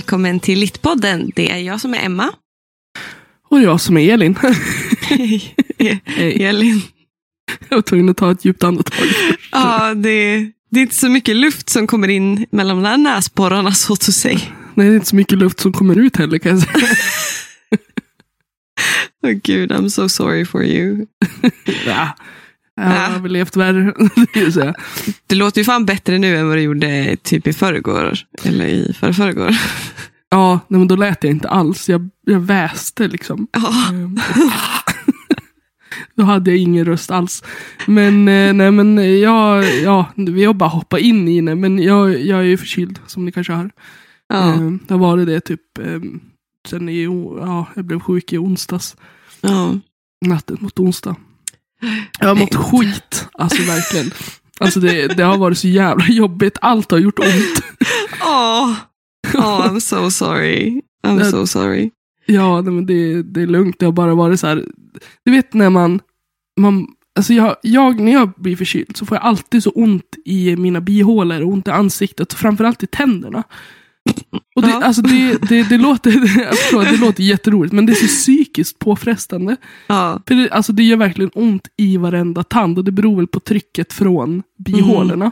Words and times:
Välkommen 0.00 0.40
till 0.40 0.58
Littpodden. 0.58 1.32
Det 1.36 1.50
är 1.50 1.58
jag 1.58 1.80
som 1.80 1.94
är 1.94 2.04
Emma. 2.04 2.32
Och 3.48 3.60
jag 3.60 3.80
som 3.80 3.96
är 3.96 4.12
Elin. 4.12 4.38
Hej. 5.00 5.54
Elin. 6.16 6.82
Jag 7.68 7.76
var 7.76 7.82
tvungen 7.82 8.08
att 8.08 8.16
ta 8.16 8.32
ett 8.32 8.44
djupt 8.44 8.64
andetag. 8.64 9.06
Ja, 9.52 9.94
det, 9.94 10.50
det 10.70 10.80
är 10.80 10.82
inte 10.82 10.94
så 10.94 11.08
mycket 11.08 11.36
luft 11.36 11.68
som 11.68 11.86
kommer 11.86 12.08
in 12.08 12.46
mellan 12.50 12.76
de 12.76 12.90
där 12.90 12.96
näsborrarna 12.96 13.72
så 13.72 13.92
att 13.92 14.02
säga. 14.02 14.40
Nej, 14.74 14.86
det 14.86 14.92
är 14.92 14.94
inte 14.94 15.06
så 15.06 15.16
mycket 15.16 15.38
luft 15.38 15.60
som 15.60 15.72
kommer 15.72 15.98
ut 15.98 16.16
heller 16.16 16.38
kan 16.38 16.52
jag 16.52 16.60
säga. 16.60 16.86
Åh 19.26 19.30
gud, 19.30 19.72
I'm 19.72 19.88
so 19.88 20.08
sorry 20.08 20.44
for 20.44 20.64
you. 20.64 21.06
Ja. 22.82 22.94
Jag 22.94 23.10
har 23.10 23.18
väl 23.20 23.32
levt 23.32 23.56
värre. 23.56 23.94
det 24.34 24.56
jag 25.28 25.36
låter 25.38 25.60
ju 25.60 25.64
fan 25.64 25.86
bättre 25.86 26.18
nu 26.18 26.36
än 26.36 26.48
vad 26.48 26.56
det 26.56 26.62
gjorde 26.62 27.16
typ 27.22 27.46
i 27.46 27.52
förrgår. 27.52 28.18
Eller 28.44 28.66
i 28.66 28.92
förra 28.92 29.12
förrgår. 29.12 29.56
Ja, 30.30 30.60
nej, 30.68 30.78
men 30.78 30.88
då 30.88 30.96
lät 30.96 31.24
jag 31.24 31.30
inte 31.30 31.48
alls. 31.48 31.88
Jag, 31.88 32.10
jag 32.26 32.40
väste 32.40 33.08
liksom. 33.08 33.46
Ja. 33.52 33.72
Då 36.14 36.22
hade 36.22 36.50
jag 36.50 36.58
ingen 36.58 36.84
röst 36.84 37.10
alls. 37.10 37.42
Men, 37.86 38.28
eh, 38.28 38.52
nej, 38.52 38.70
men 38.70 39.20
jag, 39.20 39.64
ja, 39.82 40.06
vi 40.16 40.44
har 40.44 40.54
bara 40.54 40.68
hoppat 40.68 41.00
in 41.00 41.28
i 41.28 41.40
det. 41.40 41.54
Men 41.54 41.78
jag, 41.82 42.20
jag 42.20 42.38
är 42.38 42.44
ju 42.44 42.56
förkyld, 42.56 42.98
som 43.06 43.24
ni 43.24 43.32
kanske 43.32 43.52
hör. 43.52 43.70
Ja. 44.28 44.52
Ehm, 44.54 44.78
Det 44.88 44.94
har 44.94 44.98
varit 44.98 45.26
det 45.26 45.40
typ 45.40 45.78
ehm, 45.78 46.20
sen 46.68 46.88
i, 46.88 47.04
ja, 47.40 47.66
jag 47.76 47.84
blev 47.84 48.00
sjuk 48.00 48.32
i 48.32 48.38
onsdags. 48.38 48.96
ja. 49.40 49.78
Natten 50.26 50.56
mot 50.60 50.78
onsdag. 50.78 51.16
Jag 52.18 52.28
har 52.28 52.34
mått 52.34 52.54
skit, 52.54 53.28
alltså 53.32 53.62
verkligen. 53.62 54.10
Alltså 54.60 54.80
det, 54.80 55.06
det 55.16 55.22
har 55.22 55.38
varit 55.38 55.58
så 55.58 55.68
jävla 55.68 56.04
jobbigt. 56.08 56.58
Allt 56.60 56.90
har 56.90 56.98
gjort 56.98 57.18
ont. 57.18 57.62
Åh, 58.24 58.72
Åh, 59.34 59.66
I'm 59.68 59.80
so 59.80 60.10
sorry. 60.10 60.80
I'm 61.06 61.18
Det- 61.18 61.24
so 61.30 61.46
sorry. 61.46 61.90
Ja, 62.26 62.62
men 62.62 62.86
det, 62.86 63.22
det 63.22 63.42
är 63.42 63.46
lugnt. 63.46 63.76
Det 63.78 63.84
har 63.84 63.92
bara 63.92 64.14
varit 64.14 64.40
så 64.40 64.46
här. 64.46 64.64
Du 65.24 65.30
vet 65.32 65.54
när 65.54 65.70
man, 65.70 66.00
man 66.60 66.86
alltså 67.18 67.32
jag, 67.32 67.56
jag, 67.62 68.00
när 68.00 68.12
jag 68.12 68.32
blir 68.36 68.56
förkyld 68.56 68.96
så 68.96 69.06
får 69.06 69.16
jag 69.16 69.24
alltid 69.24 69.62
så 69.62 69.70
ont 69.70 70.16
i 70.24 70.56
mina 70.56 70.80
bihålor 70.80 71.40
och 71.42 71.48
ont 71.48 71.68
i 71.68 71.70
ansiktet. 71.70 72.32
Framförallt 72.32 72.82
i 72.82 72.86
tänderna. 72.86 73.42
Och 74.56 74.62
det, 74.62 74.68
Ja. 74.68 74.82
alltså 74.82 75.02
det, 75.02 75.38
det, 75.48 75.62
det, 75.68 75.78
låter, 75.78 76.10
förstår, 76.56 76.84
det 76.84 76.96
låter 76.96 77.22
jätteroligt 77.22 77.72
men 77.72 77.86
det 77.86 77.92
är 77.92 77.94
så 77.94 78.06
psykiskt 78.20 78.78
påfrestande. 78.78 79.56
Ja, 79.86 80.22
För 80.28 80.34
det, 80.34 80.50
alltså 80.50 80.72
det 80.72 80.82
gör 80.82 80.96
verkligen 80.96 81.30
ont 81.34 81.68
i 81.76 81.96
varenda 81.96 82.42
tand 82.44 82.78
och 82.78 82.84
det 82.84 82.92
beror 82.92 83.16
väl 83.16 83.26
på 83.26 83.40
trycket 83.40 83.92
från 83.92 84.42
bihålorna. 84.58 85.30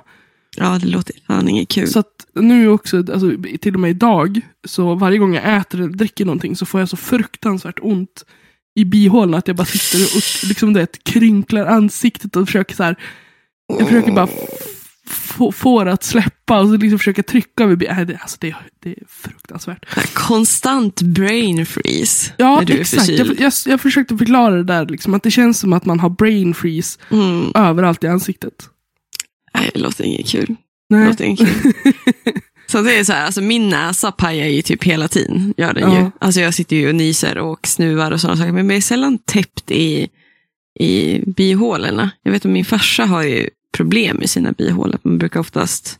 ja, 0.56 0.78
det 0.80 0.86
låter 0.86 1.14
fan 1.26 1.48
inget 1.48 1.68
kul. 1.68 1.88
Så 1.88 1.98
att 1.98 2.26
nu 2.34 2.68
också, 2.68 2.96
alltså, 2.98 3.32
till 3.60 3.74
och 3.74 3.80
med 3.80 3.90
idag, 3.90 4.40
så 4.66 4.94
varje 4.94 5.18
gång 5.18 5.34
jag 5.34 5.56
äter 5.56 5.80
eller 5.80 5.92
dricker 5.92 6.24
någonting 6.24 6.56
så 6.56 6.66
får 6.66 6.80
jag 6.80 6.88
så 6.88 6.96
fruktansvärt 6.96 7.78
ont 7.82 8.24
i 8.74 8.84
bihålorna 8.84 9.38
att 9.38 9.48
jag 9.48 9.56
bara 9.56 9.64
sitter 9.64 10.16
och 10.16 10.48
liksom 10.48 10.72
det, 10.72 11.04
krynklar 11.04 11.66
ansiktet 11.66 12.36
och 12.36 12.46
försöker 12.46 12.74
så 12.74 12.82
här, 12.82 12.96
jag 13.78 13.88
försöker 13.88 14.12
bara 14.12 14.28
få, 15.08 15.52
få 15.52 15.84
det 15.84 15.92
att 15.92 16.04
släppa 16.04 16.60
och 16.60 16.68
så 16.68 16.76
liksom 16.76 16.98
försöka 16.98 17.22
trycka 17.22 17.64
över 17.64 17.76
Nej, 17.94 18.06
det, 18.06 18.16
alltså 18.20 18.36
det, 18.40 18.54
det 18.82 18.90
är 18.90 18.96
fruktansvärt. 19.08 20.14
Konstant 20.14 21.02
brain 21.02 21.66
freeze. 21.66 22.32
Ja, 22.36 22.62
exakt. 22.62 23.08
Jag, 23.08 23.40
jag, 23.40 23.52
jag 23.66 23.80
försökte 23.80 24.16
förklara 24.16 24.54
det 24.56 24.64
där, 24.64 24.86
liksom, 24.86 25.14
att 25.14 25.22
det 25.22 25.30
känns 25.30 25.58
som 25.58 25.72
att 25.72 25.84
man 25.84 26.00
har 26.00 26.10
brain 26.10 26.54
freeze 26.54 26.98
Mm. 27.10 27.50
överallt 27.54 28.04
i 28.04 28.06
ansiktet. 28.06 28.52
Nej, 29.54 29.70
det 29.74 29.80
låter 29.80 30.04
inget 30.04 30.28
kul. 30.28 30.54
Nej. 30.90 31.08
låter 31.08 31.24
inget 31.24 31.38
kul. 31.62 31.72
Så 32.70 32.82
det 32.82 32.98
är 32.98 33.04
så 33.04 33.12
här, 33.12 33.26
alltså 33.26 33.40
min 33.40 33.68
näsa 33.68 34.12
pajar 34.12 34.46
ju 34.46 34.62
typ 34.62 34.84
hela 34.84 35.08
tiden. 35.08 35.54
Gör 35.56 35.74
den 35.74 35.92
Ja. 35.92 35.98
ju. 36.00 36.10
Alltså 36.20 36.40
jag 36.40 36.54
sitter 36.54 36.76
ju 36.76 36.88
och 36.88 36.94
nyser 36.94 37.38
och 37.38 37.66
snuvar 37.66 38.10
och 38.10 38.20
sådana 38.20 38.36
saker. 38.36 38.52
Men 38.52 38.68
jag 38.70 38.76
är 38.76 38.80
sällan 38.80 39.18
täppt 39.18 39.70
i, 39.70 40.08
i 40.80 41.20
bihålorna. 41.26 42.10
Jag 42.22 42.32
vet 42.32 42.44
att 42.44 42.50
min 42.52 42.64
farsa 42.64 43.04
har 43.04 43.22
ju 43.22 43.48
problem 43.78 44.16
med 44.16 44.30
sina 44.30 44.52
bihålor. 44.52 44.98
Man 45.02 45.18
brukar 45.18 45.40
oftast 45.40 45.98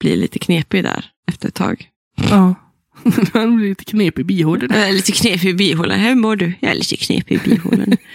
bli 0.00 0.16
lite 0.16 0.38
knepig 0.38 0.84
där 0.84 1.04
efter 1.26 1.48
ett 1.48 1.54
tag. 1.54 1.88
Ja. 2.30 2.54
Man 3.34 3.56
blir 3.56 3.68
lite 3.68 3.84
knepig 3.84 4.20
i 4.20 4.24
bihålorna. 4.24 4.76
Jag 4.78 4.88
är 4.88 4.92
lite 4.92 5.12
knepig 5.12 5.48
i 5.48 5.54
bihålorna. 5.54 5.96
Hur 5.96 6.14
mår 6.14 6.36
du? 6.36 6.52
Jag 6.60 6.70
är 6.70 6.74
lite 6.74 6.96
knepig 6.96 7.34
i 7.34 7.50
bihålorna. 7.50 7.96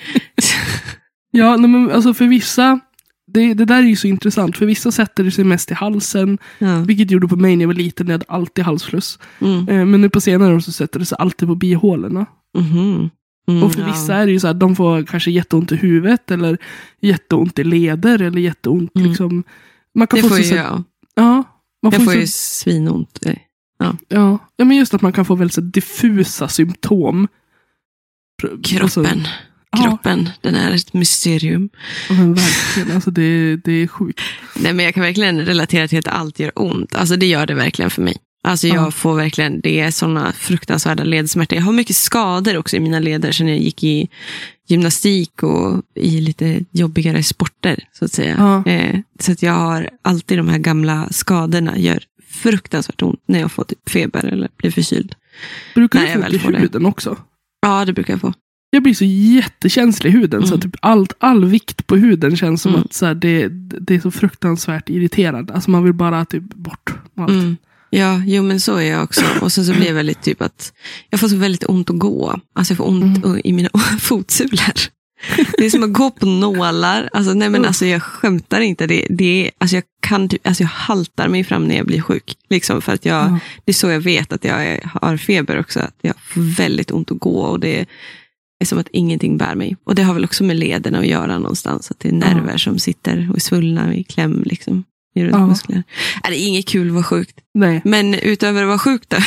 Ja, 1.35 1.57
men 1.57 1.91
alltså 1.91 2.13
för 2.13 2.27
vissa, 2.27 2.79
det, 3.27 3.53
det 3.53 3.65
där 3.65 3.77
är 3.77 3.87
ju 3.87 3.95
så 3.95 4.07
intressant. 4.07 4.57
För 4.57 4.65
vissa 4.65 4.91
sätter 4.91 5.23
det 5.23 5.31
sig 5.31 5.43
mest 5.43 5.71
i 5.71 5.73
halsen, 5.73 6.37
ja. 6.59 6.79
vilket 6.79 7.11
gjorde 7.11 7.27
på 7.27 7.35
mig 7.35 7.55
när 7.55 7.63
jag 7.63 7.67
var 7.67 7.75
liten, 7.75 8.07
jag 8.07 8.13
hade 8.13 8.25
alltid 8.27 8.65
halsfluss. 8.65 9.19
mm. 9.39 9.69
Eh, 9.69 9.85
men 9.85 10.01
nu 10.01 10.09
på 10.09 10.21
senare 10.21 10.55
år 10.55 10.59
så 10.59 10.71
sätter 10.71 10.99
det 10.99 11.05
sig 11.05 11.15
alltid 11.19 11.47
på 11.47 11.55
bihålorna. 11.55 12.25
Mhm. 12.57 13.09
Mm, 13.47 13.63
och 13.63 13.73
för 13.73 13.81
ja. 13.81 13.87
vissa 13.87 14.15
är 14.15 14.25
det 14.25 14.31
ju 14.31 14.39
så 14.39 14.47
här, 14.47 14.53
de 14.53 14.75
får 14.75 15.03
kanske 15.03 15.31
jätteont 15.31 15.71
i 15.71 15.75
huvudet, 15.75 16.31
eller 16.31 16.57
jätteont 17.01 17.59
i 17.59 17.63
leder, 17.63 18.21
eller 18.21 18.41
jätteont 18.41 18.95
Mm. 18.95 19.07
liksom. 19.09 19.43
Man 19.95 20.07
kan 20.07 20.17
Det 20.17 20.23
få 20.23 20.29
får 20.29 20.35
så, 20.35 20.41
ju 20.41 20.47
så, 20.49 20.55
jag. 20.55 20.83
ja, 21.15 21.33
man 21.83 21.91
Jag 21.91 21.93
får 21.93 22.03
får 22.05 22.11
så, 22.11 22.17
ju 22.19 22.27
svinont. 22.27 23.19
ja, 23.79 23.95
ja, 24.07 24.65
men 24.65 24.77
just 24.77 24.93
att 24.93 25.01
man 25.01 25.13
kan 25.13 25.25
få 25.25 25.35
väldigt 25.35 25.53
så 25.55 25.61
diffusa 25.61 26.47
symptom. 26.47 27.27
Pr- 28.43 28.81
alltså, 28.81 29.03
Kroppen. 29.03 29.27
ja, 29.71 29.83
Kroppen, 29.83 30.29
den 30.41 30.55
är 30.55 30.71
ett 30.71 30.93
mysterium. 30.93 31.69
men 32.09 32.33
verkligen, 32.33 32.91
alltså 32.91 33.11
det, 33.11 33.55
det 33.55 33.71
är 33.71 33.87
sjukt. 33.87 34.21
Nej, 34.55 34.73
men 34.73 34.85
jag 34.85 34.93
kan 34.93 35.03
verkligen 35.03 35.45
relatera 35.45 35.87
till 35.87 35.99
att 35.99 36.07
allt 36.07 36.39
gör 36.39 36.51
ont. 36.55 36.95
Alltså 36.95 37.15
det 37.15 37.25
gör 37.25 37.45
det 37.45 37.53
verkligen 37.53 37.91
för 37.91 38.01
mig. 38.01 38.17
Alltså 38.43 38.67
jag 38.67 38.77
Ja. 38.87 38.91
får 38.91 39.15
verkligen, 39.15 39.59
det 39.61 39.79
är 39.79 39.91
sådana 39.91 40.31
fruktansvärda 40.33 41.03
ledsmärtor. 41.03 41.57
Jag 41.57 41.65
har 41.65 41.73
mycket 41.73 41.95
skador 41.95 42.57
också 42.57 42.75
i 42.75 42.79
mina 42.79 42.99
leder 42.99 43.31
sen 43.31 43.47
jag 43.47 43.57
gick 43.57 43.83
i 43.83 44.09
gymnastik 44.67 45.43
och 45.43 45.81
i 45.95 46.21
lite 46.21 46.59
jobbigare 46.71 47.23
sporter. 47.23 47.79
Så 47.93 48.05
att 48.05 48.11
säga. 48.11 48.35
Ja. 48.65 48.71
Eh, 48.71 48.99
så 49.19 49.31
att 49.31 49.41
jag 49.43 49.53
har 49.53 49.89
alltid 50.01 50.37
de 50.37 50.47
här 50.49 50.57
gamla 50.57 51.07
skadorna. 51.11 51.77
gör 51.77 52.03
fruktansvärt 52.29 53.01
ont 53.01 53.21
när 53.27 53.39
jag 53.39 53.51
får 53.51 53.63
typ 53.63 53.89
feber 53.89 54.25
eller 54.25 54.49
blir 54.57 54.71
förkyld. 54.71 55.15
Brukar 55.75 56.01
du 56.29 56.39
få 56.39 56.47
ont 56.47 56.55
i 56.55 56.59
huden 56.59 56.85
också? 56.85 57.17
Ja, 57.61 57.85
det 57.85 57.93
brukar 57.93 58.13
jag 58.13 58.21
få. 58.21 58.33
Jag 58.69 58.83
blir 58.83 58.93
så 58.93 59.05
jättekänslig 59.05 60.09
i 60.09 60.13
huden. 60.13 60.41
Så 60.41 60.47
Mm. 60.47 60.55
att 60.55 60.61
typ 60.61 60.75
allt, 60.81 61.13
all 61.19 61.45
vikt 61.45 61.87
på 61.87 61.95
huden 61.95 62.37
känns 62.37 62.61
som 62.61 62.71
Mm. 62.73 62.83
att 62.85 62.93
så 62.93 63.05
här, 63.05 63.13
det, 63.15 63.47
det 63.79 63.95
är 63.95 63.99
så 63.99 64.11
fruktansvärt 64.11 64.89
irrterande. 64.89 65.53
Alltså 65.53 65.71
man 65.71 65.83
vill 65.83 65.93
bara 65.93 66.25
typ 66.25 66.43
bort 66.43 66.93
allt. 67.17 67.29
Mm. 67.31 67.57
Ja, 67.95 68.21
jo 68.25 68.43
men 68.43 68.59
så 68.59 68.75
är 68.75 68.81
jag 68.91 69.03
också. 69.03 69.25
Och 69.41 69.51
sen 69.51 69.65
så 69.65 69.73
blir 69.73 69.87
jag 69.87 69.93
väldigt 69.93 70.21
typ 70.21 70.41
att 70.41 70.73
jag 71.09 71.19
får 71.19 71.27
så 71.27 71.35
väldigt 71.37 71.63
ont 71.69 71.89
att 71.89 71.99
gå. 71.99 72.39
Alltså 72.55 72.71
jag 72.71 72.77
får 72.77 72.87
ont 72.87 73.25
Mm. 73.25 73.41
i 73.43 73.53
mina 73.53 73.69
fotsulor. 73.99 74.73
Det 75.57 75.65
är 75.65 75.69
som 75.69 75.83
att 75.83 75.93
gå 75.93 76.11
på 76.11 76.25
nålar. 76.25 77.09
Alltså, 77.13 77.33
nej 77.33 77.49
men 77.49 77.55
Mm. 77.61 77.67
alltså 77.67 77.85
jag 77.85 78.03
skämtar 78.03 78.61
inte. 78.61 78.87
Det, 78.87 79.07
det 79.09 79.51
alltså 79.57 79.75
jag, 79.75 79.83
kan 80.01 80.29
typ, 80.29 80.47
alltså 80.47 80.63
jag 80.63 80.69
haltar 80.69 81.27
mig 81.27 81.43
fram 81.43 81.67
när 81.67 81.75
jag 81.77 81.85
blir 81.85 82.01
sjuk. 82.01 82.35
Liksom 82.49 82.81
för 82.81 82.93
att 82.93 83.05
jag, 83.05 83.25
Ja. 83.25 83.39
Det 83.65 83.71
är 83.71 83.73
så 83.73 83.89
jag 83.89 83.99
vet 83.99 84.33
att 84.33 84.43
jag 84.43 84.79
har 84.93 85.17
feber 85.17 85.59
också. 85.59 85.79
Att 85.79 85.95
jag 86.01 86.13
får 86.27 86.41
väldigt 86.55 86.91
ont 86.91 87.11
att 87.11 87.19
gå. 87.19 87.39
Och 87.39 87.59
det 87.59 87.85
är 88.59 88.65
som 88.65 88.79
att 88.79 88.87
ingenting 88.91 89.37
bär 89.37 89.55
mig. 89.55 89.77
Och 89.85 89.95
det 89.95 90.03
har 90.03 90.13
väl 90.13 90.23
också 90.25 90.43
med 90.43 90.55
lederna 90.55 90.99
att 90.99 91.07
göra 91.07 91.37
någonstans. 91.39 91.91
Att 91.91 91.99
det 91.99 92.09
är 92.09 92.13
nerver 92.13 92.57
som 92.57 92.79
sitter 92.79 93.27
och 93.29 93.35
är 93.35 93.39
svullna 93.41 93.95
i 93.95 94.03
kläm. 94.03 94.43
Liksom, 94.45 94.83
i 95.15 95.21
Ja. 95.23 95.37
Äh, 96.23 96.29
det 96.29 96.39
är 96.41 96.47
inget 96.47 96.67
kul 96.67 96.87
att 96.87 96.93
vara 96.93 97.03
sjukt. 97.03 97.39
Nej. 97.53 97.81
Men 97.85 98.13
utöver 98.13 98.61
att 98.61 98.67
vara 98.67 98.79
sjuk 98.79 99.01
då? 99.09 99.17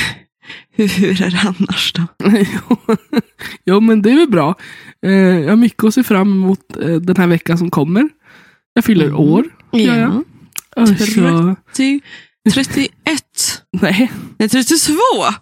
Hur, 0.73 0.89
hur 0.99 1.23
är 1.23 1.31
det 1.31 1.41
annars 1.59 1.93
då? 1.93 2.03
Jo. 3.65 3.81
men 3.81 4.03
det 4.03 4.11
är 4.11 4.17
väl 4.17 4.31
bra. 4.31 4.55
Eh, 5.07 5.13
jag 5.13 5.49
har 5.49 5.57
mycket 5.57 5.85
att 5.85 5.95
se 5.95 6.03
fram 6.03 6.33
emot 6.33 6.77
eh, 6.83 6.89
den 6.95 7.17
här 7.17 7.27
veckan 7.27 7.59
som 7.59 7.71
kommer. 7.71 8.09
Jag 8.75 8.85
fyller 8.85 9.05
Mm. 9.05 9.17
år. 9.17 9.45
gör 9.73 9.97
jag. 9.99 10.25
Och 10.77 10.89
så, 10.89 10.95
30, 10.95 12.01
31. 12.53 12.93
nej. 13.81 14.13
Nej, 14.39 14.49
32. 14.49 14.93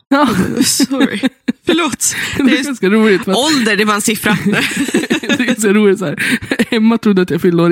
Ja. 0.09 0.29
Sorry. 0.65 1.21
Förlåt. 1.67 2.15
Det 2.37 2.43
Det 2.43 2.57
är 2.57 2.61
är 2.61 2.65
ganska 2.65 2.89
roligt. 2.89 3.29
Att, 3.29 3.37
ålder, 3.37 3.77
det 3.77 3.83
är 3.83 3.87
bara 3.87 3.95
en 3.95 4.01
siffra. 4.01 4.39
det 4.45 5.41
är 5.41 5.45
ganska 5.45 5.73
roligt 5.73 5.99
så 5.99 6.05
här. 6.05 6.23
Emma 6.71 6.99
trodde 6.99 7.23
att 7.23 7.31
jag 7.31 7.41
fyllde 7.43 7.63
år 7.63 7.71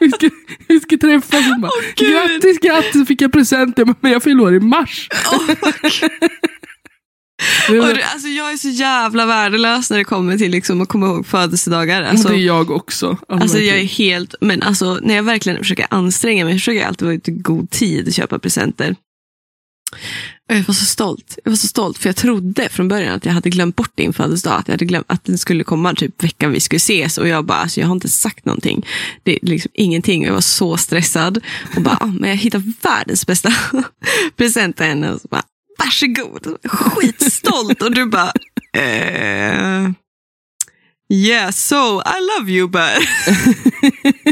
vi, 0.00 0.10
ska, 0.10 0.30
vi 0.74 0.80
ska 0.80 0.96
träffas. 0.96 1.50
Och 1.54 1.60
bara, 1.60 1.70
Gud. 1.96 2.10
grattis, 2.12 2.58
grattis. 2.58 3.08
Fick 3.08 3.22
jag 3.22 3.32
present. 3.32 3.78
Jag 3.78 3.86
bara, 3.86 3.96
Men 4.00 4.12
jag 4.12 4.22
fyller 4.22 4.54
i 4.54 4.60
mars. 4.60 5.08
Oh 5.32 5.50
Och 7.68 7.74
det- 7.96 8.04
alltså, 8.04 8.28
jag 8.28 8.52
är 8.52 8.56
så 8.56 8.68
jävla 8.68 9.26
värdelös 9.26 9.90
när 9.90 9.98
det 9.98 10.04
kommer 10.04 10.38
till 10.38 10.50
liksom, 10.50 10.80
att 10.80 10.88
komma 10.88 11.06
ihåg 11.06 11.26
födelsedagar. 11.26 12.02
Alltså, 12.02 12.28
det 12.28 12.34
är 12.34 12.38
jag 12.38 12.70
också. 12.70 13.08
Alltså, 13.08 13.26
Alltså 13.28 13.58
jag 13.58 13.78
är 13.78 13.84
helt, 13.84 14.34
men 14.40 14.62
alltså 14.62 14.98
när 15.02 15.16
jag 15.16 15.22
verkligen 15.22 15.58
försöker 15.58 15.86
anstränga 15.90 16.44
mig, 16.44 16.54
försöker 16.54 16.80
jag 16.80 16.88
alltid 16.88 17.06
vara 17.06 17.14
ute 17.14 17.30
i 17.30 17.34
god 17.34 17.70
tid 17.70 18.06
och 18.06 18.12
köpa 18.12 18.38
presenter. 18.38 18.96
Jag 20.52 20.62
var 20.62 20.74
så 20.74 20.84
stolt. 20.84 21.38
Jag 21.44 21.50
var 21.50 21.56
så 21.56 21.66
stolt 21.66 21.98
för 21.98 22.08
jag 22.08 22.16
trodde 22.16 22.68
från 22.68 22.88
början 22.88 23.14
att 23.14 23.24
jag 23.24 23.32
hade 23.32 23.50
glömt 23.50 23.76
bort 23.76 23.92
din 23.94 24.12
födelsedag. 24.12 24.58
Att 24.60 24.68
jag 24.68 24.72
hade 24.72 24.84
glömt 24.84 25.06
att 25.08 25.24
den 25.24 25.38
skulle 25.38 25.64
komma 25.64 25.94
typ 25.94 26.24
veckan 26.24 26.52
vi 26.52 26.60
skulle 26.60 26.76
ses. 26.76 27.18
Och 27.18 27.28
jag 27.28 27.44
bara, 27.44 27.58
alltså 27.58 27.80
jag 27.80 27.86
har 27.86 27.94
inte 27.94 28.08
sagt 28.08 28.44
någonting. 28.44 28.86
Det 29.22 29.32
är 29.32 29.38
liksom 29.42 29.70
ingenting. 29.74 30.24
Jag 30.24 30.32
var 30.32 30.40
så 30.40 30.76
stressad. 30.76 31.38
Och 31.76 31.82
bara, 31.82 31.96
ah, 32.00 32.06
men 32.06 32.30
jag 32.30 32.36
hittade 32.36 32.72
världens 32.82 33.26
bästa 33.26 33.52
present 34.36 34.76
till 34.76 34.86
henne. 34.86 35.12
Och 35.12 35.20
så 35.20 35.28
bara, 35.28 35.42
varsågod. 35.78 36.56
Skitstolt. 36.64 37.82
Och 37.82 37.94
du 37.94 38.06
bara, 38.06 38.32
eh, 38.76 39.90
yeah 41.12 41.50
so 41.50 42.02
I 42.02 42.38
love 42.38 42.52
you 42.52 42.68
but. 42.68 43.08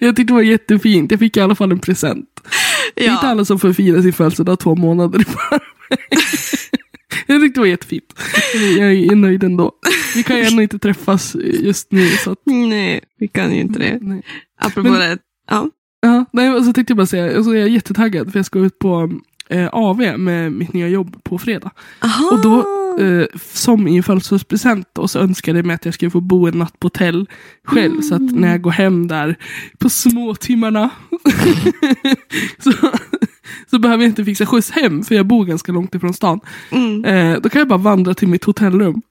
Jag 0.00 0.16
tyckte 0.16 0.32
det 0.32 0.34
var 0.34 0.42
jättefint. 0.42 1.10
Jag 1.10 1.20
fick 1.20 1.36
i 1.36 1.40
alla 1.40 1.54
fall 1.54 1.72
en 1.72 1.78
present. 1.78 2.26
Det 2.94 3.06
är 3.06 3.10
inte 3.12 3.26
ja. 3.26 3.30
alla 3.30 3.44
som 3.44 3.58
får 3.58 3.72
fira 3.72 4.02
sin 4.02 4.12
födelsedag 4.12 4.58
två 4.58 4.74
månader 4.76 5.20
i 5.20 5.24
förväg. 5.24 5.60
Jag 7.26 7.40
tyckte 7.42 7.60
det 7.60 7.62
var 7.62 7.66
jättefint. 7.68 8.14
Jag 8.78 8.92
är 8.94 9.14
nöjd 9.16 9.44
ändå. 9.44 9.72
Vi 10.14 10.22
kan 10.22 10.36
ju 10.36 10.42
ändå 10.42 10.62
inte 10.62 10.78
träffas 10.78 11.36
just 11.60 11.92
nu. 11.92 12.08
Så 12.08 12.30
att, 12.30 12.38
Nej, 12.44 13.00
vi 13.18 13.28
kan 13.28 13.54
ju 13.54 13.60
inte 13.60 13.78
det. 13.78 13.98
nej. 14.00 14.22
Apropå 14.60 14.88
Men- 14.90 15.00
det. 15.00 15.18
Ja. 15.50 15.70
Ja, 16.00 16.24
nej, 16.32 16.50
och 16.50 16.64
så 16.64 16.72
tänkte 16.72 16.90
jag 16.90 16.96
bara 16.96 17.06
säga, 17.06 17.36
alltså, 17.36 17.54
jag 17.54 17.62
är 17.62 17.70
jättetaggad 17.70 18.32
för 18.32 18.38
jag 18.38 18.46
ska 18.46 18.58
ut 18.58 18.78
på 18.78 19.10
eh, 19.50 19.68
AV 19.72 20.18
med 20.18 20.52
mitt 20.52 20.72
nya 20.72 20.88
jobb 20.88 21.24
på 21.24 21.38
fredag. 21.38 21.70
Aha. 22.00 22.30
Och 22.32 22.42
då, 22.42 22.58
eh, 23.04 23.26
som 23.52 23.88
i 23.88 23.96
en 23.96 24.02
födelsedagspresent, 24.02 24.88
då, 24.92 25.08
så 25.08 25.18
önskade 25.18 25.58
jag 25.58 25.66
mig 25.66 25.74
att 25.74 25.84
jag 25.84 25.94
skulle 25.94 26.10
få 26.10 26.20
bo 26.20 26.46
en 26.46 26.58
natt 26.58 26.78
på 26.80 26.86
hotell 26.86 27.26
själv. 27.64 28.00
Så 28.00 28.14
att 28.14 28.32
när 28.32 28.48
jag 28.48 28.62
går 28.62 28.70
hem 28.70 29.06
där 29.08 29.36
på 29.78 29.88
småtimmarna 29.88 30.90
så, 32.58 32.72
så 33.70 33.78
behöver 33.78 34.04
jag 34.04 34.10
inte 34.10 34.24
fixa 34.24 34.46
skjuts 34.46 34.70
hem, 34.70 35.04
för 35.04 35.14
jag 35.14 35.26
bor 35.26 35.44
ganska 35.44 35.72
långt 35.72 35.94
ifrån 35.94 36.14
stan. 36.14 36.40
mm. 36.70 37.04
Eh, 37.04 37.40
då 37.40 37.48
kan 37.48 37.58
jag 37.58 37.68
bara 37.68 37.78
vandra 37.78 38.14
till 38.14 38.28
mitt 38.28 38.44
hotellrum. 38.44 39.02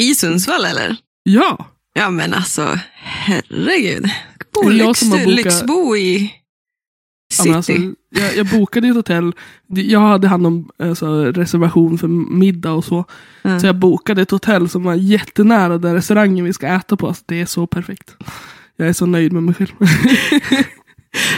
I 0.00 0.14
Sundsvall 0.14 0.64
eller? 0.64 0.96
Ja! 1.22 1.66
Ja 1.94 2.10
men 2.10 2.34
alltså, 2.34 2.78
herregud. 2.94 4.10
Bo 4.52 4.68
lyxbo 5.26 5.96
i 5.96 6.32
city. 7.32 7.48
men 7.48 7.56
alltså, 7.56 7.72
jag, 8.10 8.36
jag 8.36 8.46
bokade 8.46 8.88
ett 8.88 8.94
hotell. 8.94 9.32
Jag 9.66 10.00
hade 10.00 10.28
hand 10.28 10.46
om 10.46 10.70
alltså, 10.78 11.24
reservation 11.24 11.98
för 11.98 12.08
middag 12.08 12.72
och 12.72 12.84
så. 12.84 13.04
Ja. 13.42 13.60
Så 13.60 13.66
jag 13.66 13.76
bokade 13.76 14.22
ett 14.22 14.30
hotell 14.30 14.68
som 14.68 14.82
var 14.82 14.94
jättenära 14.94 15.78
den 15.78 15.94
restaurangen 15.94 16.44
vi 16.44 16.52
ska 16.52 16.66
äta 16.66 16.96
på. 16.96 17.08
Alltså, 17.08 17.22
det 17.26 17.40
är 17.40 17.46
så 17.46 17.66
perfekt. 17.66 18.16
Jag 18.76 18.88
är 18.88 18.92
så 18.92 19.06
nöjd 19.06 19.32
med 19.32 19.42
mig 19.42 19.54
själv. 19.54 19.72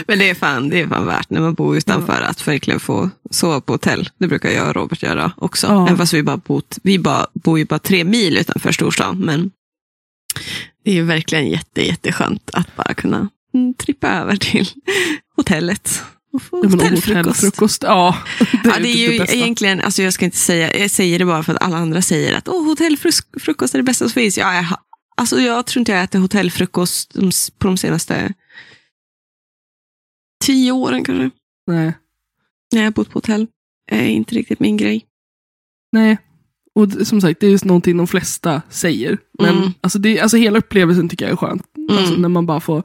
Men 0.07 0.19
det 0.19 0.29
är, 0.29 0.35
fan, 0.35 0.69
det 0.69 0.81
är 0.81 0.87
fan 0.87 1.05
värt 1.05 1.29
när 1.29 1.41
man 1.41 1.53
bor 1.53 1.77
utanför 1.77 2.21
att 2.21 2.47
verkligen 2.47 2.79
få 2.79 3.09
sova 3.31 3.61
på 3.61 3.73
hotell. 3.73 4.09
Det 4.17 4.27
brukar 4.27 4.49
jag 4.49 4.67
och 4.67 4.75
Robert 4.75 5.03
göra 5.03 5.31
också. 5.37 5.67
Ja. 5.67 5.85
Även 5.85 5.97
fast 5.97 6.13
vi, 6.13 6.23
bara 6.23 6.37
bott, 6.37 6.77
vi 6.83 6.99
bara, 6.99 7.27
bor 7.33 7.59
ju 7.59 7.65
bara 7.65 7.79
tre 7.79 8.03
mil 8.03 8.37
utanför 8.37 8.71
storstan. 8.71 9.19
Men 9.19 9.51
det 10.83 10.91
är 10.91 10.95
ju 10.95 11.03
verkligen 11.03 11.47
jätte, 11.47 11.87
jätteskönt 11.87 12.49
att 12.53 12.75
bara 12.75 12.93
kunna 12.93 13.17
mm, 13.17 13.29
trippa 13.77 14.07
över 14.09 14.35
till 14.35 14.67
hotellet. 15.35 16.03
Och 16.33 16.41
få 16.41 16.61
Ja, 16.63 16.69
hotellfrukost. 16.69 17.27
hotellfrukost. 17.27 17.83
Ja, 17.83 18.17
det 18.39 18.69
är, 18.69 18.71
Ja, 18.73 18.79
det 18.79 18.89
är 18.89 18.93
typ 18.93 19.11
ju 19.13 19.19
bästa. 19.19 19.35
egentligen, 19.35 19.81
alltså 19.81 20.01
jag 20.03 20.13
ska 20.13 20.25
inte 20.25 20.37
säga, 20.37 20.77
jag 20.77 20.91
säger 20.91 21.19
det 21.19 21.25
bara 21.25 21.43
för 21.43 21.53
att 21.55 21.61
alla 21.63 21.77
andra 21.77 22.01
säger 22.01 22.33
att 22.37 22.47
oh, 22.47 22.65
hotellfrukost 22.65 23.73
är 23.73 23.77
det 23.79 23.83
bästa 23.83 24.05
som 24.05 24.13
finns. 24.13 24.37
Ja, 24.37 24.55
jag, 24.55 24.65
alltså 25.17 25.39
jag 25.41 25.65
tror 25.65 25.81
inte 25.81 25.91
jag 25.91 26.03
ätit 26.03 26.21
hotellfrukost 26.21 27.13
på 27.59 27.67
de 27.67 27.77
senaste 27.77 28.33
tio 30.43 30.71
åren 30.71 31.03
kanske. 31.03 31.29
Nej. 31.67 31.93
När 32.73 32.79
jag 32.81 32.85
har 32.85 32.91
bott 32.91 33.09
på 33.09 33.17
hotell. 33.17 33.47
är 33.91 34.05
inte 34.05 34.35
riktigt 34.35 34.59
min 34.59 34.77
grej. 34.77 35.05
Nej. 35.91 36.17
Och 36.75 37.07
som 37.07 37.21
sagt, 37.21 37.39
det 37.39 37.47
är 37.47 37.51
just 37.51 37.65
någonting 37.65 37.97
de 37.97 38.07
flesta 38.07 38.61
säger. 38.69 39.17
Men 39.39 39.57
Mm. 39.57 39.69
alltså, 39.81 39.99
det, 39.99 40.19
alltså 40.19 40.37
hela 40.37 40.57
upplevelsen 40.59 41.09
tycker 41.09 41.25
jag 41.25 41.31
är 41.31 41.37
skön. 41.37 41.61
Mm. 41.77 41.97
Alltså, 41.97 42.15
när 42.15 42.29
man 42.29 42.45
bara 42.45 42.59
får, 42.59 42.83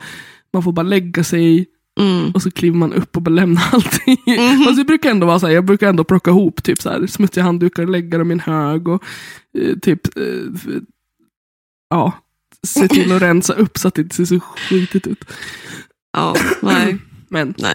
man 0.52 0.62
får 0.62 0.72
bara 0.72 0.82
lägga 0.82 1.24
sig 1.24 1.66
Mm. 2.00 2.30
och 2.30 2.42
så 2.42 2.50
kliver 2.50 2.76
man 2.76 2.92
upp 2.92 3.16
och 3.16 3.22
bara 3.22 3.30
lämnar 3.30 3.62
allting. 3.72 4.16
Mhm. 4.26 4.38
Alltså, 4.62 4.72
det 4.74 4.84
brukar 4.84 5.10
ändå 5.10 5.26
vara 5.26 5.40
så 5.40 5.46
här, 5.46 5.54
jag 5.54 5.64
brukar 5.64 5.88
ändå 5.88 6.04
plocka 6.04 6.30
ihop 6.30 6.62
typ 6.62 6.82
så 6.82 6.90
här, 6.90 7.06
smutsiga 7.06 7.44
handdukar 7.44 7.82
och 7.82 7.88
lägga 7.88 8.18
dem 8.18 8.30
i 8.30 8.32
en 8.34 8.40
hög. 8.40 8.88
Och, 8.88 9.02
eh, 9.58 9.76
typ, 9.78 10.16
eh, 10.16 10.24
f- 10.54 10.82
ja, 11.90 12.12
se 12.66 12.88
till 12.88 13.12
att 13.12 13.22
rensa 13.22 13.52
upp 13.52 13.78
så 13.78 13.88
att 13.88 13.94
det 13.94 14.02
inte 14.02 14.14
ser 14.16 14.24
så 14.24 14.40
skitigt 14.40 15.06
ut. 15.06 15.24
Ja, 16.12 16.36
nej. 16.62 16.96
Men 17.28 17.54
Nej. 17.58 17.74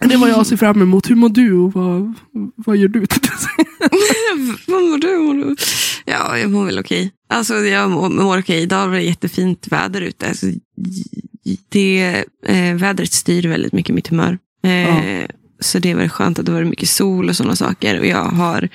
det 0.00 0.16
var 0.16 0.28
jag 0.28 0.46
ser 0.46 0.56
fram 0.56 0.82
emot. 0.82 1.10
Hur 1.10 1.16
mår 1.16 1.28
du 1.28 1.52
och 1.58 1.72
vad, 1.72 2.12
vad 2.56 2.76
gör 2.76 2.88
du? 2.88 3.00
Vad 4.66 4.82
mår 4.82 4.98
du? 4.98 5.18
Mår 5.18 5.34
du? 5.34 5.56
Ja, 6.04 6.38
jag 6.38 6.50
mår 6.50 6.64
väl 6.64 6.78
okej. 6.78 7.12
Alltså, 7.28 7.54
jag 7.54 7.90
mår, 7.90 8.08
mår 8.10 8.38
okej. 8.38 8.62
Idag 8.62 8.88
var 8.88 8.94
det 8.94 9.02
jättefint 9.02 9.68
väder 9.70 10.00
ute. 10.00 10.28
Alltså, 10.28 10.46
det, 11.68 12.24
eh, 12.46 12.74
vädret 12.74 13.12
styr 13.12 13.48
väldigt 13.48 13.72
mycket 13.72 13.94
mitt 13.94 14.08
humör. 14.08 14.38
Eh, 14.64 15.26
Så 15.60 15.78
det 15.78 15.94
var 15.94 16.08
skönt 16.08 16.38
att 16.38 16.46
det 16.46 16.52
var 16.52 16.64
mycket 16.64 16.88
sol 16.88 17.28
och 17.28 17.36
sådana 17.36 17.56
saker. 17.56 18.00
Och 18.00 18.06
jag 18.06 18.24
har 18.24 18.68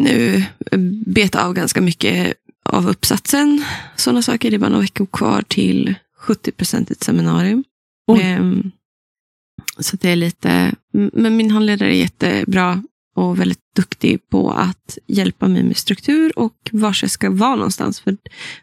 nu 0.00 0.44
betat 1.06 1.42
av 1.44 1.54
ganska 1.54 1.80
mycket 1.80 2.34
av 2.64 2.88
uppsatsen. 2.88 3.64
Sådana 3.96 4.22
saker. 4.22 4.50
Det 4.50 4.56
är 4.56 4.58
bara 4.58 4.70
några 4.70 4.82
veckor 4.82 5.06
kvar 5.06 5.42
till 5.42 5.94
70 6.18 6.52
procent 6.52 6.90
ett 6.90 7.04
seminarium. 7.04 7.64
Oj. 8.06 8.20
Ehm, 8.22 8.70
så 9.78 9.96
det 9.96 10.10
är 10.10 10.16
lite, 10.16 10.74
men 11.12 11.36
min 11.36 11.50
handledare 11.50 11.90
är 11.94 11.98
jättebra 11.98 12.82
och 13.16 13.40
väldigt 13.40 13.74
duktig 13.76 14.28
på 14.28 14.50
att 14.50 14.98
hjälpa 15.06 15.48
mig 15.48 15.62
med 15.62 15.76
struktur 15.76 16.38
och 16.38 16.70
var 16.72 16.98
jag 17.02 17.10
ska 17.10 17.30
vara 17.30 17.56
någonstans. 17.56 18.00
För 18.00 18.16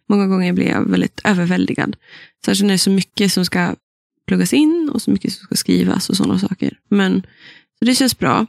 många 0.09 0.27
gånger 0.27 0.53
blir 0.53 0.67
jag 0.67 0.89
väldigt 0.89 1.21
överväldigad. 1.23 1.95
Särskilt 2.45 2.61
när 2.61 2.69
det 2.69 2.75
är 2.75 2.77
så 2.77 2.89
mycket 2.89 3.33
som 3.33 3.45
ska 3.45 3.75
pluggas 4.27 4.53
in 4.53 4.89
och 4.93 5.01
så 5.01 5.11
mycket 5.11 5.33
som 5.33 5.45
ska 5.45 5.55
skrivas 5.55 6.09
och 6.09 6.17
sådana 6.17 6.39
saker. 6.39 6.77
Men 6.89 7.25
så 7.79 7.85
det 7.85 7.95
känns 7.95 8.17
bra. 8.17 8.45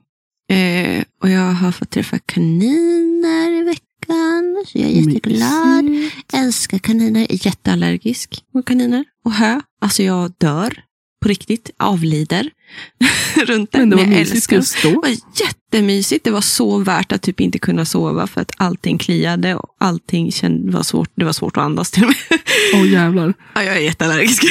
Eh, 0.51 1.05
och 1.23 1.31
jag 1.31 1.53
har 1.53 1.73
fått 1.73 1.91
träffa 1.91 2.19
kaniner 2.19 3.61
i 3.61 3.65
veckan. 3.65 4.65
Så 4.67 4.79
jag 4.79 4.91
är 4.91 5.01
jätteglad. 5.01 5.85
Mysigt. 5.85 6.35
Älskar 6.35 6.79
kaniner. 6.79 7.21
Är 7.21 7.47
jätteallergisk 7.47 8.45
mot 8.55 8.67
kaniner. 8.67 9.05
Och 9.25 9.33
hö. 9.33 9.61
Alltså 9.81 10.03
jag 10.03 10.33
dör. 10.39 10.85
På 11.25 11.29
riktigt. 11.29 11.71
Avlider. 11.77 12.51
Runt 13.47 13.73
det. 13.73 13.79
Men 13.79 13.91
det 13.91 13.97
var 13.97 14.07
mysigt 14.07 14.53
just 14.53 14.83
Det 14.83 14.93
då. 14.93 15.01
var 15.01 15.09
jättemysigt. 15.41 16.25
Det 16.25 16.31
var 16.31 16.41
så 16.41 16.79
värt 16.79 17.13
att 17.13 17.23
typ 17.23 17.41
inte 17.41 17.59
kunna 17.59 17.85
sova 17.85 18.27
för 18.27 18.41
att 18.41 18.53
allting 18.57 18.99
kliade 18.99 19.55
och 19.55 19.77
allting 19.81 20.33
känd, 20.33 20.71
var 20.73 20.83
svårt. 20.83 21.11
Det 21.17 21.25
var 21.25 21.33
svårt 21.33 21.57
att 21.57 21.63
andas 21.63 21.91
till 21.91 22.03
och 22.03 22.09
med. 22.09 22.41
Åh 22.75 22.93
jävlar. 22.93 23.35
Ja, 23.55 23.63
jag 23.63 23.77
är 23.77 23.81
jätteallergisk. 23.81 24.45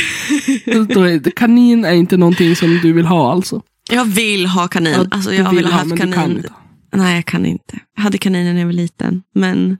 Kanin 1.35 1.85
är 1.85 1.93
inte 1.93 2.17
någonting 2.17 2.55
som 2.55 2.79
du 2.83 2.93
vill 2.93 3.05
ha 3.05 3.31
alltså? 3.31 3.61
Jag 3.91 4.05
vill 4.05 4.45
ha 4.45 4.67
kanin. 4.67 4.93
Ja, 4.93 5.05
alltså, 5.11 5.33
jag 5.33 5.53
vill 5.53 5.65
ha 5.65 5.71
ha, 5.71 5.77
haft 5.77 5.89
men 5.89 5.97
kanin. 5.97 6.13
kan 6.13 6.31
inte. 6.31 6.53
Nej, 6.95 7.15
jag 7.15 7.25
kan 7.25 7.45
inte. 7.45 7.79
Jag 7.95 8.03
hade 8.03 8.17
kaniner 8.17 8.53
när 8.53 8.59
jag 8.59 8.67
var 8.67 8.73
liten. 8.73 9.23
Men, 9.35 9.77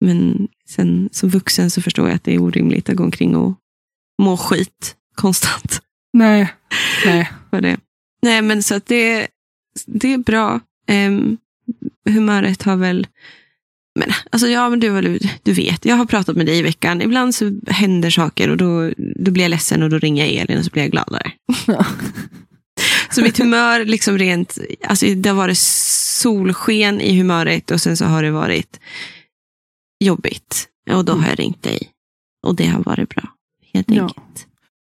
men 0.00 0.48
sen 0.68 1.08
som 1.12 1.28
vuxen 1.28 1.70
så 1.70 1.82
förstår 1.82 2.08
jag 2.08 2.16
att 2.16 2.24
det 2.24 2.34
är 2.34 2.42
orimligt 2.42 2.88
att 2.88 2.96
gå 2.96 3.04
omkring 3.04 3.36
och 3.36 3.54
må 4.22 4.36
skit 4.36 4.94
konstant. 5.14 5.80
Nej. 6.14 6.54
Nej. 7.04 7.30
För 7.50 7.60
det. 7.60 7.76
Nej, 8.22 8.42
men 8.42 8.62
så 8.62 8.74
att 8.74 8.86
det, 8.86 9.26
det 9.86 10.12
är 10.12 10.18
bra. 10.18 10.60
Um, 10.90 11.38
humöret 12.10 12.62
har 12.62 12.76
väl... 12.76 13.06
Men, 13.98 14.10
alltså, 14.30 14.48
ja, 14.48 14.70
men 14.70 14.80
du, 14.80 15.00
du, 15.00 15.18
du 15.42 15.52
vet, 15.52 15.84
jag 15.84 15.96
har 15.96 16.06
pratat 16.06 16.36
med 16.36 16.46
dig 16.46 16.58
i 16.58 16.62
veckan. 16.62 17.02
Ibland 17.02 17.34
så 17.34 17.60
händer 17.66 18.10
saker 18.10 18.50
och 18.50 18.56
då, 18.56 18.90
då 18.96 19.30
blir 19.30 19.42
jag 19.44 19.50
ledsen 19.50 19.82
och 19.82 19.90
då 19.90 19.98
ringer 19.98 20.26
jag 20.26 20.34
Elin 20.34 20.58
och 20.58 20.64
så 20.64 20.70
blir 20.70 20.82
jag 20.82 20.90
gladare. 20.90 21.32
Ja. 21.66 21.86
Så 23.10 23.22
mitt 23.22 23.38
humör, 23.38 23.84
liksom 23.84 24.18
rent, 24.18 24.58
alltså 24.84 25.06
det 25.06 25.28
har 25.28 25.36
varit 25.36 25.58
solsken 25.58 27.00
i 27.00 27.18
humöret 27.18 27.70
och 27.70 27.80
sen 27.80 27.96
så 27.96 28.04
har 28.04 28.22
det 28.22 28.30
varit 28.30 28.80
jobbigt. 30.04 30.68
Och 30.90 31.04
då 31.04 31.12
har 31.12 31.28
jag 31.28 31.38
ringt 31.38 31.62
dig. 31.62 31.90
Och 32.46 32.54
det 32.54 32.66
har 32.66 32.82
varit 32.82 33.08
bra. 33.08 33.28
Helt 33.72 33.90
Ja. 33.90 34.10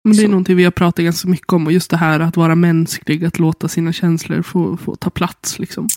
Men 0.06 0.16
det 0.16 0.22
är 0.22 0.24
Så. 0.24 0.30
någonting 0.30 0.56
vi 0.56 0.64
har 0.64 0.70
pratat 0.70 1.04
ganska 1.04 1.28
mycket 1.28 1.52
om. 1.52 1.66
Och 1.66 1.72
just 1.72 1.90
det 1.90 1.96
här 1.96 2.20
att 2.20 2.36
vara 2.36 2.54
mänsklig, 2.54 3.24
att 3.24 3.38
låta 3.38 3.68
sina 3.68 3.92
känslor 3.92 4.42
få, 4.42 4.76
få 4.76 4.96
ta 4.96 5.10
plats. 5.10 5.58
Liksom. 5.58 5.88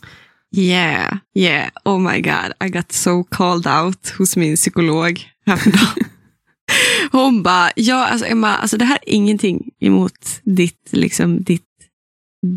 Yeah, 0.58 1.18
yeah. 1.36 1.70
Oh 1.86 2.00
my 2.00 2.22
god. 2.22 2.54
I 2.66 2.70
got 2.70 2.92
so 2.92 3.24
called 3.24 3.68
out 3.68 4.10
hos 4.18 4.38
min 4.38 4.56
psykolog 4.56 5.22
häromdagen. 5.46 6.06
Hon 7.12 7.44
bara, 7.44 7.72
ja 7.76 8.08
alltså 8.08 8.26
Emma, 8.26 8.56
alltså 8.56 8.78
det 8.78 8.86
här 8.86 9.00
är 9.06 9.14
ingenting 9.14 9.70
emot 9.80 10.42
ditt, 10.44 10.90
liksom, 10.92 11.44
ditt, 11.44 11.64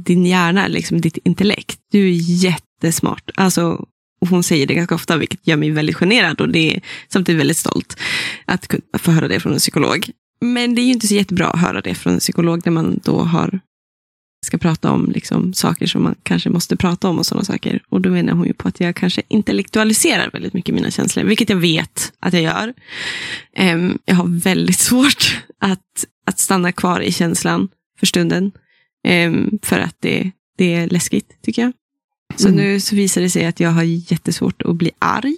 din 0.05 0.27
hjärna, 0.27 0.69
liksom 0.69 1.01
ditt 1.01 1.19
intellekt. 1.25 1.79
Du 1.91 2.09
är 2.09 2.13
jättesmart. 2.45 3.31
Alltså, 3.35 3.87
och 4.21 4.29
hon 4.29 4.43
säger 4.43 4.67
det 4.67 4.75
ganska 4.75 4.95
ofta, 4.95 5.17
vilket 5.17 5.47
gör 5.47 5.57
mig 5.57 5.71
väldigt 5.71 5.97
generad 5.97 6.41
och 6.41 6.49
det 6.49 6.77
är 6.77 6.81
samtidigt 7.09 7.41
väldigt 7.41 7.57
stolt 7.57 7.97
att 8.45 8.69
kunna 8.69 8.83
få 8.99 9.11
höra 9.11 9.29
det 9.29 9.41
från 9.41 9.53
en 9.53 9.59
psykolog. 9.59 10.11
Men 10.43 10.75
det 10.75 10.81
är 10.81 10.85
ju 10.85 10.93
inte 10.93 11.07
så 11.07 11.15
jättebra 11.15 11.47
att 11.47 11.61
höra 11.61 11.81
det 11.81 11.95
från 11.95 12.13
en 12.13 12.19
psykolog 12.19 12.63
när 12.65 12.73
man 12.73 13.01
då 13.05 13.21
har 13.21 13.61
ska 14.47 14.59
prata 14.59 14.91
om 14.91 15.11
liksom, 15.11 15.55
saker 15.55 15.87
som 15.87 16.03
man 16.03 16.15
kanske 16.23 16.51
måste 16.51 16.77
prata 16.77 17.09
om 17.09 17.19
och 17.19 17.27
sådana 17.27 17.45
saker. 17.45 17.83
Och 17.89 18.01
då 18.01 18.11
menar 18.11 18.33
hon 18.33 18.47
ju 18.47 18.55
på 18.55 18.69
att 18.69 18.81
jag 18.81 18.97
kanske 18.97 19.23
intellektualiserar 19.29 20.31
väldigt 20.33 20.53
mycket 20.53 20.75
mina 20.75 20.91
känslor, 20.91 21.25
vilket 21.25 21.49
jag 21.49 21.57
vet 21.57 22.13
att 22.21 22.33
jag 22.33 22.43
gör. 22.43 22.75
Um, 23.59 23.99
jag 24.05 24.15
har 24.15 24.41
väldigt 24.41 24.79
svårt 24.89 25.43
att, 25.59 26.07
att 26.27 26.39
stanna 26.39 26.73
kvar 26.73 27.01
i 27.01 27.13
känslan 27.13 27.69
för 27.99 28.07
stunden. 28.07 28.53
Um, 29.09 29.59
för 29.63 29.79
att 29.79 29.97
det, 30.01 30.31
det 30.59 30.75
är 30.75 30.89
läskigt, 30.89 31.43
tycker 31.43 31.63
jag. 31.63 31.73
Så 32.37 32.49
Mm. 32.49 32.61
nu 32.61 32.81
så 32.81 32.97
visar 32.97 33.21
det 33.21 33.31
sig 33.31 33.47
att 33.47 33.61
jag 33.61 33.71
har 33.71 33.83
jättesvårt 33.83 34.63
att 34.63 34.77
bli 34.77 34.91
arg. 34.99 35.37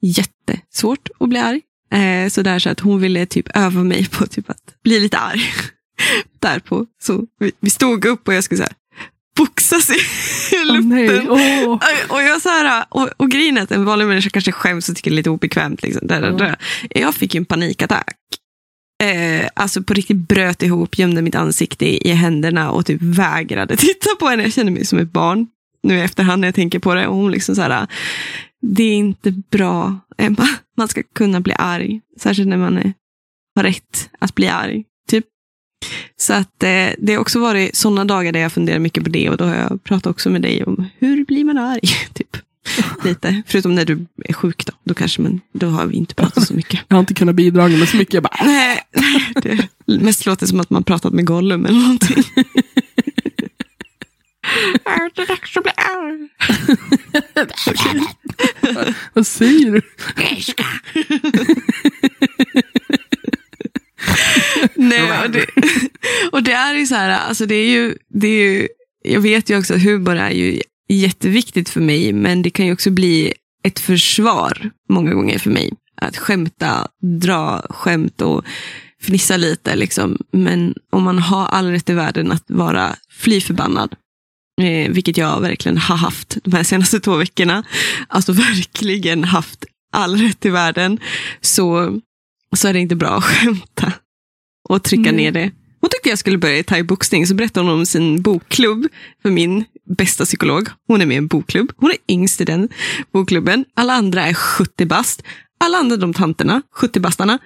Jättesvårt 0.00 1.08
att 1.20 1.28
bli 1.28 1.38
arg. 1.38 1.60
Eh, 1.92 2.28
så 2.28 2.42
där 2.42 2.58
så 2.58 2.70
att 2.70 2.80
hon 2.80 3.00
ville 3.00 3.26
typ 3.26 3.48
öva 3.56 3.84
mig 3.84 4.08
på 4.08 4.26
typ 4.26 4.50
att 4.50 4.62
bli 4.84 5.00
lite 5.00 5.18
arg. 5.18 5.42
Därpå. 6.40 6.86
Så 7.02 7.24
vi, 7.40 7.52
vi 7.60 7.70
stod 7.70 8.04
upp 8.04 8.28
och 8.28 8.34
jag 8.34 8.44
skulle 8.44 8.58
så 8.58 8.62
här 8.64 8.72
boxas 9.36 9.90
i 9.90 9.94
luften. 10.64 10.88
nej, 10.88 11.26
åh. 11.28 11.78
Och- 12.08 12.22
jag 12.22 12.42
så 12.42 12.48
här, 12.48 12.84
och, 12.88 13.08
och 13.16 13.30
grejen 13.30 13.58
är 13.58 13.62
att 13.62 13.72
en 13.72 13.84
vanlig 13.84 14.06
människa 14.06 14.30
kanske 14.30 14.52
skäms 14.52 14.88
och 14.88 14.96
tycker 14.96 15.10
det 15.10 15.14
är 15.14 15.16
lite 15.16 15.30
obekvämt. 15.30 15.82
Liksom, 15.82 16.06
där, 16.06 16.20
där, 16.20 16.32
där. 16.38 16.56
Jag 16.90 17.14
fick 17.14 17.34
ju 17.34 17.38
en 17.38 17.44
panikattack. 17.44 18.14
Eh, 19.02 19.48
alltså 19.54 19.82
på 19.82 19.94
riktigt 19.94 20.16
bröt 20.28 20.62
ihop, 20.62 20.98
gömde 20.98 21.22
mitt 21.22 21.34
ansikte 21.34 21.86
i, 21.86 22.10
i 22.10 22.12
händerna 22.12 22.70
och 22.70 22.86
typ 22.86 23.02
vägrade 23.02 23.76
titta 23.76 24.08
på 24.20 24.26
henne. 24.28 24.42
Jag 24.42 24.52
kände 24.52 24.72
mig 24.72 24.84
som 24.84 24.98
ett 24.98 25.12
barn 25.12 25.46
nu 25.82 25.98
i 25.98 26.00
efterhand 26.00 26.40
när 26.40 26.48
jag 26.48 26.54
tänker 26.54 26.78
på 26.78 26.94
det. 26.94 27.06
Och 27.06 27.16
hon 27.16 27.30
liksom 27.30 27.54
så 27.54 27.62
här, 27.62 27.86
det 28.62 28.82
är 28.82 28.94
inte 28.94 29.30
bra. 29.50 29.98
Eh, 30.18 30.30
man- 30.38 30.56
Man 30.76 30.88
ska 30.88 31.02
kunna 31.14 31.40
bli 31.40 31.52
arg, 31.58 32.00
särskilt 32.20 32.48
när 32.48 32.56
man 32.56 32.78
är, 32.78 32.92
har 33.56 33.62
rätt 33.62 34.10
att 34.18 34.34
bli 34.34 34.48
arg. 34.48 34.84
Typ. 35.08 35.24
Så 36.16 36.32
att 36.32 36.62
eh, 36.62 36.86
det 36.98 37.12
har 37.14 37.18
också 37.18 37.40
varit 37.40 37.76
sådana 37.76 38.04
dagar 38.04 38.32
där 38.32 38.40
jag 38.40 38.52
funderar 38.52 38.78
mycket 38.78 39.04
på 39.04 39.10
det 39.10 39.30
och 39.30 39.36
då 39.36 39.44
har 39.44 39.54
jag 39.54 39.84
pratat 39.84 40.06
också 40.06 40.30
med 40.30 40.42
dig 40.42 40.64
om 40.64 40.86
hur 40.98 41.24
blir 41.24 41.44
man 41.44 41.58
arg? 41.58 41.80
Typ. 42.14 42.36
Lite. 43.04 43.42
Förutom 43.46 43.74
när 43.74 43.84
du 43.84 44.06
är 44.24 44.32
sjuk 44.32 44.66
då. 44.66 44.72
Då 44.84 44.94
kanske 44.94 45.22
man, 45.22 45.40
då 45.52 45.66
har 45.66 45.86
vi 45.86 45.96
inte 45.96 46.14
pratat 46.14 46.46
så 46.46 46.54
mycket. 46.54 46.80
Jag 46.88 46.96
har 46.96 47.00
inte 47.00 47.14
kunnat 47.14 47.34
bidra 47.34 47.68
med 47.68 47.88
så 47.88 47.96
mycket. 47.96 48.14
Jag 48.14 48.22
bara, 48.22 48.36
Nej, 48.44 48.80
nej, 49.44 49.68
det 49.86 50.00
mest 50.00 50.26
låter 50.26 50.46
som 50.46 50.60
att 50.60 50.70
man 50.70 50.82
pratat 50.84 51.12
med 51.12 51.26
Gollum 51.26 51.66
eller 51.66 51.78
någonting. 51.80 52.24
Är 54.84 55.10
det 55.14 55.24
dags 55.24 55.56
att 55.56 55.62
bli 55.62 55.72
arg? 55.76 56.28
vad 59.12 59.26
säger 59.26 59.70
du? 59.70 59.82
Nej, 64.74 65.24
och 65.24 65.30
det, 65.30 65.46
och 66.32 66.42
det 66.42 66.52
är 66.52 66.74
ju 66.74 66.86
så 66.86 66.94
här, 66.94 67.10
alltså 67.10 67.46
det 67.46 67.54
är 67.54 67.70
ju, 67.70 67.94
det 68.08 68.28
är 68.28 68.52
ju, 68.52 68.68
jag 69.02 69.20
vet 69.20 69.50
ju 69.50 69.58
också 69.58 69.74
att 69.74 69.82
humor 69.82 70.16
är 70.16 70.30
ju 70.30 70.60
jätteviktigt 70.88 71.68
för 71.68 71.80
mig, 71.80 72.12
men 72.12 72.42
det 72.42 72.50
kan 72.50 72.66
ju 72.66 72.72
också 72.72 72.90
bli 72.90 73.32
ett 73.62 73.78
försvar 73.80 74.70
många 74.88 75.14
gånger 75.14 75.38
för 75.38 75.50
mig. 75.50 75.72
Att 76.00 76.16
skämta, 76.16 76.88
dra 77.20 77.62
skämt 77.70 78.22
och 78.22 78.44
fnissa 79.02 79.36
lite. 79.36 79.76
Liksom. 79.76 80.18
Men 80.32 80.74
om 80.90 81.02
man 81.02 81.18
har 81.18 81.46
all 81.46 81.70
rätt 81.70 81.90
i 81.90 81.92
världen 81.92 82.32
att 82.32 82.44
vara 82.46 82.96
fly 83.10 83.40
förbannad, 83.40 83.94
eh, 84.58 84.90
vilket 84.92 85.16
jag 85.16 85.40
verkligen 85.40 85.78
har 85.78 85.96
haft 85.96 86.36
de 86.44 86.52
här 86.52 86.62
senaste 86.62 87.00
två 87.00 87.16
veckorna, 87.16 87.62
alltså 88.08 88.32
verkligen 88.32 89.24
haft 89.24 89.64
all 89.92 90.16
rätt 90.16 90.44
i 90.44 90.48
världen, 90.50 90.98
så, 91.40 91.98
så 92.56 92.68
är 92.68 92.72
det 92.72 92.78
inte 92.78 92.96
bra 92.96 93.08
att 93.08 93.24
skämta 93.24 93.92
och 94.68 94.82
trycka 94.82 95.08
Mm. 95.10 95.16
ner 95.16 95.32
det. 95.32 95.50
Hon 95.80 95.90
tyckte 95.90 96.08
jag 96.08 96.18
skulle 96.18 96.38
börja 96.38 96.58
i 96.58 96.62
thaiboxning, 96.64 97.26
så 97.26 97.34
berättade 97.34 97.66
hon 97.66 97.78
om 97.78 97.86
sin 97.86 98.22
bokklubb 98.22 98.86
för 99.22 99.30
min 99.30 99.64
bästa 99.96 100.24
psykolog. 100.24 100.68
Hon 100.88 101.00
är 101.00 101.06
med 101.06 101.14
i 101.14 101.18
en 101.18 101.26
bokklubb. 101.26 101.72
Hon 101.76 101.90
är 101.90 101.96
yngst 102.14 102.40
i 102.40 102.44
den 102.44 102.68
bokklubben. 103.12 103.64
Alla 103.76 103.92
andra 103.92 104.26
är 104.26 104.34
70 104.34 104.84
bast. 104.86 105.22
Alla 105.60 105.78
andra 105.78 105.96
de 105.96 106.14
tanterna, 106.14 106.62
70-bastarna, 106.76 107.38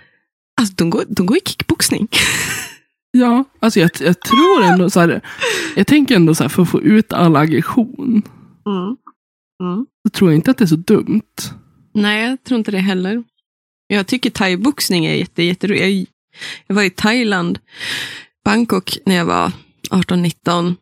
alltså 0.60 0.74
de 0.74 0.90
går, 0.90 1.04
de 1.08 1.26
går 1.26 1.36
i 1.36 1.40
kickboxning. 1.46 2.08
Ja, 3.12 3.44
alltså 3.60 3.80
jag, 3.80 3.90
jag 4.00 4.20
tror 4.20 4.62
ändå 4.62 4.90
så 4.90 5.00
här. 5.00 5.20
Jag 5.76 5.86
tänker 5.86 6.16
ändå 6.16 6.34
så 6.34 6.44
här, 6.44 6.48
för 6.48 6.62
att 6.62 6.68
få 6.68 6.80
ut 6.82 7.12
all 7.12 7.36
aggression. 7.36 8.22
Mm. 8.66 8.96
Mm. 9.62 9.86
Så 10.06 10.10
tror 10.12 10.30
jag 10.30 10.38
inte 10.38 10.50
att 10.50 10.58
det 10.58 10.64
är 10.64 10.66
så 10.66 10.76
dumt. 10.76 11.22
Nej, 11.94 12.28
jag 12.28 12.44
tror 12.44 12.58
inte 12.58 12.70
det 12.70 12.78
heller. 12.78 13.24
Jag 13.86 14.06
tycker 14.06 14.30
thaiboxning 14.30 15.06
är 15.06 15.14
jätte, 15.14 15.42
jätteroligt. 15.42 15.82
Jag, 15.82 16.06
jag 16.66 16.74
var 16.74 16.82
i 16.82 16.90
Thailand, 16.90 17.58
Bangkok, 18.44 18.98
när 19.06 19.14
jag 19.14 19.24
var 19.24 19.52
18-19. 19.90 20.74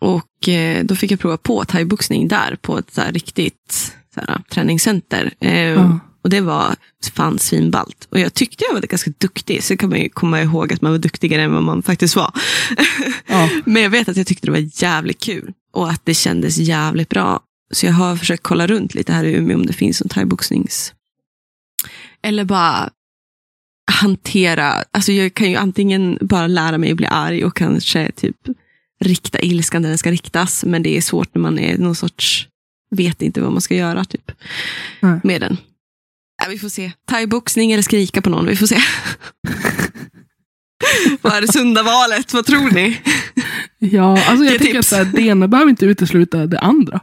Och 0.00 0.48
eh, 0.48 0.84
då 0.84 0.94
fick 0.96 1.10
jag 1.10 1.20
prova 1.20 1.36
på 1.36 1.64
thaiboxning 1.64 2.28
där 2.28 2.56
på 2.62 2.78
ett 2.78 2.94
så 2.94 3.02
riktigt 3.10 3.96
så 4.14 4.20
här, 4.20 4.42
träningscenter. 4.50 5.34
Eh, 5.40 5.54
Ja. 5.68 6.00
Och 6.22 6.30
det 6.30 6.40
var 6.40 6.76
fan 7.12 7.38
svinballt. 7.38 8.08
Och 8.10 8.20
jag 8.20 8.34
tyckte 8.34 8.64
jag 8.64 8.74
var 8.74 8.80
ganska 8.80 9.12
duktig. 9.18 9.64
Så 9.64 9.76
kan 9.76 9.90
man 9.90 10.00
ju 10.00 10.08
komma 10.08 10.42
ihåg 10.42 10.72
att 10.72 10.82
man 10.82 10.92
var 10.92 10.98
duktigare 10.98 11.42
än 11.42 11.52
vad 11.52 11.62
man 11.62 11.82
faktiskt 11.82 12.16
var. 12.16 12.32
Ja. 13.26 13.48
Men 13.64 13.82
jag 13.82 13.90
vet 13.90 14.08
att 14.08 14.16
jag 14.16 14.26
tyckte 14.26 14.46
det 14.46 14.50
var 14.50 14.82
jävligt 14.82 15.20
kul. 15.20 15.52
Och 15.72 15.90
att 15.90 16.00
det 16.04 16.14
kändes 16.14 16.56
jävligt 16.56 17.08
bra. 17.08 17.40
Så 17.72 17.86
jag 17.86 17.92
har 17.92 18.16
försökt 18.16 18.42
kolla 18.42 18.66
runt 18.66 18.94
lite 18.94 19.12
här 19.12 19.24
i 19.24 19.32
Umeå 19.32 19.56
om 19.56 19.66
det 19.66 19.72
finns 19.72 20.02
en 20.02 20.08
thaiboxnings... 20.08 20.94
Eller 22.22 22.44
bara 22.44 22.90
hantera. 23.90 24.84
Alltså 24.90 25.12
jag 25.12 25.34
kan 25.34 25.50
ju 25.50 25.56
antingen 25.56 26.18
bara 26.20 26.46
lära 26.46 26.78
mig 26.78 26.90
att 26.90 26.96
bli 26.96 27.06
arg 27.06 27.44
och 27.44 27.56
kanske 27.56 28.12
typ 28.12 28.36
rikta 29.00 29.40
ilskan 29.40 29.82
där 29.82 29.88
den 29.88 29.98
ska 29.98 30.10
riktas. 30.10 30.64
Men 30.64 30.82
det 30.82 30.96
är 30.96 31.00
svårt 31.00 31.34
när 31.34 31.42
man 31.42 31.58
är 31.58 31.78
någon 31.78 31.94
sorts, 31.94 32.48
vet 32.90 33.22
inte 33.22 33.40
vad 33.40 33.52
man 33.52 33.60
ska 33.60 33.74
göra 33.74 34.04
typ 34.04 34.32
Nej. 35.00 35.20
med 35.24 35.40
den. 35.40 35.56
Ja, 36.40 36.46
vi 36.48 36.58
får 36.58 36.68
se. 36.68 36.92
Thaiboxning 37.08 37.72
eller 37.72 37.82
skrika 37.82 38.22
på 38.22 38.30
någon, 38.30 38.46
vi 38.46 38.56
får 38.56 38.66
se. 38.66 38.76
vad 41.20 41.32
är 41.32 41.40
det 41.40 41.52
sunda 41.52 41.82
valet? 41.82 42.34
Vad 42.34 42.46
tror 42.46 42.70
ni? 42.70 43.00
Ja, 43.78 44.24
alltså 44.28 44.44
jag 44.44 44.54
att 44.54 44.62
tips. 44.62 44.92
här, 44.92 45.04
det 45.04 45.22
ena 45.22 45.48
behöver 45.48 45.70
inte 45.70 45.86
utesluta 45.86 46.46
det 46.46 46.58
andra. 46.58 47.00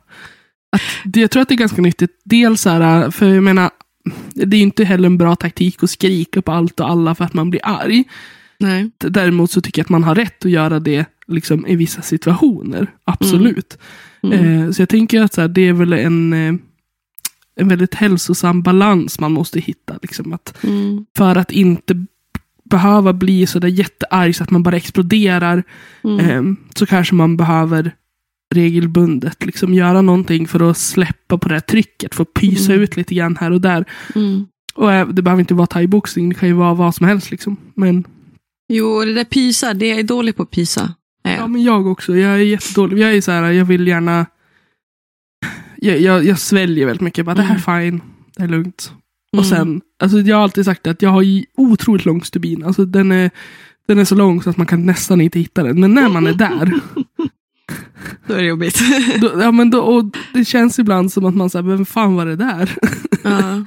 Att 0.72 1.16
jag 1.16 1.32
tror 1.32 1.42
att 1.42 1.50
det 1.50 1.56
är 1.56 1.58
ganska 1.58 1.82
nyttigt. 1.82 2.22
Dels 2.26 2.62
så 2.62 2.70
här, 2.70 3.12
för 3.12 3.34
jag 3.34 3.44
menar, 3.44 3.70
det 4.34 4.56
är 4.56 4.60
ju 4.60 4.64
inte 4.64 4.84
heller 4.84 5.06
en 5.06 5.18
bra 5.18 5.36
taktik 5.36 5.84
att 5.84 5.90
skrika 5.90 6.42
på 6.42 6.52
allt 6.52 6.80
och 6.80 6.90
alla 6.90 7.16
för 7.16 7.26
att 7.26 7.34
man 7.34 7.50
blir 7.50 7.62
arg. 7.64 8.04
Nej. 8.60 8.90
Däremot 8.98 9.52
så 9.52 9.62
tycker 9.62 9.80
jag 9.80 9.86
att 9.86 9.90
man 9.90 10.04
har 10.04 10.16
rätt 10.16 10.46
att 10.46 10.52
göra 10.52 10.80
det 10.80 11.06
liksom, 11.28 11.68
i 11.68 11.76
vissa 11.76 12.02
situationer. 12.02 12.92
Absolut. 13.04 13.78
Mm. 14.24 14.64
Eh, 14.64 14.72
så 14.72 14.82
jag 14.82 14.90
tänker 14.90 15.22
att 15.22 15.34
så 15.34 15.42
här, 15.42 15.48
det 15.48 15.62
är 15.62 15.74
väl 15.74 15.94
en, 15.94 16.34
eh, 16.34 16.54
en 17.58 17.68
väldigt 17.68 17.94
hälsosam 17.96 18.62
balans 18.62 19.20
man 19.20 19.32
måste 19.32 19.60
hitta. 19.60 20.00
Liksom, 20.02 20.34
att 20.34 20.64
Mm. 20.64 21.06
för 21.18 21.36
att 21.36 21.52
inte 21.52 22.06
behöva 22.70 23.14
bli 23.14 23.48
så 23.48 23.60
där 23.60 23.68
jättearg 23.68 24.36
så 24.36 24.44
att 24.44 24.52
man 24.52 24.64
bara 24.64 24.76
exploderar. 24.78 25.64
Mm. 26.04 26.20
eh, 26.20 26.56
så 26.76 26.86
kanske 26.86 27.16
man 27.16 27.38
behöver 27.38 27.92
regelbundet 28.56 29.46
liksom 29.46 29.74
göra 29.74 30.02
någonting 30.02 30.48
för 30.48 30.70
att 30.70 30.78
släppa 30.78 31.38
på 31.38 31.48
det 31.50 31.56
här 31.56 31.60
trycket. 31.62 32.16
För 32.16 32.22
att 32.22 32.34
pysa 32.34 32.72
Mm. 32.72 32.84
ut 32.84 32.96
lite 32.98 33.16
grann 33.16 33.38
här 33.40 33.52
och 33.52 33.62
där. 33.62 33.86
Mm. 34.16 34.48
Och 34.76 34.94
eh, 34.94 35.08
det 35.08 35.22
behöver 35.22 35.40
inte 35.42 35.54
vara 35.54 35.68
thaiboxning, 35.68 36.30
det 36.30 36.36
kan 36.36 36.50
ju 36.50 36.56
vara 36.56 36.74
vad 36.74 36.96
som 36.96 37.08
helst. 37.08 37.32
Liksom. 37.32 37.58
Men, 37.76 38.04
Jo, 38.70 39.02
det 39.06 39.14
där 39.14 39.24
pysa, 39.24 39.74
det 39.74 39.92
är 39.92 40.04
dålig 40.04 40.36
på 40.36 40.44
att 40.44 40.52
pysa. 40.52 40.94
Ja, 41.24 41.48
men 41.48 41.64
jag 41.64 41.88
också, 41.88 42.16
jag 42.18 42.32
är 42.34 42.38
jättedålig. 42.38 43.00
Jag 43.00 43.14
är 43.16 43.22
så 43.22 43.32
här, 43.32 43.52
jag 43.52 43.66
vill 43.66 43.88
gärna... 43.88 44.26
Jag, 45.78 46.00
jag, 46.00 46.26
jag 46.26 46.40
sväljer 46.40 46.86
väldigt 46.86 47.02
mycket. 47.02 47.26
Bara, 47.26 47.36
Det 47.36 47.42
här 47.42 47.56
är 47.56 47.82
fine, 47.90 48.02
det 48.38 48.44
är 48.44 48.48
lugnt. 48.48 48.92
Och 49.32 49.44
Mm. 49.46 49.50
sen, 49.50 49.82
alltså 50.04 50.20
jag 50.20 50.36
har 50.36 50.44
alltid 50.44 50.66
sagt 50.66 50.88
att 50.88 51.02
jag 51.02 51.10
har 51.10 51.24
otroligt 51.58 52.06
lång 52.06 52.24
stubin. 52.24 52.64
Alltså 52.64 52.86
den 52.86 53.12
är, 53.12 53.30
den 53.88 54.00
är 54.00 54.06
så 54.06 54.16
lång 54.16 54.42
så 54.44 54.50
att 54.50 54.58
man 54.58 54.66
kan 54.68 54.86
nästan 54.86 55.22
inte 55.22 55.40
hitta 55.40 55.64
den. 55.64 55.80
Men 55.80 55.94
när 55.94 56.10
man 56.10 56.28
är 56.28 56.34
där, 56.34 56.74
Då 58.28 58.34
är 58.34 58.38
det 58.38 58.44
jobbigt. 58.48 58.80
då, 59.22 59.32
ja, 59.42 59.52
men 59.52 59.70
då, 59.70 59.80
och 59.82 60.16
det 60.34 60.46
känns 60.46 60.80
ibland 60.80 61.12
som 61.14 61.26
att 61.26 61.36
man 61.36 61.50
säger, 61.50 61.64
vem 61.64 61.86
fan 61.86 62.16
var 62.16 62.26
det 62.26 62.36
där? 62.36 62.72
ja. 63.24 63.66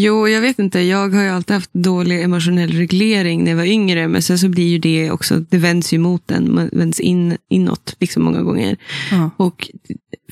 Jo, 0.00 0.28
jag 0.28 0.40
vet 0.40 0.58
inte. 0.58 0.80
Jag 0.80 1.08
har 1.08 1.22
ju 1.22 1.28
alltid 1.28 1.54
haft 1.54 1.72
dålig 1.72 2.22
emotionell 2.22 2.72
reglering 2.72 3.44
när 3.44 3.50
jag 3.50 3.56
var 3.56 3.64
yngre. 3.64 4.08
Men 4.08 4.22
sen 4.22 4.38
så 4.38 4.48
blir 4.48 4.68
ju 4.68 4.78
det 4.78 5.10
också, 5.10 5.40
det 5.40 5.58
vänds 5.58 5.92
ju 5.92 5.98
mot 5.98 6.28
den. 6.28 6.54
Man 6.54 6.70
vänds 6.72 7.00
in, 7.00 7.36
inåt 7.50 7.96
liksom 8.00 8.22
många 8.22 8.42
gånger. 8.42 8.76
Ja. 9.10 9.30
Och 9.36 9.70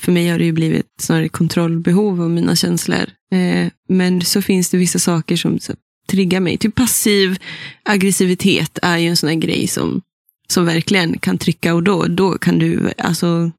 för 0.01 0.13
mig 0.13 0.29
har 0.29 0.39
det 0.39 0.45
ju 0.45 0.53
blivit 0.53 0.87
snarare 1.01 1.29
kontrollbehov 1.29 2.23
av 2.23 2.31
mina 2.31 2.57
känslor. 2.57 3.11
Eh, 3.33 3.69
men 3.89 4.23
så 4.23 4.43
finns 4.43 4.71
det 4.71 4.77
vissa 4.77 4.99
saker 4.99 5.37
som 5.37 5.59
så, 5.59 5.73
triggar 6.11 6.41
mig. 6.41 6.57
Typ 6.59 6.75
passiv 6.75 7.39
aggressivitet 7.85 8.79
är 8.83 8.99
ju 8.99 9.09
en 9.09 9.17
sån 9.17 9.29
här 9.29 9.37
grej 9.37 9.67
som, 9.67 10.03
som 10.49 10.67
verkligen 10.67 11.19
kan 11.19 11.39
trycka 11.39 11.75
och 11.75 11.83
då, 11.83 12.07
då 12.07 12.39
kan 12.39 12.59
du, 12.59 12.93
alltså 12.99 13.51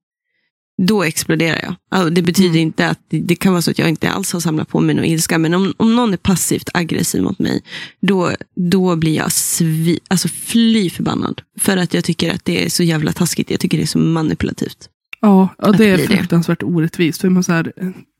då 0.82 1.04
exploderar 1.04 1.60
jag. 1.64 1.76
Alltså, 1.92 2.10
det 2.10 2.22
betyder 2.22 2.50
Mm. 2.50 2.62
inte 2.62 2.88
att 2.88 3.00
det, 3.10 3.36
kan 3.36 3.52
vara 3.54 3.62
så 3.62 3.72
att 3.72 3.80
jag 3.80 3.90
inte 3.90 4.10
alls 4.10 4.34
har 4.34 4.40
samlat 4.40 4.68
på 4.70 4.80
mig 4.80 4.96
någon 4.96 5.06
ilska. 5.06 5.38
Men 5.38 5.54
om, 5.54 5.74
om 5.78 5.96
någon 5.96 6.14
är 6.14 6.18
passivt 6.18 6.70
aggressiv 6.74 7.24
mot 7.24 7.40
mig, 7.40 7.62
då, 8.02 8.32
då 8.56 8.96
blir 8.96 9.16
jag 9.16 9.32
svi, 9.32 10.00
alltså 10.08 10.28
fly 10.28 10.90
förbannad. 10.90 11.42
För 11.60 11.78
att 11.78 11.94
jag 11.94 12.04
tycker 12.04 12.34
att 12.34 12.46
det 12.46 12.66
är 12.66 12.70
så 12.70 12.84
jävla 12.84 13.12
taskigt. 13.12 13.52
Jag 13.52 13.60
tycker 13.60 13.78
det 13.78 13.84
är 13.84 13.88
så 13.88 14.00
manipulativt. 14.00 14.90
Ja, 15.22 15.50
ja 15.58 15.72
det 15.72 15.90
är 15.90 15.96
bli 15.98 16.06
det. 16.06 16.18
fruktansvärt 16.18 16.64
orättvist. 16.64 17.22
För 17.22 17.30
man 17.30 17.44
så 17.44 17.52
här, 17.52 17.74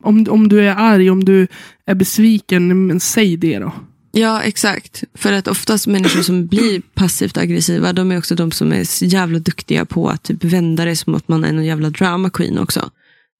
om, 0.04 0.26
om 0.30 0.48
du 0.48 0.60
är 0.60 0.74
arg, 0.74 1.10
om 1.10 1.24
du 1.24 1.46
är 1.86 1.94
besviken, 1.94 2.86
men 2.86 3.00
säg 3.00 3.36
det 3.36 3.58
då. 3.58 3.72
Ja, 4.18 4.42
exakt. 4.42 5.04
För 5.14 5.32
att 5.32 5.48
oftast 5.48 5.86
människor 5.86 6.22
som 6.22 6.46
blir 6.46 6.82
passivt 6.94 7.36
aggressiva, 7.36 7.92
de 7.92 8.12
är 8.12 8.18
också 8.18 8.34
de 8.34 8.50
som 8.50 8.72
är 8.72 8.84
så 8.84 9.04
jävla 9.04 9.38
duktiga 9.38 9.84
på 9.84 10.08
att 10.08 10.22
typ 10.22 10.44
vända 10.44 10.84
det 10.84 10.96
som 10.96 11.14
att 11.14 11.28
man 11.28 11.44
är 11.44 11.48
en 11.48 11.64
jävla 11.64 11.90
drama 11.90 12.30
queen 12.30 12.58
också. 12.58 12.90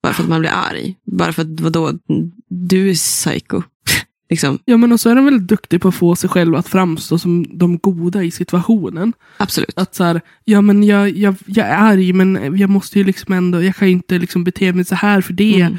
Bara 0.03 0.13
för 0.13 0.23
att 0.23 0.29
man 0.29 0.39
blir 0.39 0.51
arg. 0.51 0.95
Bara 1.05 1.33
för 1.33 1.41
att 1.41 1.59
vadå, 1.59 1.93
du 2.49 2.89
är 2.89 2.93
psycho. 2.93 3.61
liksom, 4.29 4.59
Ja, 4.65 4.77
men 4.77 4.91
och 4.91 4.99
så 4.99 5.09
är 5.09 5.15
de 5.15 5.25
väldigt 5.25 5.47
duktiga 5.47 5.79
på 5.79 5.87
att 5.87 5.95
få 5.95 6.15
sig 6.15 6.29
själva 6.29 6.59
att 6.59 6.67
framstå 6.67 7.19
som 7.19 7.45
de 7.57 7.77
goda 7.77 8.23
i 8.23 8.31
situationen. 8.31 9.13
absolut. 9.37 9.73
Att 9.75 9.95
så 9.95 10.03
här, 10.03 10.21
ja 10.45 10.61
men 10.61 10.83
jag, 10.83 11.09
jag, 11.09 11.35
jag 11.45 11.67
är 11.67 11.77
arg, 11.77 12.13
men 12.13 12.57
jag 12.57 12.69
måste 12.69 12.99
ju 12.99 13.05
liksom 13.05 13.33
ändå, 13.33 13.63
jag 13.63 13.75
kan 13.75 13.87
ju 13.87 13.93
inte 13.93 14.17
liksom 14.17 14.43
bete 14.43 14.73
mig 14.73 14.85
så 14.85 14.95
här 14.95 15.21
för 15.21 15.33
det. 15.33 15.61
Mm. 15.61 15.77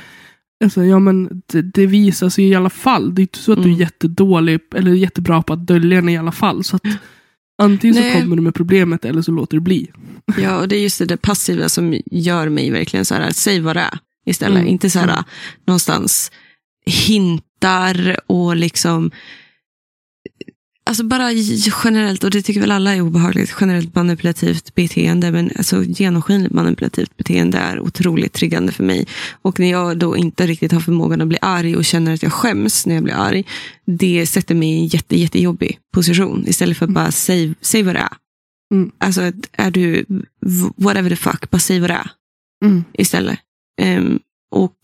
Alltså, 0.65 0.85
ja 0.85 0.99
men 0.99 1.43
det, 1.47 1.63
det 1.63 1.87
visar 1.87 2.29
sig 2.29 2.45
i 2.49 2.55
alla 2.55 2.71
fall. 2.71 3.15
Det 3.15 3.21
är 3.21 3.23
inte 3.23 3.39
så 3.39 3.53
att 3.53 3.59
du 3.59 3.65
Mm. 3.65 3.75
är 3.75 3.81
jättedålig, 3.81 4.61
eller 4.75 4.93
jättebra 4.93 5.43
på 5.43 5.53
att 5.53 5.67
dölja 5.67 6.01
det 6.01 6.13
i 6.13 6.17
alla 6.17 6.33
fall. 6.33 6.65
Så 6.65 6.77
att 6.77 6.83
antingen 7.63 7.97
Nej. 7.97 8.13
så 8.15 8.21
kommer 8.21 8.37
du 8.37 8.43
med 8.43 8.55
problemet 8.55 9.05
eller 9.05 9.23
så 9.23 9.33
låter 9.33 9.57
du 9.57 9.61
bli. 9.61 9.91
Ja, 10.39 10.59
och 10.61 10.69
det 10.69 10.77
är 10.77 10.83
just 10.83 10.99
det 10.99 11.05
där 11.05 11.17
passiva 11.17 11.69
som 11.69 12.01
gör 12.07 12.49
mig 12.49 12.71
verkligen 12.71 13.05
så 13.05 13.15
här, 13.15 13.31
säg 13.31 13.61
vad 13.61 13.77
det 13.77 13.81
är 13.81 13.99
istället. 14.27 14.59
Mm. 14.59 14.69
Inte 14.69 14.91
så 14.91 14.99
här, 14.99 15.25
någonstans 15.67 16.33
hintar 16.87 18.17
och 18.27 18.57
liksom 18.57 19.11
Alltså 20.91 21.05
bara 21.05 21.33
generellt, 21.85 22.25
och 22.25 22.31
det 22.31 22.43
tycker 22.43 22.61
väl 22.61 22.71
alla 22.71 22.95
är 22.95 23.01
obehagligt, 23.01 23.55
generellt 23.61 23.95
manipulativt 23.95 24.75
beteende, 24.75 25.31
men 25.31 25.51
alltså 25.57 25.85
genomskinligt 25.85 26.55
manipulativt 26.55 27.17
beteende 27.17 27.59
är 27.59 27.81
otroligt 27.81 28.33
triggande 28.33 28.73
för 28.73 28.85
mig. 28.85 29.07
Och 29.43 29.61
när 29.61 29.71
jag 29.71 29.99
då 29.99 30.17
inte 30.17 30.47
riktigt 30.47 30.73
har 30.73 30.81
förmågan 30.81 31.21
att 31.21 31.29
bli 31.29 31.39
arg 31.41 31.77
och 31.77 31.85
känner 31.85 32.15
att 32.15 32.23
jag 32.23 32.33
skäms 32.33 32.87
när 32.87 32.95
jag 32.95 33.05
blir 33.05 33.15
arg, 33.15 33.45
det 33.85 34.27
sätter 34.27 34.55
mig 34.55 34.69
i 34.69 34.79
en 34.79 34.87
jätte, 34.87 35.17
jättejobbig 35.17 35.79
position 35.95 36.45
istället 36.47 36.77
för 36.77 36.85
att 36.85 36.93
bara 36.93 37.13
säg, 37.13 37.55
säg 37.61 37.83
vad 37.83 37.95
det 37.95 38.01
är. 38.01 38.17
Mm. 38.75 38.91
Alltså 38.99 39.33
är 39.53 39.71
du 39.71 40.05
whatever 40.77 41.11
the 41.11 41.17
fuck, 41.17 41.51
bara 41.51 41.59
säg 41.59 41.81
vad 41.81 41.91
det 41.91 41.95
är 41.95 42.11
Mm. 42.65 42.85
istället. 42.93 43.39
Ehm, 43.81 44.19
och 44.51 44.79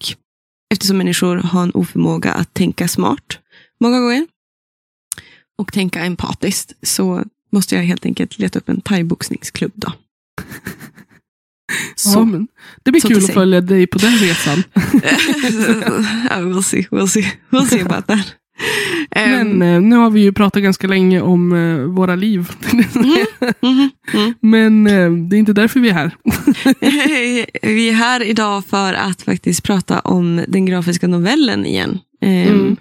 eftersom 0.73 0.99
människor 0.99 1.37
har 1.37 1.63
en 1.63 1.71
oförmåga 1.75 2.33
att 2.33 2.55
tänka 2.55 2.89
smart 2.89 3.39
många 3.81 4.01
gånger 4.01 4.27
och 5.57 5.73
tänka 5.73 6.05
empatiskt 6.05 6.73
så 6.83 7.25
måste 7.53 7.75
jag 7.77 7.83
helt 7.83 8.07
enkelt 8.07 8.39
leta 8.39 8.59
upp 8.59 8.69
en 8.69 8.81
thaiboxningsklubb 8.81 9.73
då. 9.75 9.93
Ja, 11.69 11.75
Så. 11.97 12.25
men 12.25 12.49
det 12.83 12.91
blir 12.91 13.01
kul 13.01 13.25
att 13.25 13.35
följa 13.35 13.61
dig 13.61 13.87
på 13.87 13.99
den 13.99 14.13
resan. 14.13 14.63
ja, 16.31 16.37
we'll 16.37 16.63
see, 16.63 16.87
we'll 16.91 17.07
see, 17.07 17.33
we'll 17.51 17.67
see 17.67 17.81
about 17.81 18.07
that. 18.07 18.35
Ehm, 19.11 19.59
Men 19.59 19.75
eh, 19.75 19.81
nu 19.81 19.97
har 19.97 20.11
vi 20.11 20.21
ju 20.21 20.33
pratat 20.33 20.63
ganska 20.63 20.87
länge 20.87 21.21
om 21.21 21.53
eh, 21.53 21.79
våra 21.79 22.15
liv. 22.17 22.51
mhm, 23.63 23.91
mm. 24.15 24.35
Men 24.41 24.87
eh, 24.87 25.11
det 25.11 25.37
är 25.37 25.39
inte 25.39 25.53
därför 25.53 25.81
vi 25.81 25.89
är 25.89 25.95
här. 25.95 26.17
Vi 27.63 27.89
är 27.89 27.93
här 27.93 28.23
idag 28.23 28.65
för 28.65 28.95
att 28.95 29.23
faktiskt 29.23 29.63
prata 29.63 30.01
om 30.01 30.45
den 30.49 30.67
grafiska 30.67 31.09
novellen 31.09 31.67
igen. 31.67 31.99
Mm. 32.21 32.77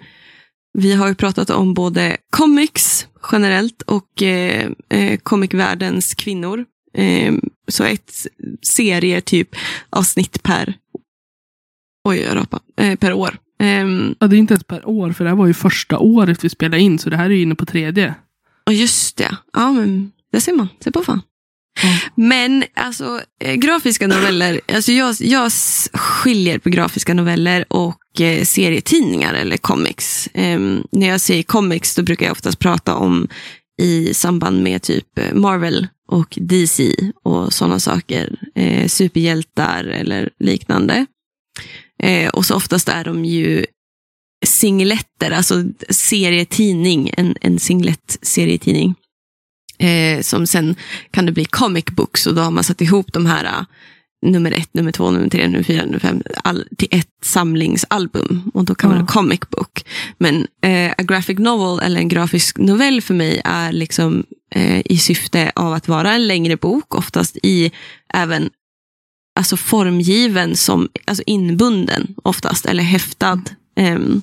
Vi 0.78 0.92
har 0.94 1.08
ju 1.08 1.14
pratat 1.14 1.50
om 1.50 1.74
både 1.74 2.16
comics 2.30 3.06
generellt 3.32 3.82
och 3.82 4.22
eh, 4.22 4.70
eh, 4.88 5.18
comicvärldens 5.18 6.14
kvinnor. 6.14 6.64
Ehm, 6.94 7.40
så 7.68 7.84
ett 7.84 8.26
serie 8.62 9.20
typ 9.20 9.56
avsnitt 9.90 10.42
per, 10.42 10.74
oj, 12.04 12.20
jag 12.20 12.46
eh, 12.76 12.96
per 12.96 13.12
år. 13.12 13.38
Ehm, 13.60 14.14
Ja, 14.18 14.26
det 14.26 14.36
är 14.36 14.38
inte 14.38 14.54
ens 14.54 14.64
per 14.64 14.88
år, 14.88 15.12
för 15.12 15.24
det 15.24 15.30
här 15.30 15.36
var 15.36 15.46
ju 15.46 15.54
första 15.54 15.98
året 15.98 16.44
vi 16.44 16.48
spelade 16.48 16.82
in, 16.82 16.98
så 16.98 17.10
det 17.10 17.16
här 17.16 17.24
är 17.24 17.30
ju 17.30 17.42
inne 17.42 17.54
på 17.54 17.66
tredje. 17.66 18.14
och 18.66 18.74
just 18.74 19.16
det, 19.16 19.36
ja 19.52 19.72
men 19.72 20.12
det 20.32 20.40
ser 20.40 20.52
man, 20.52 20.68
se 20.80 20.90
på 20.90 21.02
fan. 21.02 21.22
Ja. 21.82 21.98
Men 22.14 22.64
alltså 22.74 23.20
eh, 23.40 23.54
grafiska 23.54 24.06
noveller, 24.06 24.60
alltså 24.74 24.92
jag, 24.92 25.14
jag 25.20 25.52
skiljer 25.92 26.58
på 26.58 26.68
grafiska 26.70 27.14
noveller 27.14 27.64
och 27.68 27.88
eh, 27.88 28.05
Eh, 28.20 28.44
serietidningar 28.44 29.34
eller 29.34 29.56
comics. 29.56 30.28
Ehm, 30.34 30.84
när 30.90 31.08
jag 31.08 31.20
säger 31.20 31.42
comics 31.42 31.94
då 31.94 32.02
brukar 32.02 32.26
jag 32.26 32.32
oftast 32.32 32.58
prata 32.58 32.94
om 32.94 33.28
i 33.82 34.14
samband 34.14 34.62
med 34.62 34.82
typ 34.82 35.18
eh, 35.18 35.34
Marvel 35.34 35.86
och 36.08 36.38
DC 36.40 36.94
och 37.22 37.52
sådana 37.52 37.80
saker. 37.80 38.38
Eh, 38.54 38.88
superhjältar 38.88 39.84
eller 39.84 40.30
liknande. 40.38 41.06
Eh, 42.02 42.28
och 42.28 42.46
så 42.46 42.54
oftast 42.54 42.88
är 42.88 43.04
de 43.04 43.24
ju 43.24 43.66
singletter, 44.46 45.30
alltså 45.30 45.64
serietidning, 45.90 47.10
en, 47.16 47.36
en 47.40 47.58
singlett 47.58 48.18
serietidning. 48.22 48.94
Eh, 49.78 50.20
som 50.20 50.46
sen 50.46 50.76
kan 51.10 51.26
det 51.26 51.32
bli 51.32 51.44
comic 51.44 51.84
books 51.84 52.26
och 52.26 52.34
då 52.34 52.42
har 52.42 52.50
man 52.50 52.64
satt 52.64 52.80
ihop 52.80 53.12
de 53.12 53.26
här 53.26 53.44
eh, 53.44 53.64
nummer 54.26 54.52
ett, 54.52 54.74
nummer 54.74 54.92
två, 54.92 55.10
nummer 55.10 55.28
tre, 55.28 55.48
nummer 55.48 55.62
fyra, 55.64 55.84
nummer 55.84 55.98
fem 55.98 56.22
all, 56.44 56.64
till 56.78 56.88
ett 56.90 57.08
samlingsalbum. 57.22 58.50
Och 58.54 58.64
då 58.64 58.74
kan 58.74 58.90
man 58.90 58.98
Ja. 58.98 59.02
ha 59.02 59.06
comic 59.08 59.40
book. 59.50 59.84
Men 60.18 60.46
eh, 60.62 60.92
a 60.98 61.02
graphic 61.02 61.38
novel 61.38 61.84
eller 61.86 62.00
en 62.00 62.08
grafisk 62.08 62.58
novell 62.58 63.00
för 63.02 63.14
mig 63.14 63.40
är 63.44 63.72
liksom 63.72 64.24
eh, 64.54 64.80
i 64.84 64.98
syfte 64.98 65.52
av 65.54 65.72
att 65.72 65.88
vara 65.88 66.12
en 66.12 66.26
längre 66.26 66.56
bok, 66.56 66.94
oftast 66.94 67.36
i 67.42 67.70
även 68.14 68.50
alltså 69.38 69.56
formgiven 69.56 70.56
som 70.56 70.88
alltså 71.04 71.22
inbunden 71.26 72.14
oftast, 72.22 72.66
eller 72.66 72.82
häftad. 72.82 73.42
Ehm, 73.76 74.22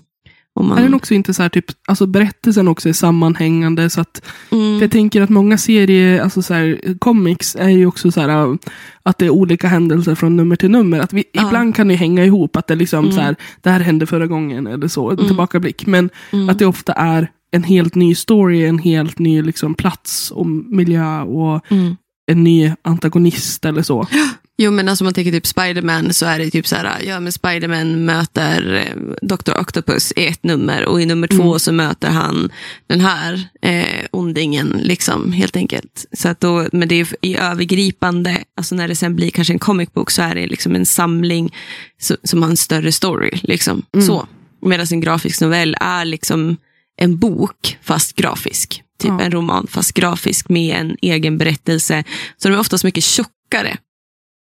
om 0.60 0.68
man, 0.68 0.78
Är 0.78 0.84
den 0.84 0.94
också 0.94 1.13
inte 1.13 1.34
så 1.34 1.42
här, 1.42 1.50
typ, 1.50 1.66
alltså 1.88 2.06
berättelsen 2.08 2.68
också 2.68 2.89
är 2.89 2.94
sammanhängande, 2.94 3.89
så 3.89 4.02
att 4.02 4.22
Mm. 4.52 4.80
Jag 4.82 4.92
tänker 4.92 5.22
att 5.22 5.30
många 5.30 5.58
serier, 5.58 6.22
alltså 6.22 6.42
så 6.42 6.54
här, 6.54 6.98
comics, 7.00 7.56
är 7.56 7.70
ju 7.70 7.86
också 7.86 8.12
så 8.12 8.22
här, 8.22 8.30
äh, 8.30 8.56
att 9.04 9.18
det 9.18 9.26
är 9.26 9.30
olika 9.30 9.68
händelser 9.68 10.16
från 10.16 10.36
nummer 10.38 10.56
till 10.56 10.72
nummer. 10.72 11.00
Att 11.00 11.13
vi, 11.13 11.24
Ja. 11.34 11.46
Ibland 11.48 11.76
kan 11.76 11.88
det 11.88 11.96
hänga 11.96 12.26
ihop, 12.26 12.56
att 12.56 12.68
det 12.68 12.76
liksom 12.76 13.00
Mm. 13.06 13.12
så 13.16 13.22
här, 13.22 13.36
det 13.62 13.70
här 13.70 13.80
hände 13.80 14.06
förra 14.06 14.28
gången, 14.28 14.68
eller 14.68 14.88
så, 14.88 15.10
en 15.10 15.18
Mm. 15.18 15.28
tillbakablick. 15.28 15.86
Men 15.88 16.10
Mm. 16.32 16.50
att 16.50 16.60
det 16.60 16.66
ofta 16.66 16.94
är 16.94 17.28
en 17.52 17.63
helt 17.63 17.96
ny 17.96 18.16
story, 18.16 18.66
en 18.66 18.80
helt 18.80 19.20
ny 19.20 19.42
liksom, 19.42 19.74
plats 19.74 20.32
och 20.32 20.48
miljö 20.48 21.22
och 21.22 21.72
Mm. 21.72 21.96
en 22.32 22.44
ny 22.44 22.72
antagonist 22.82 23.66
eller 23.66 23.82
så. 23.82 24.08
Jo 24.58 24.72
men 24.72 24.89
alltså 24.89 25.04
om 25.04 25.06
man 25.06 25.13
tänker 25.13 25.32
typ 25.32 25.48
Spiderman 25.48 26.13
så 26.13 26.26
är 26.26 26.39
det 26.39 26.50
typ 26.50 26.68
så 26.68 26.76
här, 26.76 27.02
ja 27.06 27.20
men 27.20 27.32
Spiderman 27.32 28.06
möter 28.06 28.74
eh, 28.76 29.13
Dr. 29.28 29.60
Octopus 29.60 30.12
i 30.16 30.26
ett 30.28 30.44
nummer 30.44 30.86
och 30.86 31.02
i 31.02 31.06
nummer 31.06 31.28
två 31.28 31.44
Mm. 31.44 31.60
så 31.60 31.72
möter 31.72 32.10
han 32.10 32.50
den 32.88 33.02
här 33.02 33.48
eh, 33.62 34.06
ondingen 34.12 34.68
liksom 34.84 35.32
helt 35.32 35.56
enkelt. 35.56 36.06
Så 36.13 36.30
att 36.30 36.39
då, 36.39 36.68
men 36.72 36.88
det 36.88 36.96
är 36.96 37.08
i 37.22 37.38
övergripande, 37.38 38.44
alltså 38.58 38.76
när 38.76 38.88
det 38.88 38.96
sen 38.96 39.16
blir 39.16 39.30
kanske 39.32 39.54
en 39.54 39.60
comic 39.60 39.94
book 39.94 40.12
så 40.12 40.22
är 40.22 40.36
det 40.36 40.48
liksom 40.48 40.76
en 40.76 40.86
samling 40.86 41.56
som, 42.02 42.18
som 42.24 42.44
har 42.44 42.50
en 42.50 42.58
större 42.58 42.92
story. 42.92 43.32
Liksom. 43.44 43.82
Mm. 43.94 44.06
Så. 44.08 44.28
Medan 44.62 44.86
en 44.92 45.02
grafisk 45.02 45.42
novell 45.42 45.76
är 45.80 46.06
liksom 46.06 46.58
en 46.98 47.18
bok 47.18 47.78
fast 47.82 48.16
grafisk. 48.16 48.84
Typ 49.00 49.10
Ja. 49.12 49.22
en 49.22 49.32
roman 49.32 49.68
fast 49.68 49.94
grafisk 49.94 50.50
med 50.50 50.76
en 50.76 50.98
egen 51.02 51.38
berättelse. 51.38 52.04
Så 52.38 52.48
de 52.50 52.56
är 52.56 52.60
oftast 52.60 52.84
mycket 52.84 53.04
tjockare 53.04 53.78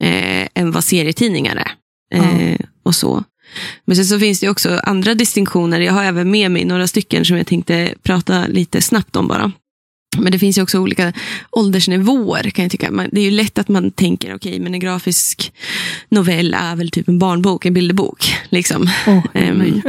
eh, 0.00 0.48
än 0.54 0.70
vad 0.70 0.84
serietidningar 0.84 1.56
är. 1.56 1.70
Eh, 2.18 2.56
och 2.82 2.94
så. 2.94 3.24
Men 3.84 3.96
sen 3.96 4.04
så 4.04 4.18
finns 4.18 4.40
det 4.40 4.48
också 4.48 4.80
andra 4.84 5.14
distinktioner. 5.14 5.80
Jag 5.80 5.92
har 5.92 6.04
även 6.04 6.30
med 6.30 6.50
mig 6.50 6.64
några 6.64 6.86
stycken 6.86 7.24
som 7.24 7.36
jag 7.36 7.46
tänkte 7.46 7.94
prata 8.02 8.46
lite 8.46 8.82
snabbt 8.82 9.16
om 9.16 9.28
bara. 9.28 9.52
Men 10.18 10.32
det 10.32 10.38
finns 10.38 10.58
ju 10.58 10.62
också 10.62 10.78
olika 10.78 11.12
åldersnivåer 11.50 12.50
kan 12.50 12.62
jag 12.62 12.72
tycka. 12.72 12.90
Det 13.12 13.20
är 13.20 13.24
ju 13.24 13.30
lätt 13.30 13.58
att 13.58 13.68
man 13.68 13.90
tänker, 13.90 14.34
okej, 14.34 14.60
men 14.60 14.74
en 14.74 14.80
grafisk 14.80 15.52
novell 16.08 16.54
är 16.54 16.76
väl 16.76 16.90
typ 16.90 17.08
en 17.08 17.18
barnbok, 17.18 17.66
en 17.66 17.74
bilderbok. 17.74 18.34
Liksom. 18.48 18.90
Nej. 19.32 19.82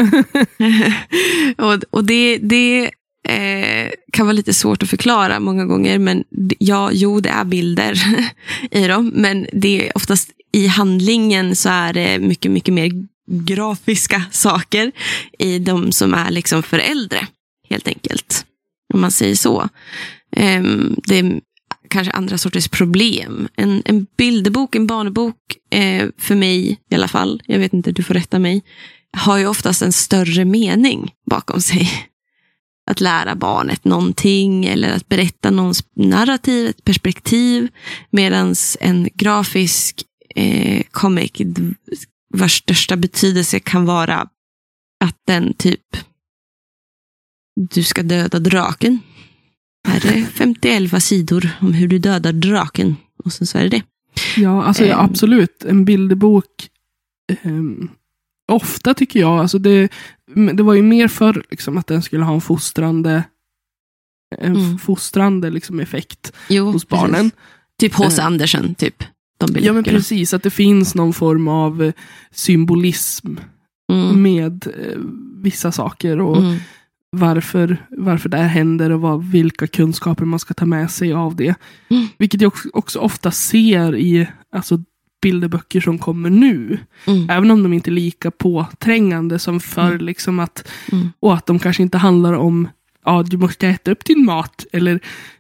och 1.57 1.83
och 1.89 2.03
det, 2.03 2.37
det 2.37 2.91
eh, 3.27 3.91
kan 4.13 4.25
vara 4.25 4.33
lite 4.33 4.53
svårt 4.53 4.83
att 4.83 4.89
förklara 4.89 5.39
många 5.39 5.65
gånger. 5.65 5.99
Men 5.99 6.23
ja, 6.59 6.89
jo, 6.93 7.19
det 7.19 7.29
är 7.29 7.45
bilder 7.45 8.01
i 8.71 8.87
dem. 8.87 9.11
Men 9.15 9.47
det 9.53 9.87
är 9.87 9.97
oftast 9.97 10.29
i 10.51 10.67
handlingen 10.67 11.55
så 11.55 11.69
är 11.69 11.93
det 11.93 12.19
mycket, 12.19 12.51
mycket 12.51 12.73
mer 12.73 12.91
grafiska 13.31 14.23
saker 14.31 14.91
i 15.39 15.59
de 15.59 15.91
som 15.91 16.13
är 16.13 16.31
liksom 16.31 16.63
för 16.63 16.79
äldre. 16.79 17.27
Helt 17.69 17.87
enkelt. 17.87 18.45
Om 18.93 19.01
man 19.01 19.11
säger 19.11 19.35
så. 19.35 19.69
Ehm, 20.35 20.95
det 21.03 21.41
kanske 21.89 22.13
andra 22.13 22.37
sorters 22.37 22.67
problem. 22.67 23.47
En, 23.55 23.81
en 23.85 24.07
bilderbok, 24.17 24.75
en 24.75 24.87
barnbok, 24.87 25.35
eh, 25.71 26.09
för 26.17 26.35
mig 26.35 26.79
i 26.91 26.95
alla 26.95 27.07
fall, 27.07 27.41
jag 27.45 27.59
vet 27.59 27.73
inte, 27.73 27.91
du 27.91 28.03
får 28.03 28.13
rätta 28.13 28.39
mig, 28.39 28.63
har 29.17 29.37
ju 29.37 29.47
oftast 29.47 29.81
en 29.81 29.91
större 29.91 30.45
mening 30.45 31.11
bakom 31.29 31.61
sig. 31.61 31.89
Att 32.91 33.01
lära 33.01 33.35
barnet 33.35 33.85
någonting 33.85 34.65
eller 34.65 34.89
att 34.95 35.09
berätta 35.09 35.51
någons 35.51 35.83
narrativ, 35.95 36.67
ett 36.67 36.83
perspektiv. 36.83 37.67
Medan 38.09 38.55
en 38.79 39.09
grafisk 39.13 40.03
eh, 40.35 40.83
comic 40.91 41.31
vars 42.33 42.57
största 42.57 42.95
betydelse 42.97 43.59
kan 43.59 43.85
vara 43.85 44.27
att 45.03 45.17
den 45.27 45.53
typ 45.53 45.81
du 47.69 47.83
ska 47.83 48.03
döda 48.03 48.39
draken. 48.39 48.99
Här 49.87 50.05
är 50.17 50.25
50 50.25 50.99
sidor 50.99 51.49
om 51.61 51.73
hur 51.73 51.87
du 51.87 51.99
dödar 51.99 52.33
draken. 52.33 52.95
Och 53.23 53.33
sen 53.33 53.47
så 53.47 53.57
är 53.57 53.63
det 53.63 53.69
det. 53.69 53.83
Ja, 54.37 54.63
alltså 54.63 54.85
ja, 54.85 54.93
Ehm. 54.99 55.05
absolut. 55.05 55.63
En 55.63 55.85
bilderbok. 55.85 56.69
ehm, 57.43 57.89
ofta 58.51 58.93
tycker 58.93 59.19
jag, 59.19 59.39
alltså 59.39 59.59
det, 59.59 59.89
det 60.53 60.63
var 60.63 60.73
ju 60.73 60.81
mer 60.81 61.07
för 61.07 61.43
liksom, 61.49 61.77
att 61.77 61.87
den 61.87 62.01
skulle 62.01 62.23
ha 62.23 62.33
en 62.33 62.41
fostrande, 62.41 63.23
en 64.37 64.55
Mm. 64.55 64.77
fostrande 64.77 65.49
liksom, 65.49 65.79
effekt 65.79 66.33
Jo, 66.49 66.65
hos 66.65 66.85
precis. 66.85 66.89
barnen. 67.01 67.31
Typ 67.79 67.93
H.C. 67.93 68.21
Eh. 68.21 68.25
Andersen, 68.25 68.75
typ. 68.75 69.03
Ja 69.59 69.73
men 69.73 69.83
precis, 69.83 70.33
att 70.33 70.43
det 70.43 70.49
finns 70.49 70.95
någon 70.95 71.13
form 71.13 71.47
av 71.47 71.83
eh, 71.83 71.93
symbolism 72.31 73.35
Mm. 73.91 74.21
med 74.21 74.67
eh, 74.67 74.97
vissa 75.35 75.71
saker 75.71 76.19
och 76.19 76.37
Mm. 76.37 76.57
varför, 77.09 77.77
varför 77.89 78.29
det 78.29 78.37
här 78.37 78.47
händer 78.47 78.89
och 78.89 79.01
vad, 79.01 79.23
vilka 79.31 79.67
kunskaper 79.67 80.25
man 80.25 80.39
ska 80.39 80.53
ta 80.53 80.65
med 80.65 80.91
sig 80.91 81.13
av 81.13 81.35
det. 81.35 81.55
Mm. 81.89 82.07
Vilket 82.17 82.41
jag 82.41 82.47
också, 82.47 82.69
också 82.73 82.99
ofta 82.99 83.31
ser 83.31 83.95
i 83.95 84.27
alltså, 84.55 84.83
bilderböcker 85.21 85.81
som 85.81 85.97
kommer 85.97 86.29
nu. 86.29 86.79
Mm. 87.07 87.29
Även 87.29 87.51
om 87.51 87.63
de 87.63 87.73
inte 87.73 87.89
är 87.89 87.93
lika 87.93 88.31
påträngande 88.31 89.39
som 89.39 89.59
förr. 89.59 89.99
Liksom 89.99 90.39
att, 90.39 90.67
Mm. 90.91 91.09
och 91.19 91.33
att 91.33 91.45
de 91.45 91.59
kanske 91.59 91.83
inte 91.83 91.97
handlar 91.97 92.33
om 92.33 92.67
ja, 93.05 93.23
du 93.27 93.37
måste 93.37 93.67
äta 93.67 93.91
upp 93.91 94.05
din 94.05 94.25
mat 94.25 94.65
eller 94.73 94.99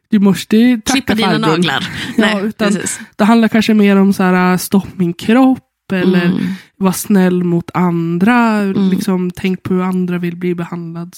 du 0.09 0.19
måste 0.19 0.81
tacka 0.85 0.91
Klippa 0.93 1.15
dina 1.15 1.29
farbrorn. 1.31 1.49
naglar. 1.51 1.87
Ja, 2.17 2.25
Nej, 2.25 2.45
utan- 2.45 2.73
precis. 2.73 2.99
Det 3.15 3.23
handlar 3.23 3.47
kanske 3.47 3.73
mer 3.73 3.95
om 3.95 4.13
så 4.13 4.23
här, 4.23 4.57
stopp 4.57 4.87
min 4.97 5.13
kropp 5.13 5.67
eller 5.93 6.25
Mm. 6.25 6.39
var 6.77 6.91
snäll 6.91 7.43
mot 7.43 7.71
andra. 7.73 8.37
Mm. 8.57 8.89
Liksom, 8.89 9.31
tänk 9.35 9.63
på 9.63 9.73
hur 9.73 9.81
andra 9.81 10.17
vill 10.17 10.35
bli 10.35 10.55
behandlad. 10.55 11.13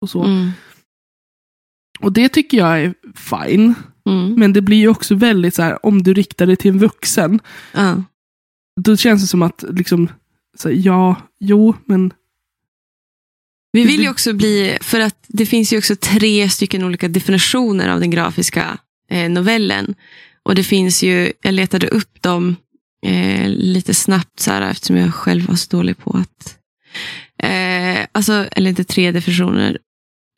Och 0.00 0.10
så. 0.10 0.22
Mm. 0.24 0.50
Och 2.00 2.12
det 2.12 2.28
tycker 2.28 2.58
jag 2.58 2.80
är 2.82 2.94
fine. 3.14 3.74
Mm. 4.08 4.34
Men 4.34 4.52
det 4.52 4.62
blir 4.62 4.76
ju 4.76 4.88
också 4.88 5.14
väldigt 5.14 5.54
så 5.54 5.62
här, 5.62 5.86
om 5.86 6.02
du 6.02 6.14
riktar 6.14 6.46
det 6.46 6.56
till 6.56 6.70
en 6.70 6.78
vuxen. 6.78 7.40
Ja. 7.72 8.02
Då 8.80 8.96
känns 8.96 9.22
det 9.22 9.28
som 9.28 9.42
att, 9.42 9.64
liksom, 9.70 10.08
så 10.56 10.68
här, 10.68 10.76
ja, 10.76 11.16
jo, 11.40 11.74
men 11.84 12.12
Vi 13.72 13.84
vill 13.84 14.02
ju 14.02 14.10
också 14.10 14.32
bli, 14.32 14.78
för 14.80 15.00
att 15.00 15.24
det 15.28 15.46
finns 15.46 15.72
ju 15.72 15.78
också 15.78 15.96
tre 15.96 16.48
stycken 16.48 16.84
olika 16.84 17.08
definitioner 17.08 17.88
av 17.88 18.00
den 18.00 18.10
grafiska 18.10 18.78
eh, 19.10 19.30
novellen. 19.30 19.94
Och 20.42 20.54
det 20.54 20.64
finns 20.64 21.02
ju, 21.02 21.32
jag 21.42 21.54
letade 21.54 21.88
upp 21.88 22.22
dem 22.22 22.56
eh, 23.06 23.48
lite 23.48 23.94
snabbt 23.94 24.40
så 24.40 24.50
här, 24.50 24.70
eftersom 24.70 24.96
jag 24.96 25.14
själv 25.14 25.46
var 25.46 25.54
så 25.54 25.76
dålig 25.76 25.98
på 25.98 26.10
att, 26.16 26.58
eh, 27.42 28.06
alltså, 28.12 28.32
eller 28.32 28.70
inte 28.70 28.84
tre 28.84 29.12
definitioner. 29.12 29.78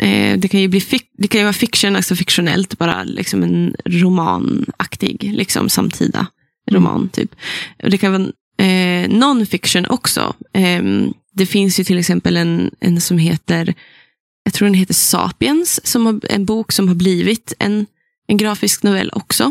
Eh, 0.02 0.38
det 0.38 0.48
kan 0.48 0.60
ju 0.60 0.68
bli 0.68 0.82
det 1.18 1.28
kan 1.28 1.38
ju 1.38 1.44
vara 1.44 1.52
fiction, 1.52 1.96
alltså 1.96 2.16
fiktionellt, 2.16 2.78
bara 2.78 3.04
liksom 3.04 3.42
en 3.42 3.76
romanaktig, 3.84 5.32
liksom 5.34 5.68
samtida 5.68 6.26
roman 6.70 7.08
typ. 7.08 7.34
Och 7.82 7.90
det 7.90 7.98
kan 7.98 8.12
vara 8.12 8.22
eh, 8.68 9.08
non-fiction 9.08 9.86
också. 9.86 10.34
Ehm, 10.52 11.14
det 11.32 11.46
finns 11.46 11.80
ju 11.80 11.84
till 11.84 11.98
exempel 11.98 12.36
en, 12.36 12.70
en 12.80 13.00
som 13.00 13.18
heter, 13.18 13.74
jag 14.44 14.54
tror 14.54 14.66
den 14.66 14.74
heter 14.74 14.94
Sapiens, 14.94 15.86
som 15.86 16.06
har, 16.06 16.20
en 16.28 16.44
bok 16.44 16.72
som 16.72 16.88
har 16.88 16.94
blivit 16.94 17.52
en, 17.58 17.86
en 18.26 18.36
grafisk 18.36 18.82
novell 18.82 19.10
också. 19.12 19.44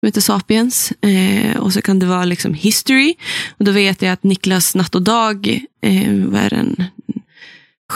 Som 0.00 0.06
heter 0.06 0.20
Sapiens. 0.20 0.92
Eh, 1.00 1.56
och 1.56 1.72
så 1.72 1.82
kan 1.82 1.98
det 1.98 2.06
vara 2.06 2.24
liksom 2.24 2.54
history. 2.54 3.14
Och 3.58 3.64
då 3.64 3.72
vet 3.72 4.02
jag 4.02 4.12
att 4.12 4.22
Niklas 4.22 4.74
Natt 4.74 4.94
och 4.94 5.02
Dag, 5.02 5.64
eh, 5.80 6.12
vad 6.12 6.40
är 6.40 6.50
den? 6.50 6.84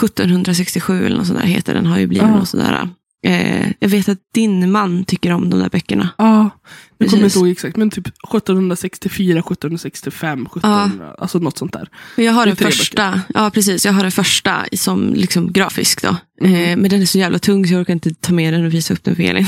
1767 0.05 1.05
eller 1.05 1.17
något 1.17 1.27
sånt 1.27 1.39
där 1.39 1.45
heter 1.47 1.73
den, 1.73 1.85
har 1.85 1.99
ju 1.99 2.07
blivit 2.07 2.27
Ah. 2.27 2.35
något 2.35 2.49
sådär. 2.49 2.89
Eh, 3.25 3.67
jag 3.79 3.89
vet 3.89 4.09
att 4.09 4.19
din 4.33 4.71
man 4.71 5.05
tycker 5.05 5.31
om 5.31 5.49
de 5.49 5.59
där 5.59 5.69
böckerna. 5.69 6.09
ja, 6.17 6.49
jag 6.97 7.09
kommer 7.09 7.23
inte 7.23 7.39
ihåg 7.39 7.49
exakt. 7.49 7.77
Men 7.77 7.89
typ 7.89 8.07
1764, 8.07 9.39
1765, 9.39 10.45
1700, 10.45 11.15
alltså 11.17 11.39
något 11.39 11.57
sånt 11.57 11.73
där. 11.73 11.89
Jag 12.15 12.33
har 12.33 12.45
den 12.45 12.55
första, 12.55 13.21
ja 13.33 13.49
precis, 13.53 13.85
jag 13.85 13.93
har 13.93 14.01
den 14.01 14.11
första 14.11 14.65
som 14.73 15.13
liksom 15.13 15.51
grafisk 15.53 16.01
då. 16.01 16.15
Mm. 16.41 16.53
Eh, 16.55 16.77
men 16.77 16.89
den 16.89 17.01
är 17.01 17.05
så 17.05 17.17
jävla 17.17 17.39
tung 17.39 17.67
så 17.67 17.73
jag 17.73 17.81
orkar 17.81 17.93
inte 17.93 18.13
ta 18.13 18.33
med 18.33 18.53
den 18.53 18.65
och 18.65 18.73
visa 18.73 18.93
upp 18.93 19.03
den 19.03 19.15
för 19.15 19.23
Elin. 19.23 19.45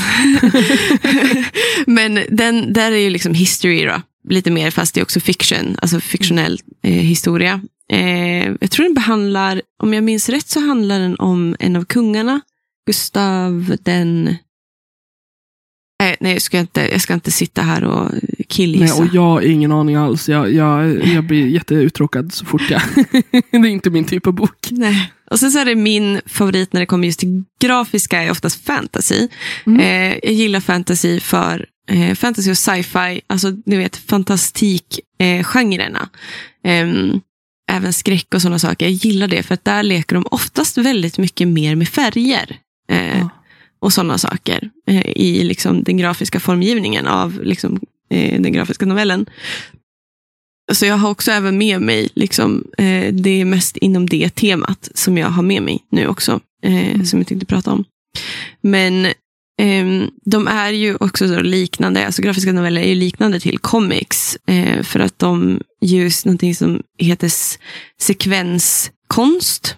men 1.86 2.20
den, 2.30 2.72
där 2.72 2.92
är 2.92 2.96
ju 2.96 3.10
liksom 3.10 3.34
history 3.34 3.84
då, 3.84 4.02
lite 4.28 4.50
mer 4.50 4.70
fast 4.70 4.94
det 4.94 5.00
är 5.00 5.02
också 5.02 5.20
fiction, 5.20 5.76
alltså 5.82 6.00
fiktionell 6.00 6.60
eh, 6.82 6.92
historia. 6.92 7.60
Eh, 7.92 8.52
jag 8.60 8.70
tror 8.70 8.84
den 8.84 8.94
behandlar, 8.94 9.62
om 9.82 9.94
jag 9.94 10.04
minns 10.04 10.28
rätt 10.28 10.48
så 10.48 10.60
handlar 10.60 10.98
den 10.98 11.16
om 11.16 11.56
en 11.58 11.76
av 11.76 11.84
kungarna, 11.84 12.40
Gustav 12.86 13.76
den 13.82 14.36
Nej, 16.00 16.16
nej 16.20 16.32
jag, 16.32 16.42
ska 16.42 16.58
inte, 16.58 16.80
jag 16.80 17.00
ska 17.00 17.14
inte 17.14 17.30
sitta 17.30 17.62
här 17.62 17.84
och 17.84 18.10
Nej, 18.12 18.44
killgissa. 18.48 19.02
och 19.02 19.08
jag 19.12 19.22
har 19.22 19.40
ingen 19.40 19.72
aning 19.72 19.96
alls. 19.96 20.28
Jag, 20.28 20.52
jag, 20.52 21.06
jag 21.06 21.24
blir 21.24 21.46
jätteuttråkad 21.46 22.32
så 22.32 22.44
fort 22.44 22.70
jag... 22.70 22.82
det 23.50 23.56
är 23.56 23.66
inte 23.66 23.90
min 23.90 24.04
typ 24.04 24.26
av 24.26 24.32
bok. 24.32 24.68
Nej. 24.70 25.12
Och 25.30 25.40
sen 25.40 25.50
så 25.50 25.58
är 25.58 25.64
det 25.64 25.74
min 25.74 26.20
favorit 26.26 26.72
när 26.72 26.80
det 26.80 26.86
kommer 26.86 27.06
just 27.06 27.20
till 27.20 27.44
grafiska 27.60 28.22
är 28.22 28.30
oftast 28.30 28.64
fantasy. 28.64 29.28
Mm. 29.66 29.80
Eh, 29.80 30.18
jag 30.22 30.32
gillar 30.32 30.60
fantasy 30.60 31.20
för 31.20 31.66
eh, 31.90 32.14
fantasy 32.14 32.50
och 32.50 32.58
sci-fi, 32.58 33.20
alltså 33.26 33.52
ni 33.66 33.76
vet 33.76 33.96
fantastikgenrerna. 33.96 35.38
Eh, 35.38 35.44
genrerna. 35.44 36.08
Ehm, 36.64 37.20
även 37.70 37.92
skräck 37.92 38.34
och 38.34 38.42
sådana 38.42 38.58
saker. 38.58 38.86
Jag 38.86 38.92
gillar 38.92 39.28
det 39.28 39.42
för 39.42 39.54
att 39.54 39.64
där 39.64 39.82
leker 39.82 40.14
de 40.14 40.26
oftast 40.30 40.78
väldigt 40.78 41.18
mycket 41.18 41.48
mer 41.48 41.74
med 41.74 41.88
färger. 41.88 42.56
Eh, 42.90 43.18
Ja. 43.18 43.28
Och 43.82 43.92
sådana 43.92 44.18
saker 44.18 44.70
eh, 44.86 45.06
i 45.16 45.44
liksom, 45.44 45.82
den 45.82 45.96
grafiska 45.96 46.40
formgivningen 46.40 47.06
av 47.06 47.40
liksom, 47.42 47.80
eh, 48.10 48.40
den 48.40 48.52
grafiska 48.52 48.86
novellen. 48.86 49.26
Så 50.72 50.86
jag 50.86 50.96
har 50.96 51.10
också 51.10 51.30
även 51.32 51.58
med 51.58 51.80
mig, 51.80 52.08
liksom, 52.14 52.64
eh, 52.78 53.12
det 53.14 53.30
är 53.40 53.44
mest 53.44 53.76
inom 53.76 54.08
det 54.08 54.30
temat 54.34 54.88
som 54.94 55.18
jag 55.18 55.28
har 55.28 55.42
med 55.42 55.62
mig 55.62 55.78
nu 55.90 56.06
också, 56.06 56.40
eh, 56.64 56.88
Mm. 56.94 57.06
som 57.06 57.18
jag 57.18 57.26
tänkte 57.28 57.46
prata 57.46 57.72
om. 57.72 57.84
Men 58.60 59.06
Ehm, 59.60 60.10
de 60.24 60.48
är 60.48 60.72
ju 60.72 60.96
också 61.00 61.28
så 61.28 61.40
liknande, 61.40 62.06
alltså 62.06 62.22
grafiska 62.22 62.52
noveller 62.52 62.80
är 62.80 62.88
ju 62.88 62.94
liknande 62.94 63.40
till 63.40 63.58
comics, 63.58 64.38
eh, 64.46 64.82
för 64.82 65.00
att 65.00 65.18
de 65.18 65.60
just 65.80 66.24
någonting 66.24 66.54
som 66.54 66.82
heter 66.98 67.32
sekvenskonst. 68.00 69.76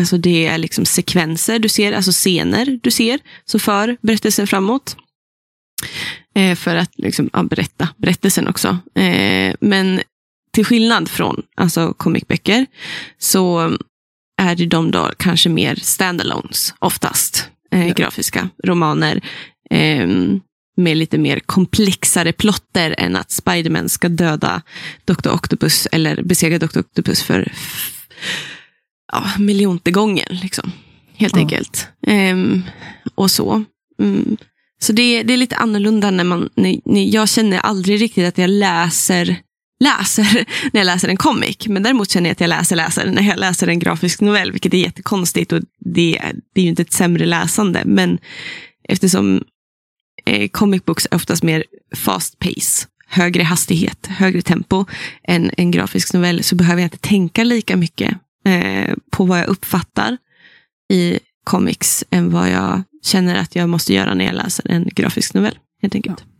Alltså 0.00 0.18
det 0.18 0.46
är 0.46 0.58
liksom 0.58 0.84
sekvenser 0.84 1.58
du 1.58 1.68
ser, 1.68 1.92
alltså 1.92 2.12
scener 2.12 2.78
du 2.82 2.90
ser, 2.90 3.20
som 3.44 3.60
för 3.60 3.96
berättelsen 4.02 4.46
framåt. 4.46 4.96
Eh, 6.34 6.54
för 6.54 6.76
att 6.76 6.90
liksom, 6.96 7.30
ja, 7.32 7.42
berätta 7.42 7.88
berättelsen 7.96 8.48
också. 8.48 8.78
Eh, 8.94 9.54
men 9.60 10.00
till 10.52 10.64
skillnad 10.64 11.08
från 11.08 11.42
alltså 11.56 11.94
comicböcker 11.94 12.66
så 13.18 13.76
är 14.42 14.66
de 14.66 14.90
då 14.90 15.10
kanske 15.18 15.48
mer 15.48 15.74
standalones 15.74 16.74
oftast. 16.78 17.50
Eh, 17.74 17.86
Ja. 17.88 17.94
Grafiska 17.94 18.48
romaner. 18.64 19.20
Eh, 19.70 20.08
med 20.76 20.96
lite 20.96 21.18
mer 21.18 21.40
komplexare 21.40 22.32
plotter 22.32 22.94
än 22.98 23.16
att 23.16 23.30
Spiderman 23.30 23.88
ska 23.88 24.08
döda 24.08 24.62
Dr. 25.04 25.28
Octopus 25.30 25.86
eller 25.92 26.22
besegra 26.22 26.58
Dr. 26.58 26.78
Octopus 26.78 27.22
för 27.22 27.52
ja, 29.12 29.24
miljonte 29.38 29.90
gången. 29.90 30.26
Liksom. 30.42 30.72
Helt 31.16 31.36
Ja. 31.36 31.40
enkelt. 31.42 31.88
Ehm, 32.06 32.62
och 33.14 33.30
så. 33.30 33.64
Mm. 34.02 34.36
Så 34.80 34.92
det, 34.92 35.22
det 35.22 35.32
är 35.32 35.36
lite 35.36 35.56
annorlunda 35.56 36.10
när 36.10 36.24
man, 36.24 36.48
när, 36.54 36.80
när 36.84 37.14
jag 37.14 37.28
känner 37.28 37.58
aldrig 37.58 38.00
riktigt 38.02 38.28
att 38.28 38.38
jag 38.38 38.50
läser 38.50 39.36
läser 39.80 40.46
när 40.72 40.80
jag 40.80 40.86
läser 40.86 41.08
en 41.08 41.16
comic. 41.16 41.68
Men 41.68 41.82
däremot 41.82 42.10
känner 42.10 42.28
jag 42.28 42.32
att 42.32 42.40
jag 42.40 42.48
läser 42.48 42.76
läser 42.76 43.10
när 43.10 43.22
jag 43.22 43.38
läser 43.38 43.68
en 43.68 43.78
grafisk 43.78 44.20
novell, 44.20 44.52
vilket 44.52 44.74
är 44.74 44.78
jättekonstigt 44.78 45.52
och 45.52 45.60
det, 45.78 46.22
det 46.54 46.60
är 46.60 46.62
ju 46.62 46.70
inte 46.70 46.82
ett 46.82 46.92
sämre 46.92 47.26
läsande. 47.26 47.82
Men 47.84 48.18
eftersom 48.88 49.44
eh, 50.26 50.48
comic 50.48 50.84
books 50.84 51.08
är 51.10 51.16
oftast 51.16 51.42
mer 51.42 51.64
fast 51.96 52.38
pace, 52.38 52.86
högre 53.06 53.42
hastighet, 53.42 54.06
högre 54.06 54.42
tempo 54.42 54.84
än 55.28 55.50
en 55.56 55.70
grafisk 55.70 56.12
novell 56.12 56.42
så 56.44 56.54
behöver 56.54 56.82
jag 56.82 56.86
inte 56.86 56.98
tänka 56.98 57.44
lika 57.44 57.76
mycket 57.76 58.18
eh, 58.46 58.94
på 59.10 59.24
vad 59.24 59.38
jag 59.38 59.46
uppfattar 59.46 60.18
i 60.92 61.18
comics 61.44 62.04
än 62.10 62.30
vad 62.30 62.50
jag 62.50 62.82
känner 63.02 63.34
att 63.34 63.56
jag 63.56 63.68
måste 63.68 63.94
göra 63.94 64.14
när 64.14 64.24
jag 64.24 64.34
läser 64.34 64.70
en 64.70 64.88
grafisk 64.94 65.34
novell. 65.34 65.58
Helt 65.82 65.94
enkelt. 65.94 66.24
Ja. 66.26 66.33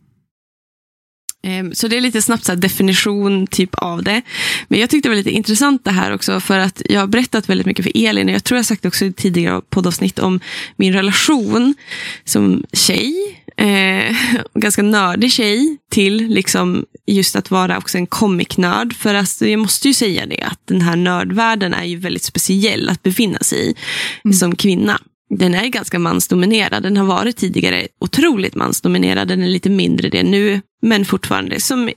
Så 1.73 1.87
det 1.87 1.97
är 1.97 2.01
lite 2.01 2.21
snabbt 2.21 2.45
så 2.45 2.55
definition 2.55 3.47
typ 3.47 3.75
av 3.75 4.03
det. 4.03 4.21
Men 4.67 4.79
jag 4.79 4.89
tyckte 4.89 5.09
det 5.09 5.11
var 5.11 5.17
lite 5.17 5.31
intressant 5.31 5.85
det 5.85 5.91
här 5.91 6.13
också 6.13 6.39
för 6.39 6.59
att 6.59 6.81
jag 6.89 6.99
har 6.99 7.07
berättat 7.07 7.49
väldigt 7.49 7.67
mycket 7.67 7.85
för 7.85 7.91
Elin. 7.95 8.27
och 8.27 8.35
Jag 8.35 8.43
tror 8.43 8.57
jag 8.57 8.65
sagt 8.65 8.85
också 8.85 9.05
i 9.05 9.13
tidigare 9.13 9.61
poddavsnitt 9.69 10.19
om 10.19 10.39
min 10.75 10.93
relation 10.93 11.75
som 12.23 12.63
tjej. 12.73 13.41
Eh, 13.57 14.15
ganska 14.53 14.81
nördig 14.81 15.31
tjej 15.31 15.77
till 15.91 16.27
liksom 16.27 16.85
just 17.07 17.35
att 17.35 17.51
vara 17.51 17.77
också 17.77 17.97
en 17.97 18.07
comic-nörd. 18.07 18.93
För 18.93 19.15
alltså, 19.15 19.47
jag 19.47 19.59
måste 19.59 19.87
ju 19.87 19.93
säga 19.93 20.25
det 20.25 20.41
att 20.41 20.59
den 20.65 20.81
här 20.81 20.95
nördvärlden 20.95 21.73
är 21.73 21.83
ju 21.85 21.97
väldigt 21.97 22.23
speciell 22.23 22.89
att 22.89 23.03
befinna 23.03 23.39
sig 23.39 23.75
i 24.23 24.33
som 24.33 24.55
kvinna. 24.55 24.99
Den 25.29 25.53
är 25.55 25.67
ganska 25.67 25.99
mansdominerad. 25.99 26.83
Den 26.83 26.97
har 26.97 27.05
varit 27.05 27.37
tidigare 27.37 27.87
otroligt 27.99 28.55
mansdominerad. 28.55 29.27
Den 29.27 29.43
är 29.43 29.47
lite 29.47 29.69
mindre 29.69 30.09
det 30.09 30.23
nu, 30.23 30.61
men 30.81 31.05
fortfarande 31.05 31.59
som 31.61 31.89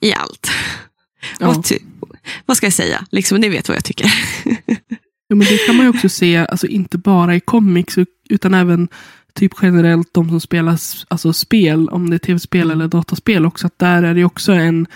i 0.00 0.12
allt. 0.12 0.50
Ja. 1.40 1.48
Och 1.48 1.64
ty- 1.64 1.78
vad 2.46 2.56
ska 2.56 2.66
jag 2.66 2.72
säga? 2.72 3.06
Liksom, 3.10 3.38
ni 3.40 3.48
vet 3.48 3.68
vad 3.68 3.76
jag 3.76 3.84
tycker. 3.84 4.12
Ja, 5.28 5.36
men 5.36 5.46
det 5.46 5.66
kan 5.66 5.76
man 5.76 5.86
ju 5.86 5.90
också 5.90 6.08
se, 6.08 6.36
alltså 6.36 6.66
inte 6.66 6.98
bara 6.98 7.34
i 7.36 7.40
comics, 7.40 7.96
utan 8.30 8.54
även 8.54 8.88
typ 9.34 9.52
generellt 9.62 10.14
de 10.14 10.28
som 10.28 10.40
spelar 10.40 10.78
alltså 11.08 11.32
spel, 11.32 11.88
om 11.88 12.10
det 12.10 12.16
är 12.16 12.18
tv-spel 12.18 12.62
Mm. 12.62 12.76
eller 12.80 12.88
dataspel 12.88 13.46
också, 13.46 13.66
att 13.66 13.78
där 13.78 14.02
är 14.02 14.14
det 14.14 14.24
också 14.24 14.52
en, 14.52 14.86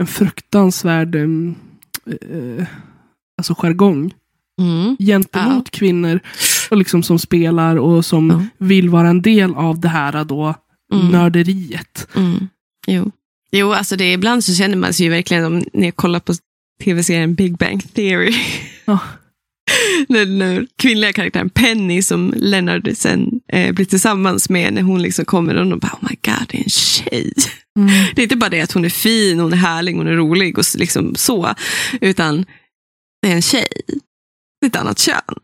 en 0.00 0.06
fruktansvärd 0.06 1.14
eh, 1.16 2.66
alltså 3.38 3.54
jargong 3.58 4.14
Mm. 4.60 4.96
gentemot 4.98 5.70
kvinnor 5.70 6.20
och 6.70 6.76
liksom 6.76 7.02
som 7.02 7.18
spelar 7.18 7.76
och 7.76 8.04
som 8.04 8.30
Ja. 8.30 8.66
vill 8.66 8.88
vara 8.90 9.08
en 9.08 9.22
del 9.22 9.54
av 9.54 9.80
det 9.80 9.88
här 9.88 10.24
då, 10.24 10.54
Mm. 10.92 11.08
nörderiet. 11.08 12.08
Mm. 12.16 12.48
Jo. 12.86 13.10
jo, 13.50 13.72
alltså 13.72 13.96
det, 13.96 14.12
ibland 14.12 14.44
så 14.44 14.54
känner 14.54 14.76
man 14.76 14.92
sig 14.94 15.06
ju 15.06 15.10
verkligen 15.10 15.44
om 15.44 15.64
när 15.72 15.84
jag 15.84 15.96
kollar 15.96 16.20
på 16.20 16.32
tv-serien 16.84 17.34
Big 17.34 17.56
Bang 17.58 17.94
Theory. 17.94 18.34
Ja. 18.84 18.98
när, 20.08 20.26
när 20.26 20.66
kvinnliga 20.76 21.12
karaktären 21.12 21.50
Penny 21.50 22.02
som 22.02 22.32
Leonard 22.36 22.90
sen 22.94 23.40
eh, 23.52 23.72
blir 23.74 23.84
tillsammans 23.86 24.50
med 24.50 24.72
när 24.72 24.82
hon 24.82 25.02
liksom 25.02 25.24
kommer 25.24 25.54
och 25.56 25.66
de 25.66 25.78
bara 25.78 25.92
oh 25.92 26.08
my 26.10 26.16
god, 26.24 26.48
det 26.48 26.58
är 26.58 26.62
en 26.62 26.70
tjej. 26.70 27.32
Mm. 27.78 27.88
Det 28.14 28.20
är 28.20 28.22
inte 28.22 28.36
bara 28.36 28.50
det 28.50 28.60
att 28.60 28.72
hon 28.72 28.84
är 28.84 28.88
fin, 28.88 29.40
hon 29.40 29.52
är 29.52 29.56
härlig, 29.56 29.94
hon 29.96 30.06
är 30.06 30.12
rolig 30.16 30.58
och 30.58 30.64
liksom 30.76 31.14
så. 31.14 31.54
Utan 32.00 32.44
det 33.22 33.28
är 33.28 33.34
en 33.34 33.42
tjej. 33.42 33.68
Det 34.60 34.66
är 34.66 34.70
ett 34.70 34.76
annat 34.76 34.98
kön. 34.98 35.34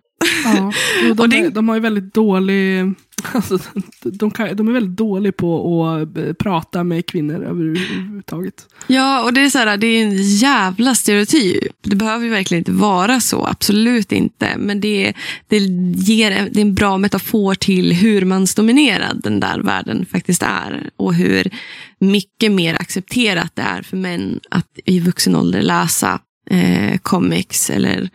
Ja, 0.44 0.72
de, 1.02 1.10
Och 1.22 1.28
det- 1.28 1.48
de 1.50 1.68
har 1.68 1.76
ju 1.76 1.80
väldigt 1.80 2.14
dålig... 2.14 2.84
Alltså, 3.32 3.58
de, 4.02 4.30
kan, 4.30 4.56
de 4.56 4.68
är 4.68 4.72
väldigt 4.72 4.96
dåliga 4.96 5.32
på 5.32 5.84
att 5.86 6.18
eh, 6.18 6.32
prata 6.32 6.84
med 6.84 7.06
kvinnor 7.06 7.44
överhuvudtaget. 7.44 8.66
Ja, 8.86 9.24
och 9.24 9.32
det 9.34 9.40
är 9.40 9.48
så 9.50 9.58
här, 9.58 9.76
det 9.76 9.86
är 9.86 10.02
en 10.04 10.22
jävla 10.22 10.94
stereotyp. 10.94 11.62
Det 11.82 11.96
behöver 11.96 12.24
ju 12.24 12.30
verkligen 12.30 12.60
inte 12.60 12.72
vara 12.72 13.20
så, 13.20 13.46
absolut 13.46 14.12
inte. 14.12 14.48
Men 14.58 14.80
det, 14.80 15.12
det 15.48 15.58
ger 15.94 16.30
det 16.30 16.60
är 16.60 16.62
en 16.62 16.74
bra 16.74 16.98
metafor 16.98 17.54
till 17.54 17.92
hur 17.92 18.24
mansdominerad 18.24 19.20
den 19.22 19.40
där 19.40 19.58
världen 19.60 20.06
faktiskt 20.10 20.42
är. 20.42 20.90
Och 20.96 21.14
hur 21.14 21.50
mycket 21.98 22.52
mer 22.52 22.74
accepterat 22.74 23.50
det 23.54 23.62
är 23.62 23.82
för 23.82 23.96
män 23.96 24.40
att 24.50 24.68
i 24.84 25.00
vuxen 25.00 25.36
ålder 25.36 25.62
läsa 25.62 26.20
eh, 26.50 26.98
comics 27.02 27.70
eller 27.70 28.08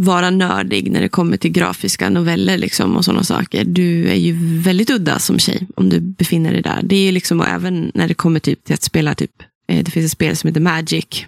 vara 0.00 0.30
nördig 0.30 0.92
när 0.92 1.00
det 1.00 1.08
kommer 1.08 1.36
till 1.36 1.50
grafiska 1.52 2.10
noveller 2.10 2.58
liksom, 2.58 2.96
och 2.96 3.04
sådana 3.04 3.24
saker. 3.24 3.64
Du 3.64 4.08
är 4.08 4.14
ju 4.14 4.60
väldigt 4.62 4.90
udda 4.90 5.18
som 5.18 5.38
tjej 5.38 5.66
om 5.76 5.88
du 5.88 6.00
befinner 6.00 6.52
dig 6.52 6.62
där. 6.62 6.80
Det 6.82 6.96
är 6.96 7.04
ju 7.04 7.12
liksom, 7.12 7.40
och 7.40 7.46
även 7.48 7.90
när 7.94 8.08
det 8.08 8.14
kommer 8.14 8.40
typ 8.40 8.64
till 8.64 8.74
att 8.74 8.82
spela, 8.82 9.14
typ, 9.14 9.42
eh, 9.68 9.84
det 9.84 9.90
finns 9.90 10.04
ett 10.06 10.12
spel 10.12 10.36
som 10.36 10.48
heter 10.48 10.60
Magic. 10.60 11.26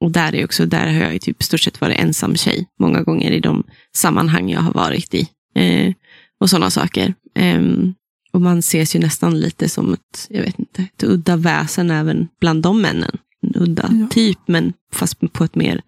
Och 0.00 0.10
där, 0.10 0.34
är 0.34 0.44
också, 0.44 0.66
där 0.66 0.86
har 0.86 1.00
jag 1.00 1.12
ju 1.12 1.18
typ 1.18 1.42
stort 1.42 1.60
sett 1.60 1.80
varit 1.80 1.98
ensam 1.98 2.36
tjej 2.36 2.66
många 2.80 3.02
gånger 3.02 3.30
i 3.30 3.40
de 3.40 3.64
sammanhang 3.96 4.50
jag 4.50 4.60
har 4.60 4.72
varit 4.72 5.14
i. 5.14 5.28
Eh, 5.54 5.92
och 6.40 6.50
sådana 6.50 6.70
saker. 6.70 7.14
Ehm, 7.34 7.94
och 8.32 8.40
man 8.40 8.58
ses 8.58 8.96
ju 8.96 9.00
nästan 9.00 9.40
lite 9.40 9.68
som 9.68 9.92
ett, 9.92 10.26
jag 10.28 10.42
vet 10.42 10.58
inte, 10.58 10.82
ett 10.82 11.02
udda 11.02 11.36
väsen 11.36 11.90
även 11.90 12.28
bland 12.40 12.62
de 12.62 12.82
männen. 12.82 13.16
En 13.42 13.62
udda 13.62 13.88
Ja. 14.00 14.06
typ, 14.10 14.38
men 14.46 14.72
fast 14.92 15.32
på 15.32 15.44
ett 15.44 15.54
mer 15.54 15.82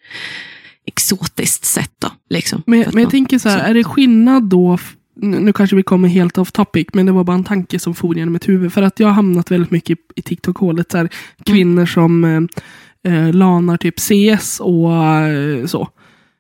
exotiskt 0.87 1.65
sätt. 1.65 1.93
Då, 1.99 2.09
liksom. 2.31 2.63
Men, 2.67 2.85
men 2.93 3.03
jag 3.03 3.11
tänker 3.11 3.39
så 3.39 3.49
här, 3.49 3.59
så. 3.59 3.65
är 3.65 3.75
det 3.75 3.85
skillnad 3.85 4.43
då? 4.49 4.79
Nu 5.15 5.53
kanske 5.53 5.77
vi 5.77 5.83
kommer 5.83 6.09
helt 6.09 6.39
off 6.39 6.53
topic, 6.53 6.87
men 6.93 7.07
det 7.07 7.13
var 7.13 7.25
bara 7.25 7.37
en 7.37 7.45
tanke 7.45 7.79
som 7.79 7.95
for 7.95 8.17
genom 8.17 8.33
mitt 8.33 8.49
huvud. 8.49 8.73
För 8.73 8.83
att 8.83 9.01
jag 9.01 9.09
har 9.09 9.15
hamnat 9.15 9.51
väldigt 9.51 9.71
mycket 9.71 9.99
i, 10.17 10.23
TikTok-hålet. 10.23 10.93
Här, 10.93 11.09
kvinnor 11.45 11.87
som 11.87 12.25
eh, 12.25 13.13
eh, 13.13 13.33
lanar 13.33 13.77
typ 13.77 14.01
CS 14.01 14.61
och 14.61 14.93
eh, 14.95 15.67
så. 15.67 15.89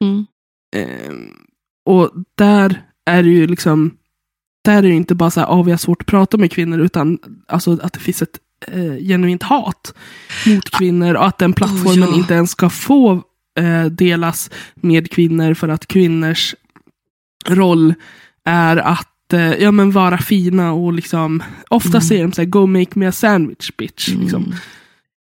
Mm. 0.01 0.27
Eh, 0.77 1.15
och 1.87 2.11
där 2.39 2.83
är 3.11 3.23
det 3.23 3.31
ju 3.31 3.47
liksom, 3.47 3.91
där 4.65 4.79
är 4.79 4.83
det 4.83 4.89
inte 4.89 5.15
bara 5.15 5.31
så 5.31 5.41
här, 5.41 5.47
ah, 5.47 5.63
vi 5.63 5.71
har 5.71 5.79
svårt 5.79 6.03
att 6.03 6.07
prata 6.07 6.37
med 6.37 6.53
kvinnor, 6.53 6.81
utan 6.81 7.19
alltså 7.49 7.79
att 7.83 7.93
det 7.93 8.01
finns 8.01 8.23
ett 8.23 8.39
eh, 8.67 8.97
genuint 8.97 9.43
hat 9.43 9.95
mot 10.47 10.71
kvinnor 10.71 11.15
och 11.15 11.27
att 11.27 11.39
den 11.39 11.53
plattformen 11.53 12.09
ja. 12.09 12.17
inte 12.17 12.35
ens 12.35 12.51
ska 12.51 12.71
få 12.71 13.23
eh, 13.59 13.85
delas 13.87 14.51
med 14.75 15.11
kvinnor 15.11 15.55
för 15.55 15.69
att 15.69 15.87
kvinnors 15.87 16.55
roll 17.47 17.95
är 18.45 18.77
att 18.77 19.33
eh, 19.33 19.53
ja, 19.55 19.71
men 19.71 19.91
vara 19.91 20.19
fina 20.19 20.73
och 20.73 20.93
liksom, 20.93 21.43
ofta 21.71 21.89
Mm. 21.89 22.01
säger 22.03 22.23
de 22.23 22.33
så 22.33 22.41
här, 22.43 22.49
go 22.49 22.67
make 22.67 22.91
me 22.99 23.07
a 23.07 23.13
sandwich 23.13 23.71
bitch. 23.79 24.09
Liksom. 24.09 24.45
Mm. 24.45 24.55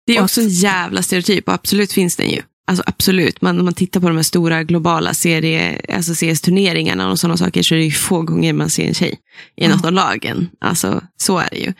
Det 0.06 0.12
är 0.16 0.18
Och 0.18 0.24
också 0.24 0.40
att- 0.40 0.44
en 0.46 0.50
jävla 0.52 1.02
stereotyp 1.02 1.48
och 1.48 1.54
absolut 1.54 1.92
finns 1.92 2.16
den 2.16 2.30
ju. 2.30 2.40
Alltså 2.66 2.84
absolut, 2.86 3.40
man, 3.42 3.58
om 3.58 3.64
man 3.64 3.74
tittar 3.74 4.00
på 4.00 4.06
de 4.08 4.16
här 4.16 4.22
stora 4.22 4.64
globala 4.64 5.14
serie, 5.14 5.80
alltså 5.94 6.12
CS-turneringarna 6.14 7.10
och 7.10 7.18
sådana 7.20 7.36
saker 7.36 7.62
så 7.62 7.74
är 7.74 7.78
det 7.78 7.84
ju 7.84 7.90
få 7.90 8.22
gånger 8.22 8.52
man 8.52 8.70
ser 8.70 8.86
en 8.88 8.94
tjej 8.94 9.18
i 9.56 9.64
Ja. 9.64 9.68
något 9.68 9.84
av 9.84 9.92
lagen. 9.92 10.48
Alltså 10.60 11.00
så 11.16 11.38
är 11.38 11.48
det 11.50 11.56
ju. 11.58 11.72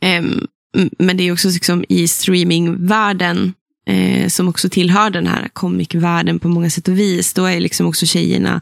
Ehm, 0.00 0.46
m- 0.76 0.90
men 0.98 1.16
det 1.16 1.24
är 1.28 1.32
också 1.32 1.48
liksom 1.48 1.84
i 1.88 2.08
streamingvärlden 2.08 3.54
eh, 3.86 4.28
som 4.28 4.48
också 4.48 4.68
tillhör 4.68 5.10
den 5.10 5.26
här 5.26 5.48
comicvärlden 5.52 6.38
på 6.38 6.48
många 6.48 6.70
sätt 6.70 6.88
och 6.88 6.98
vis. 6.98 7.32
Då 7.34 7.44
är 7.44 7.60
liksom 7.60 7.86
också 7.86 8.06
tjejerna, 8.06 8.60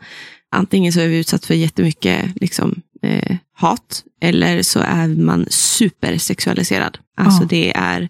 antingen 0.57 0.93
så 0.93 1.01
är 1.01 1.09
vi 1.09 1.19
utsatt 1.19 1.45
för 1.47 1.55
jättemycket 1.55 2.25
liksom, 2.41 2.83
eh, 3.03 3.37
hat 3.57 4.05
eller 4.23 4.63
så 4.63 4.81
är 4.81 5.09
man 5.09 5.47
supersexualiserad. 5.51 6.99
Alltså 7.17 7.43
Ja. 7.43 7.47
det 7.51 7.73
är 7.77 8.09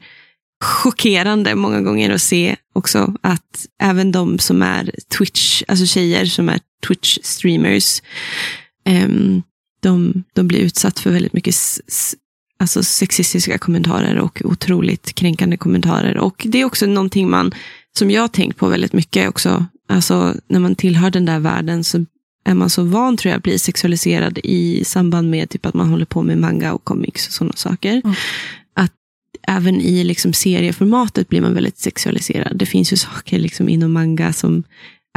chockerande 0.64 1.54
många 1.54 1.80
gånger 1.80 2.10
att 2.10 2.22
se 2.22 2.56
också 2.74 3.14
att 3.20 3.66
även 3.82 4.12
de 4.12 4.38
som 4.38 4.62
är 4.62 4.90
Twitch, 5.18 5.62
alltså 5.68 5.86
tjejer 5.86 6.26
som 6.26 6.48
är 6.48 6.60
Twitch-streamers, 6.86 8.02
ehm, 8.84 9.42
de, 9.82 10.24
de 10.34 10.48
blir 10.48 10.58
utsatt 10.60 10.98
för 10.98 11.10
väldigt 11.10 11.32
mycket 11.32 11.54
alltså 12.58 12.82
sexistiska 12.82 13.58
kommentarer 13.58 14.18
och 14.18 14.42
otroligt 14.44 15.14
kränkande 15.14 15.56
kommentarer. 15.56 16.18
Och 16.18 16.42
det 16.48 16.60
är 16.60 16.64
också 16.64 16.86
någonting 16.86 17.30
man, 17.30 17.54
som 17.98 18.10
jag 18.10 18.20
har 18.20 18.28
tänkt 18.28 18.56
på 18.56 18.68
väldigt 18.68 18.92
mycket 18.92 19.28
också, 19.28 19.66
alltså 19.88 20.34
när 20.48 20.60
man 20.60 20.74
tillhör 20.74 21.10
den 21.10 21.24
där 21.24 21.38
världen 21.38 21.84
så 21.84 22.04
är 22.44 22.54
man 22.54 22.70
så 22.70 22.82
van 22.82 23.16
tror 23.16 23.30
jag 23.30 23.36
att 23.36 23.42
bli 23.42 23.58
sexualiserad 23.58 24.38
i 24.44 24.84
samband 24.84 25.30
med 25.30 25.50
typ 25.50 25.66
att 25.66 25.74
man 25.74 25.88
håller 25.88 26.04
på 26.04 26.22
med 26.22 26.38
manga 26.38 26.72
och 26.72 26.84
comics 26.84 27.26
och 27.26 27.32
sådana 27.32 27.52
saker. 27.56 28.00
Mm. 28.04 28.16
Att 28.74 28.92
även 29.48 29.80
i 29.80 30.04
liksom 30.04 30.32
serieformatet 30.32 31.28
blir 31.28 31.40
man 31.40 31.54
väldigt 31.54 31.78
sexualiserad. 31.78 32.56
Det 32.56 32.66
finns 32.66 32.92
ju 32.92 32.96
saker 32.96 33.38
liksom 33.38 33.68
inom 33.68 33.92
manga 33.92 34.32
som 34.32 34.62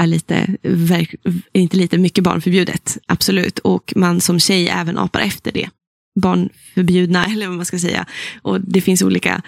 är 0.02 0.08
lite, 0.08 0.56
verk, 0.64 1.16
inte 1.54 1.78
lite 1.78 1.98
mycket 1.98 2.24
barnförbjudet, 2.24 2.98
absolut. 3.06 3.60
Och 3.60 3.94
man 3.96 4.22
som 4.22 4.40
tjej 4.40 4.70
även 4.70 4.98
apar 4.98 5.20
efter 5.20 5.52
det. 5.52 5.70
Barnförbjudna, 6.19 7.26
eller 7.34 7.47
vad 7.47 7.56
man 7.56 7.65
ska 7.65 7.80
säga. 7.80 8.06
Och 8.41 8.62
det 8.62 8.82
finns 8.82 9.02
olika, 9.02 9.41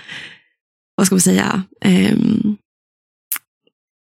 vad 0.95 1.05
ska 1.05 1.15
man 1.15 1.21
säga, 1.21 1.63
ehm, 1.81 2.57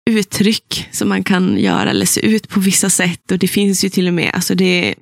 uttryck 0.09 0.87
som 0.91 1.09
man 1.09 1.23
kan 1.23 1.57
göra 1.57 1.89
eller 1.89 2.05
se 2.05 2.25
ut 2.25 2.49
på 2.49 2.59
vissa 2.59 2.89
sätt. 2.89 3.31
Och 3.31 3.39
det 3.39 3.47
finns 3.47 3.83
ju 3.85 3.89
till 3.89 4.07
och 4.07 4.13
med, 4.13 4.31
alltså 4.33 4.55
det, 4.55 4.95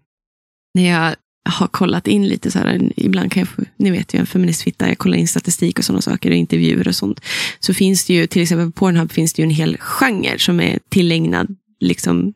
när 0.74 0.90
jag 0.90 1.16
har 1.50 1.68
kollat 1.68 2.08
in 2.08 2.28
lite 2.28 2.52
så 2.52 2.60
här, 2.60 2.92
ibland 2.96 3.32
kan 3.32 3.42
jag 3.42 3.50
få, 3.50 3.62
ni 3.78 3.92
vet 3.92 4.14
ju 4.14 4.20
en 4.20 4.26
feministfitta, 4.26 4.88
jag 4.88 4.98
kollar 4.98 5.18
in 5.18 5.28
statistik 5.28 5.80
och 5.80 5.86
sådana 5.86 6.02
saker 6.02 6.30
och 6.30 6.36
intervjuer 6.36 6.88
och 6.88 6.96
sånt. 6.96 7.22
Så 7.60 7.74
finns 7.74 8.06
det 8.06 8.14
ju, 8.14 8.28
till 8.28 8.42
exempel 8.42 8.72
på 8.72 8.80
Pornhub 8.80 9.12
finns 9.12 9.34
det 9.34 9.42
ju 9.42 9.44
en 9.44 9.56
hel 9.56 9.78
genre 9.78 10.40
som 10.40 10.60
är 10.60 10.80
tillägnad 10.90 11.56
liksom 11.80 12.34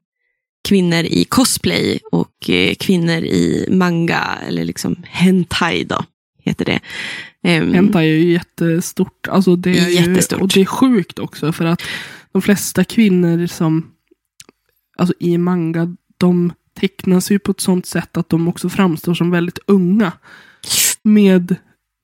kvinnor 0.68 1.04
i 1.04 1.26
cosplay 1.26 2.00
och 2.12 2.50
eh, 2.50 2.76
kvinnor 2.76 3.24
i 3.24 3.68
manga 3.70 4.38
eller 4.48 4.66
liksom 4.66 4.96
hentai 5.04 5.84
då, 5.84 6.06
heter 6.40 6.66
det. 6.66 6.80
Ehm, 7.44 7.74
Hentai 7.74 8.10
är 8.10 8.16
ju 8.16 8.32
jättestort. 8.32 9.28
Alltså 9.28 9.56
det 9.56 9.80
är 9.80 9.88
Jättestort. 9.88 10.40
Ju, 10.40 10.44
och 10.44 10.50
det 10.54 10.62
är 10.62 10.66
sjukt 10.66 11.20
också 11.20 11.52
för 11.52 11.66
att 11.66 11.82
de 12.32 12.42
flesta 12.42 12.84
kvinnor 12.84 13.48
som 13.48 13.92
alltså 14.98 15.14
i 15.20 15.38
manga, 15.38 15.96
de 16.18 16.54
tecknas 16.80 17.32
ju 17.32 17.40
på 17.40 17.52
ett 17.52 17.60
sånt 17.60 17.86
sätt 17.86 18.18
att 18.18 18.30
de 18.30 18.48
också 18.48 18.70
framstår 18.70 19.14
som 19.14 19.32
väldigt 19.32 19.60
unga. 19.68 20.12
Med, 21.04 21.56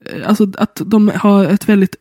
eh, 0.06 0.30
alltså 0.30 0.52
att 0.58 0.82
de 0.86 1.12
har 1.16 1.46
ett 1.46 1.70
väldigt 1.70 1.96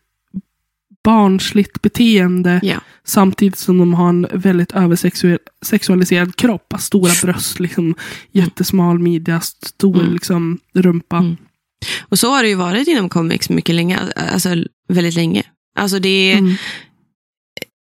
barnsligt 1.07 1.83
beteende. 1.83 2.61
Ja. 2.62 2.77
Samtidigt 3.05 3.59
som 3.59 3.79
de 3.79 3.95
har 3.95 4.09
en 4.09 4.27
väldigt 4.33 4.73
översexualiserad 4.73 6.37
kropp. 6.37 6.73
Alltså 6.73 6.87
Stora 6.87 7.12
bröst, 7.23 7.61
liksom, 7.61 7.95
jättesmal 8.33 8.99
midja, 8.99 9.40
stor 9.40 10.01
Mm. 10.01 10.12
liksom, 10.12 10.59
rumpa. 10.75 11.16
Mm. 11.16 11.37
Och 12.09 12.19
så 12.19 12.31
har 12.31 12.42
det 12.42 12.49
ju 12.49 12.55
varit 12.55 12.88
inom 12.88 13.09
comics 13.09 13.49
mycket 13.51 13.75
länge. 13.75 13.99
Alltså 14.16 14.49
väldigt 14.88 15.14
länge. 15.14 15.42
Alltså 15.79 15.99
det 15.99 16.33
är, 16.33 16.38
Mm. 16.38 16.55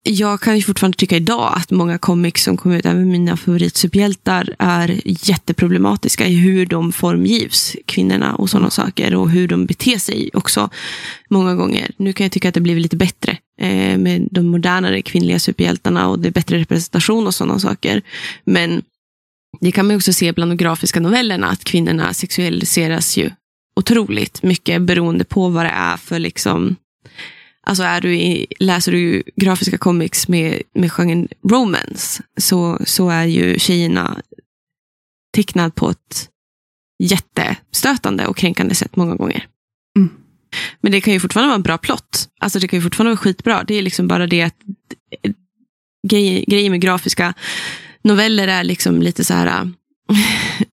Jag 0.09 0.41
kan 0.41 0.55
ju 0.55 0.61
fortfarande 0.61 0.97
tycka 0.97 1.15
idag 1.15 1.53
att 1.55 1.71
många 1.71 1.97
comics 1.97 2.43
som 2.43 2.57
kommer 2.57 2.77
ut, 2.77 2.85
även 2.85 3.11
mina 3.11 3.37
favoritsuperhjältar, 3.37 4.55
är 4.59 5.01
jätteproblematiska 5.03 6.27
i 6.27 6.35
hur 6.35 6.65
de 6.65 6.93
formgivs, 6.93 7.75
kvinnorna 7.85 8.35
och 8.35 8.49
sådana 8.49 8.69
saker. 8.69 9.15
Och 9.15 9.29
hur 9.29 9.47
de 9.47 9.65
beter 9.65 9.97
sig 9.97 10.29
också 10.33 10.69
många 11.29 11.55
gånger. 11.55 11.91
Nu 11.97 12.13
kan 12.13 12.25
jag 12.25 12.31
tycka 12.31 12.49
att 12.49 12.53
det 12.53 12.61
blivit 12.61 12.83
lite 12.83 12.95
bättre 12.95 13.37
eh, 13.61 13.97
med 13.97 14.27
de 14.31 14.47
modernare 14.47 15.01
kvinnliga 15.01 15.39
superhjältarna 15.39 16.09
och 16.09 16.19
det 16.19 16.29
är 16.29 16.31
bättre 16.31 16.57
representation 16.57 17.27
och 17.27 17.33
sådana 17.33 17.59
saker. 17.59 18.01
Men 18.43 18.81
det 19.61 19.71
kan 19.71 19.85
man 19.85 19.93
ju 19.93 19.97
också 19.97 20.13
se 20.13 20.31
bland 20.31 20.51
de 20.51 20.57
grafiska 20.57 20.99
novellerna, 20.99 21.47
att 21.49 21.63
kvinnorna 21.63 22.13
sexualiseras 22.13 23.17
ju 23.17 23.31
otroligt 23.75 24.43
mycket 24.43 24.81
beroende 24.81 25.23
på 25.23 25.49
vad 25.49 25.65
det 25.65 25.69
är 25.69 25.97
för 25.97 26.19
liksom 26.19 26.75
Alltså 27.67 27.83
är 27.83 28.01
du 28.01 28.15
i, 28.15 28.47
läser 28.59 28.91
du 28.91 29.23
grafiska 29.35 29.77
comics 29.77 30.27
med, 30.27 30.61
med 30.73 30.91
genren 30.91 31.27
romance 31.43 32.23
så, 32.37 32.79
så 32.85 33.09
är 33.09 33.25
ju 33.25 33.59
tjejerna 33.59 34.21
tecknad 35.35 35.75
på 35.75 35.89
ett 35.89 36.29
jättestötande 37.03 38.27
och 38.27 38.37
kränkande 38.37 38.75
sätt 38.75 38.95
många 38.95 39.15
gånger. 39.15 39.47
Mm. 39.97 40.09
Men 40.81 40.91
det 40.91 41.01
kan 41.01 41.13
ju 41.13 41.19
fortfarande 41.19 41.47
vara 41.47 41.55
en 41.55 41.63
bra 41.63 41.77
plott. 41.77 42.29
Alltså 42.39 42.59
det 42.59 42.67
kan 42.67 42.79
ju 42.79 42.83
fortfarande 42.83 43.09
vara 43.09 43.17
skitbra. 43.17 43.63
Det 43.63 43.75
är 43.75 43.81
liksom 43.81 44.07
bara 44.07 44.27
det 44.27 44.41
att 44.41 44.55
grejer, 46.07 46.45
grejer 46.47 46.69
med 46.69 46.81
grafiska 46.81 47.33
noveller 48.01 48.47
är 48.47 48.63
liksom 48.63 49.01
lite 49.01 49.23
så 49.23 49.33
här 49.33 49.71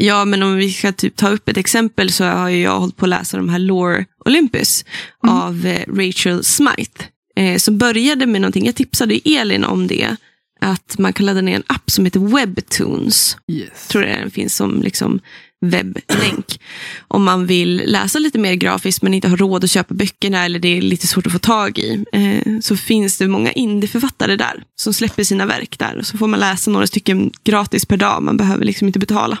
Ja, 0.00 0.24
men 0.24 0.42
om 0.42 0.56
vi 0.56 0.72
ska 0.72 0.92
typ 0.92 1.16
ta 1.16 1.28
upp 1.28 1.48
ett 1.48 1.56
exempel 1.56 2.12
så 2.12 2.24
har 2.24 2.48
jag 2.48 2.80
hållit 2.80 2.96
på 2.96 3.04
att 3.04 3.08
läsa 3.10 3.36
de 3.36 3.48
här 3.48 3.58
Lore 3.58 4.04
Olympus 4.24 4.84
Mm. 5.24 5.36
av 5.36 5.66
eh, 5.66 5.82
Rachel 5.94 6.44
Smythe. 6.44 7.04
Eh, 7.36 7.56
som 7.58 7.78
började 7.78 8.26
med 8.26 8.40
någonting, 8.40 8.66
jag 8.66 8.74
tipsade 8.74 9.20
Elin 9.24 9.64
om 9.64 9.86
det, 9.86 10.16
att 10.60 10.98
man 10.98 11.12
kan 11.12 11.26
ladda 11.26 11.40
ner 11.40 11.56
en 11.56 11.62
app 11.66 11.90
som 11.90 12.04
heter 12.04 12.20
Webtoons. 12.20 13.36
Yes. 13.52 13.88
tror 13.88 14.04
jag 14.04 14.18
den 14.20 14.30
finns 14.30 14.56
som 14.56 14.82
liksom 14.82 15.20
webblänk. 15.60 16.60
Om 17.08 17.24
man 17.24 17.46
vill 17.46 17.82
läsa 17.86 18.18
lite 18.18 18.38
mer 18.38 18.54
grafiskt 18.54 19.02
men 19.02 19.14
inte 19.14 19.28
har 19.28 19.36
råd 19.36 19.64
att 19.64 19.70
köpa 19.70 19.94
böckerna 19.94 20.44
eller 20.44 20.58
det 20.58 20.68
är 20.78 20.82
lite 20.82 21.06
svårt 21.06 21.26
att 21.26 21.32
få 21.32 21.38
tag 21.38 21.78
i. 21.78 22.04
Eh, 22.12 22.60
så 22.60 22.76
finns 22.76 23.18
det 23.18 23.28
många 23.28 23.52
indieförfattare 23.52 24.36
där 24.36 24.62
som 24.76 24.94
släpper 24.94 25.24
sina 25.24 25.46
verk 25.46 25.78
där. 25.78 25.96
Och 25.98 26.06
så 26.06 26.18
får 26.18 26.26
man 26.26 26.40
läsa 26.40 26.70
några 26.70 26.86
stycken 26.86 27.30
gratis 27.44 27.86
per 27.86 27.96
dag. 27.96 28.22
Man 28.22 28.36
behöver 28.36 28.64
liksom 28.64 28.86
inte 28.86 28.98
betala. 28.98 29.38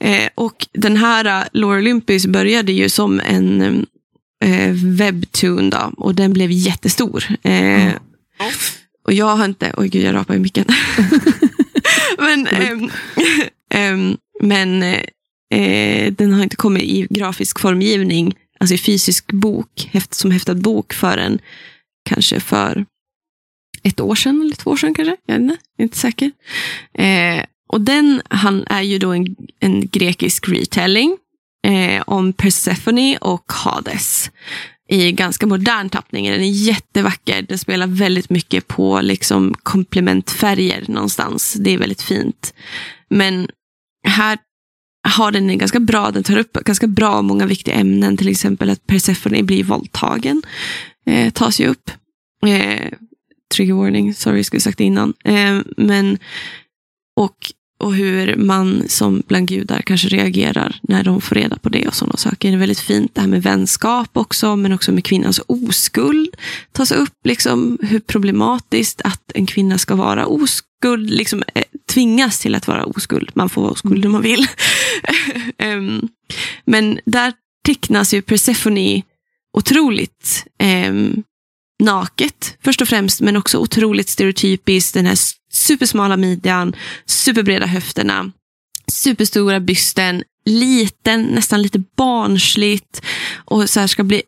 Eh, 0.00 0.28
och 0.34 0.66
den 0.72 0.96
här 0.96 1.40
uh, 1.42 1.48
Laura 1.52 1.78
Olympus 1.78 2.26
började 2.26 2.72
ju 2.72 2.88
som 2.88 3.20
en 3.20 3.86
eh, 4.44 4.72
webtoon 4.74 5.70
då, 5.70 5.92
och 5.96 6.14
den 6.14 6.32
blev 6.32 6.50
jättestor. 6.50 7.24
Eh, 7.42 7.92
Och 9.04 9.12
jag 9.12 9.36
har 9.36 9.44
inte, 9.44 9.72
oj 9.76 9.88
gud 9.88 10.02
jag 10.04 10.14
rapar 10.14 10.34
i 10.34 10.38
micken. 10.38 10.64
men 12.18 12.46
ehm, 12.46 12.90
ehm, 13.74 14.16
men 14.40 14.82
eh, 15.54 16.12
den 16.12 16.32
har 16.32 16.42
inte 16.42 16.56
kommit 16.56 16.82
i 16.82 17.06
grafisk 17.10 17.58
formgivning, 17.60 18.34
alltså 18.60 18.74
i 18.74 18.78
fysisk 18.78 19.32
bok, 19.32 19.88
häft, 19.92 20.14
som 20.14 20.30
häftad 20.30 20.54
bok 20.54 20.92
förrän 20.92 21.38
kanske 22.08 22.40
för 22.40 22.86
ett 23.82 24.00
år 24.00 24.14
sedan 24.14 24.40
eller 24.42 24.56
två 24.56 24.70
år 24.70 24.76
sedan 24.76 24.94
kanske. 24.94 25.16
Jag 25.26 25.36
är 25.36 25.56
inte 25.78 25.98
säker. 25.98 26.30
Eh, 26.94 27.44
och 27.68 27.80
den 27.80 28.22
han 28.30 28.64
är 28.66 28.82
ju 28.82 28.98
då 28.98 29.12
en, 29.12 29.36
en 29.60 29.88
grekisk 29.88 30.48
retelling 30.48 31.16
eh, 31.66 32.02
om 32.06 32.32
Persephone 32.32 33.16
och 33.16 33.52
Hades 33.52 34.30
i 34.88 35.12
ganska 35.12 35.46
modern 35.46 35.88
tappning. 35.88 36.30
Den 36.30 36.40
är 36.40 36.50
jättevacker. 36.50 37.42
Den 37.42 37.58
spelar 37.58 37.86
väldigt 37.86 38.30
mycket 38.30 38.68
på 38.68 39.00
liksom 39.00 39.54
komplementfärger 39.62 40.84
någonstans. 40.88 41.52
Det 41.52 41.70
är 41.70 41.78
väldigt 41.78 42.02
fint. 42.02 42.54
Men 43.10 43.48
här 44.06 44.38
har 45.08 45.32
den 45.32 45.50
en 45.50 45.58
ganska 45.58 45.80
bra, 45.80 46.10
den 46.10 46.22
tar 46.22 46.36
upp 46.36 46.52
ganska 46.52 46.86
bra 46.86 47.22
många 47.22 47.46
viktiga 47.46 47.74
ämnen. 47.74 48.16
Till 48.16 48.28
exempel 48.28 48.70
att 48.70 48.86
Persephone 48.86 49.42
blir 49.42 49.64
våldtagen. 49.64 50.42
Eh, 51.06 51.32
tas 51.32 51.60
ju 51.60 51.66
upp. 51.66 51.90
Eh, 52.46 52.92
trigger 53.54 53.74
warning, 53.74 54.14
sorry 54.14 54.36
jag 54.36 54.46
skulle 54.46 54.60
sagt 54.60 54.78
det 54.78 54.84
innan. 54.84 55.14
Eh, 55.24 55.60
men, 55.76 56.18
och, 57.16 57.36
och 57.78 57.94
hur 57.94 58.36
man 58.36 58.88
som 58.88 59.22
bland 59.26 59.48
gudar 59.48 59.82
kanske 59.82 60.08
reagerar 60.08 60.80
när 60.82 61.04
de 61.04 61.20
får 61.20 61.34
reda 61.34 61.56
på 61.56 61.68
det 61.68 61.88
och 61.88 61.94
sådana 61.94 62.16
saker. 62.16 62.48
Det 62.48 62.54
är 62.54 62.58
väldigt 62.58 62.80
fint 62.80 63.14
det 63.14 63.20
här 63.20 63.28
med 63.28 63.42
vänskap 63.42 64.10
också, 64.12 64.56
men 64.56 64.72
också 64.72 64.92
med 64.92 65.04
kvinnans 65.04 65.40
oskuld. 65.46 66.36
Tas 66.72 66.92
upp 66.92 67.16
liksom 67.24 67.78
hur 67.82 68.00
problematiskt 68.00 69.00
att 69.04 69.32
en 69.34 69.46
kvinna 69.46 69.78
ska 69.78 69.94
vara 69.94 70.26
oskuld, 70.26 71.10
liksom 71.10 71.42
eh, 71.54 71.64
tvingas 71.92 72.38
till 72.38 72.54
att 72.54 72.66
vara 72.66 72.84
oskuld. 72.84 73.30
Man 73.34 73.48
får 73.48 73.62
vara 73.62 73.72
oskuld 73.72 74.06
om 74.06 74.12
man 74.12 74.22
vill. 74.22 74.46
um, 75.62 76.08
men 76.64 77.00
där 77.04 77.32
tecknas 77.66 78.14
ju 78.14 78.22
Persephone 78.22 79.02
otroligt 79.52 80.46
um, 80.88 81.22
naket 81.82 82.56
först 82.64 82.82
och 82.82 82.88
främst, 82.88 83.20
men 83.20 83.36
också 83.36 83.58
otroligt 83.58 84.08
stereotypiskt. 84.08 84.94
Den 84.94 85.06
här 85.06 85.18
supersmala 85.58 86.16
midjan, 86.16 86.76
superbreda 87.06 87.66
höfterna, 87.66 88.32
superstora 88.92 89.60
bysten, 89.60 90.22
liten, 90.44 91.22
nästan 91.22 91.62
lite 91.62 91.82
barnsligt 91.96 93.02
och 93.44 93.70
så 93.70 93.80
här 93.80 93.86
ska 93.86 94.04
bli 94.04 94.22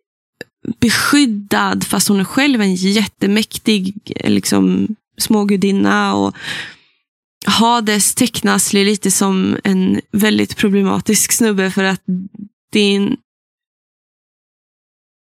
beskyddad 0.81 1.85
fast 1.85 2.09
hon 2.09 2.21
är 2.21 2.25
själv 2.25 2.61
en 2.61 2.75
jättemäktig 2.75 3.95
liksom, 4.25 4.97
smågudinna. 5.19 6.15
Och 6.15 6.37
Hades 7.47 8.15
tecknas 8.15 8.73
lite 8.73 9.11
som 9.11 9.57
en 9.65 10.01
väldigt 10.13 10.57
problematisk 10.57 11.33
snubbe 11.33 11.71
för 11.71 11.85
att 11.85 12.03
det 12.73 12.81
är 12.81 12.97
en 12.97 13.17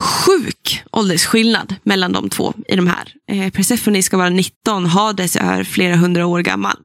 sjuk 0.04 0.84
åldersskillnad 0.92 1.76
mellan 1.84 2.12
de 2.12 2.30
två 2.30 2.54
i 2.68 2.76
de 2.76 2.88
här. 2.88 3.14
Eh, 3.32 3.52
Persephone 3.54 4.04
ska 4.04 4.18
vara 4.18 4.30
19, 4.30 4.86
Hades 4.86 5.36
är 5.36 5.64
flera 5.64 5.96
hundra 5.96 6.26
år 6.26 6.40
gammal. 6.42 6.76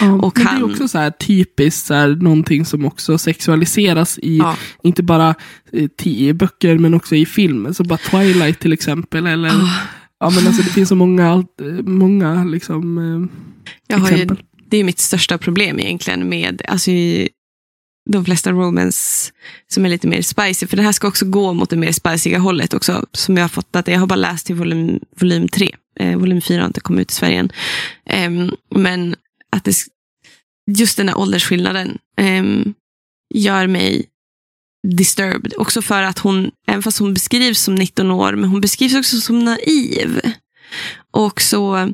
Ja, 0.00 0.12
Och 0.12 0.32
men 0.36 0.44
det 0.44 0.50
är 0.50 0.54
han- 0.54 0.70
också 0.70 0.88
så 0.88 0.98
här 0.98 1.10
typiskt 1.10 1.86
så 1.86 1.94
här, 1.94 2.08
någonting 2.08 2.64
som 2.64 2.84
också 2.84 3.18
sexualiseras 3.18 4.18
i, 4.18 4.36
Ja. 4.38 4.56
inte 4.82 5.02
bara 5.02 5.34
eh, 5.72 5.88
i 6.06 6.32
böcker 6.32 6.78
men 6.78 6.94
också 6.94 7.14
i 7.14 7.26
film. 7.26 7.74
Så 7.74 7.84
bara 7.84 7.98
Twilight 7.98 8.60
till 8.60 8.72
exempel. 8.72 9.26
Eller, 9.26 9.48
Ah, 9.48 9.70
ja, 10.20 10.30
men 10.30 10.46
alltså, 10.46 10.62
det 10.62 10.70
finns 10.70 10.88
så 10.88 10.94
många, 10.94 11.44
eh, 11.62 11.66
många 11.84 12.44
liksom, 12.44 12.98
eh, 13.90 13.98
har 14.00 14.08
ju, 14.08 14.14
exempel. 14.14 14.36
det 14.70 14.76
är 14.76 14.84
mitt 14.84 14.98
största 14.98 15.38
problem 15.38 15.78
egentligen 15.80 16.28
med 16.28 16.62
alltså, 16.68 16.90
i 16.90 17.28
de 18.06 18.24
flesta 18.24 18.52
romance 18.52 19.32
som 19.68 19.84
är 19.84 19.88
lite 19.88 20.06
mer 20.06 20.22
spicy. 20.22 20.66
För 20.66 20.76
det 20.76 20.82
här 20.82 20.92
ska 20.92 21.08
också 21.08 21.24
gå 21.26 21.52
mot 21.52 21.70
det 21.70 21.76
mer 21.76 21.92
spiciga 21.92 22.38
hållet 22.38 22.74
också. 22.74 23.06
Som 23.12 23.36
jag 23.36 23.44
har 23.44 23.48
fått 23.48 23.76
att 23.76 23.88
jag 23.88 24.00
har 24.00 24.06
bara 24.06 24.16
läst 24.16 24.46
till 24.46 24.54
volym, 24.54 25.00
volym 25.20 25.48
3. 25.48 25.74
Eh, 26.00 26.18
volym 26.18 26.40
4 26.40 26.60
har 26.60 26.66
inte 26.66 26.80
kommit 26.80 27.02
ut 27.02 27.10
i 27.10 27.14
Sverige 27.14 27.38
än. 27.38 27.50
Eh, 28.06 28.50
men 28.70 29.16
att 29.50 29.64
det, 29.64 29.76
just 30.70 30.96
den 30.96 31.08
här 31.08 31.18
åldersskillnaden 31.18 31.98
eh, 32.16 32.44
gör 33.34 33.66
mig 33.66 34.06
disturbed. 34.88 35.52
Också 35.56 35.82
för 35.82 36.02
att 36.02 36.18
hon, 36.18 36.50
även 36.66 36.82
fast 36.82 36.98
hon 36.98 37.14
beskrivs 37.14 37.60
som 37.60 37.74
19 37.74 38.10
år, 38.10 38.32
men 38.32 38.50
hon 38.50 38.60
beskrivs 38.60 38.94
också 38.94 39.20
som 39.20 39.44
naiv. 39.44 40.20
Och 41.10 41.40
så 41.40 41.92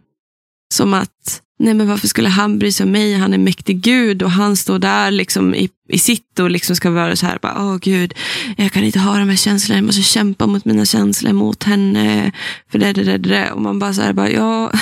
som 0.75 0.95
att, 0.95 1.43
nej 1.63 1.75
men 1.75 1.89
varför 1.89 2.09
skulle 2.09 2.29
han 2.29 2.59
bry 2.59 2.73
sig 2.73 2.85
om 2.85 2.93
mig? 2.93 3.15
Han 3.15 3.35
är 3.35 3.39
mäktig 3.39 3.81
gud 3.81 4.23
och 4.23 4.31
han 4.31 4.57
står 4.57 4.79
där 4.79 5.11
liksom 5.11 5.55
i, 5.55 5.69
i 5.89 5.99
sitt 5.99 6.39
och 6.39 6.51
liksom 6.51 6.77
ska 6.77 6.91
vara 6.91 7.17
så 7.17 7.27
här, 7.27 7.39
bara, 7.43 7.55
åh 7.59 7.77
gud, 7.77 8.15
jag 8.57 8.73
kan 8.73 8.85
inte 8.85 8.99
ha 8.99 9.19
de 9.19 9.29
här 9.29 9.37
känslorna, 9.37 9.79
jag 9.79 9.85
måste 9.85 10.03
kämpa 10.03 10.47
mot 10.47 10.65
mina 10.65 10.85
känslor 10.85 11.33
mot 11.33 11.63
henne. 11.63 12.33
För 12.71 12.79
det, 12.79 12.93
det, 12.93 13.05
det, 13.05 13.19
det. 13.19 13.53
Och 13.53 13.63
man 13.63 13.79
bara 13.79 13.95
så 13.95 14.03
här, 14.03 14.13
bara, 14.13 14.31
ja, 14.31 14.73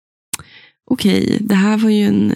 okej, 0.90 1.38
det 1.40 1.54
här 1.54 1.76
var 1.76 1.90
ju 1.90 2.06
en 2.06 2.34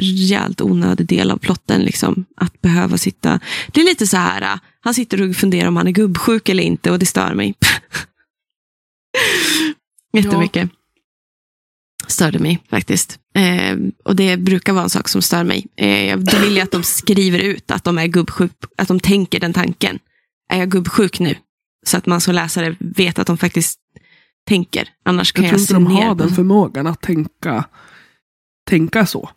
rejält 0.00 0.60
onödig 0.60 1.06
del 1.06 1.30
av 1.30 1.36
plotten. 1.36 1.82
Liksom, 1.82 2.24
att 2.36 2.60
behöva 2.60 2.98
sitta. 2.98 3.40
Det 3.72 3.80
är 3.80 3.84
lite 3.84 4.06
så 4.06 4.16
här, 4.16 4.58
han 4.80 4.94
sitter 4.94 5.22
och 5.22 5.36
funderar 5.36 5.68
om 5.68 5.76
han 5.76 5.88
är 5.88 5.92
gubbsjuk 5.92 6.48
eller 6.48 6.62
inte 6.62 6.90
och 6.90 6.98
det 6.98 7.06
stör 7.06 7.34
mig. 7.34 7.54
Jättemycket. 10.12 10.70
Störde 12.08 12.38
mig 12.38 12.58
faktiskt. 12.70 13.18
Eh, 13.34 13.76
och 14.04 14.16
det 14.16 14.36
brukar 14.36 14.72
vara 14.72 14.84
en 14.84 14.90
sak 14.90 15.08
som 15.08 15.22
stör 15.22 15.44
mig. 15.44 15.66
Eh, 15.76 16.18
då 16.18 16.38
vill 16.38 16.56
jag 16.56 16.64
att 16.64 16.70
de 16.70 16.82
skriver 16.82 17.38
ut 17.38 17.70
att 17.70 17.84
de 17.84 17.98
är 17.98 18.06
gubbsjuk, 18.06 18.52
att 18.76 18.88
de 18.88 19.00
tänker 19.00 19.40
den 19.40 19.52
tanken. 19.52 19.98
Är 20.52 20.58
jag 20.58 20.70
gubbsjuk 20.70 21.20
nu? 21.20 21.34
Så 21.86 21.96
att 21.96 22.06
man 22.06 22.20
som 22.20 22.34
läsare 22.34 22.76
vet 22.78 23.18
att 23.18 23.26
de 23.26 23.38
faktiskt 23.38 23.78
tänker. 24.48 24.88
Annars 25.04 25.32
kan 25.32 25.44
Jag 25.44 25.52
jag, 25.52 25.66
tror 25.66 25.80
inte 25.80 25.92
de 25.92 25.96
har 25.96 26.14
den 26.14 26.30
förmågan 26.30 26.86
att 26.86 27.00
tänka, 27.00 27.64
tänka 28.70 29.06
så. 29.06 29.30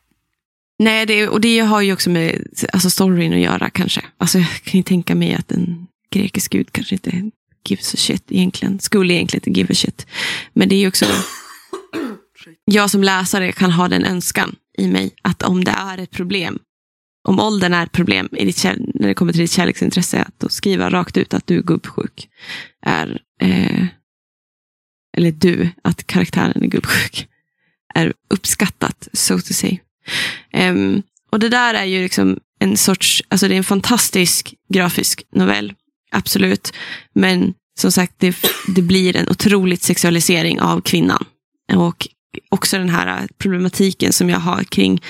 Nej, 0.80 1.05
det, 1.05 1.28
och 1.28 1.41
det 1.41 1.59
har 1.59 1.82
ju 1.82 1.93
också 1.93 2.09
med 2.09 2.47
alltså 2.74 2.89
storyn 2.89 3.34
att 3.34 3.39
göra 3.39 3.69
kanske. 3.69 4.01
Alltså, 4.17 4.39
jag 4.39 4.63
kan 4.63 4.80
ju 4.80 4.84
tänka 4.84 5.15
mig 5.15 5.34
att 5.34 5.51
en 5.51 5.88
grekisk 6.11 6.51
gud 6.51 6.72
kanske 6.72 6.95
inte 6.95 7.32
gives 7.69 7.93
a 7.93 7.97
shit 7.97 8.24
egentligen. 8.30 8.80
Skulle 8.80 9.13
egentligen 9.13 9.49
inte 9.49 9.59
give 9.59 9.72
a 9.72 9.76
shit. 9.76 10.07
Men 10.53 10.69
det 10.69 10.76
är 10.76 10.80
ju 10.80 10.88
också 10.88 11.05
jag 12.65 12.89
som 12.89 13.03
läsare 13.03 13.51
kan 13.51 13.71
ha 13.71 13.87
den 13.87 14.05
önskan 14.05 14.55
i 14.77 14.87
mig 14.87 15.15
att 15.21 15.43
om 15.43 15.63
det 15.63 15.71
är 15.71 15.97
ett 15.97 16.11
problem, 16.11 16.59
om 17.27 17.39
åldern 17.39 17.73
är 17.73 17.83
ett 17.83 17.91
problem 17.91 18.29
i 18.31 18.45
ditt 18.45 18.63
när 18.63 19.07
det 19.07 19.13
kommer 19.13 19.33
till 19.33 19.41
ditt 19.41 19.51
kärleksintresse, 19.51 20.21
att 20.21 20.39
då 20.39 20.49
skriva 20.49 20.89
rakt 20.89 21.17
ut 21.17 21.33
att 21.33 21.47
du 21.47 21.57
är 21.57 21.61
gubbsjuk. 21.61 22.29
Är, 22.85 23.21
eh, 23.41 23.85
eller 25.17 25.31
du, 25.31 25.69
att 25.83 26.07
karaktären 26.07 26.63
är 26.63 26.67
gubbsjuk. 26.67 27.27
Är 27.93 28.13
uppskattat, 28.29 29.07
so 29.13 29.39
to 29.39 29.53
say. 29.53 29.79
Um, 30.53 31.03
och 31.31 31.39
det 31.39 31.49
där 31.49 31.73
är 31.73 31.85
ju 31.85 32.03
liksom 32.03 32.39
en 32.59 32.77
sorts, 32.77 33.23
alltså 33.27 33.47
det 33.47 33.55
är 33.55 33.57
en 33.57 33.63
fantastisk 33.63 34.53
grafisk 34.69 35.23
novell, 35.31 35.73
absolut. 36.11 36.73
Men 37.13 37.53
som 37.79 37.91
sagt, 37.91 38.13
det, 38.17 38.37
det 38.67 38.81
blir 38.81 39.15
en 39.15 39.29
otroligt 39.29 39.81
sexualisering 39.81 40.61
av 40.61 40.81
kvinnan. 40.81 41.25
Och 41.73 42.07
också 42.49 42.77
den 42.77 42.89
här 42.89 43.27
problematiken 43.38 44.13
som 44.13 44.29
jag 44.29 44.39
har 44.39 44.63
kring 44.63 45.01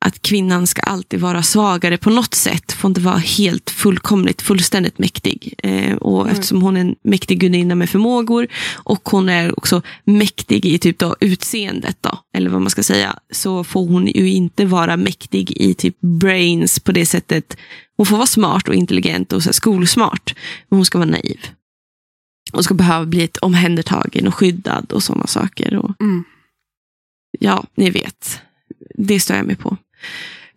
att 0.00 0.22
kvinnan 0.22 0.66
ska 0.66 0.82
alltid 0.82 1.20
vara 1.20 1.42
svagare 1.42 1.96
på 1.96 2.10
något 2.10 2.34
sätt. 2.34 2.72
Får 2.72 2.88
inte 2.88 3.00
vara 3.00 3.16
helt 3.16 3.70
fullkomligt, 3.70 4.42
fullständigt 4.42 4.98
mäktig. 4.98 5.54
Eh, 5.62 5.96
och 5.96 6.24
Nej. 6.24 6.32
eftersom 6.32 6.62
hon 6.62 6.76
är 6.76 6.80
en 6.80 6.96
mäktig 7.04 7.40
gudinna 7.40 7.74
med 7.74 7.90
förmågor 7.90 8.46
och 8.74 9.08
hon 9.08 9.28
är 9.28 9.58
också 9.58 9.82
mäktig 10.04 10.66
i 10.66 10.78
typ 10.78 10.98
då 10.98 11.16
utseendet 11.20 11.96
då, 12.00 12.18
eller 12.34 12.50
vad 12.50 12.60
man 12.60 12.70
ska 12.70 12.82
säga, 12.82 13.18
så 13.32 13.64
får 13.64 13.86
hon 13.86 14.06
ju 14.06 14.30
inte 14.30 14.64
vara 14.64 14.96
mäktig 14.96 15.52
i 15.56 15.74
typ 15.74 16.00
brains 16.00 16.80
på 16.80 16.92
det 16.92 17.06
sättet. 17.06 17.56
Hon 17.96 18.06
får 18.06 18.16
vara 18.16 18.26
smart 18.26 18.68
och 18.68 18.74
intelligent 18.74 19.32
och 19.32 19.42
så 19.42 19.52
skolsmart, 19.52 20.34
men 20.68 20.76
hon 20.76 20.86
ska 20.86 20.98
vara 20.98 21.10
naiv. 21.10 21.40
Hon 22.52 22.62
ska 22.64 22.74
behöva 22.74 23.06
bli 23.06 23.24
ett 23.24 23.36
omhändertagen 23.36 24.26
och 24.26 24.34
skyddad 24.34 24.92
och 24.92 25.02
sådana 25.02 25.26
saker. 25.26 25.76
Och, 25.76 26.00
Mm. 26.00 26.24
ja, 27.38 27.64
ni 27.76 27.90
vet. 27.90 28.40
Det 28.94 29.20
står 29.20 29.36
jag 29.36 29.46
mig 29.46 29.56
på. 29.56 29.76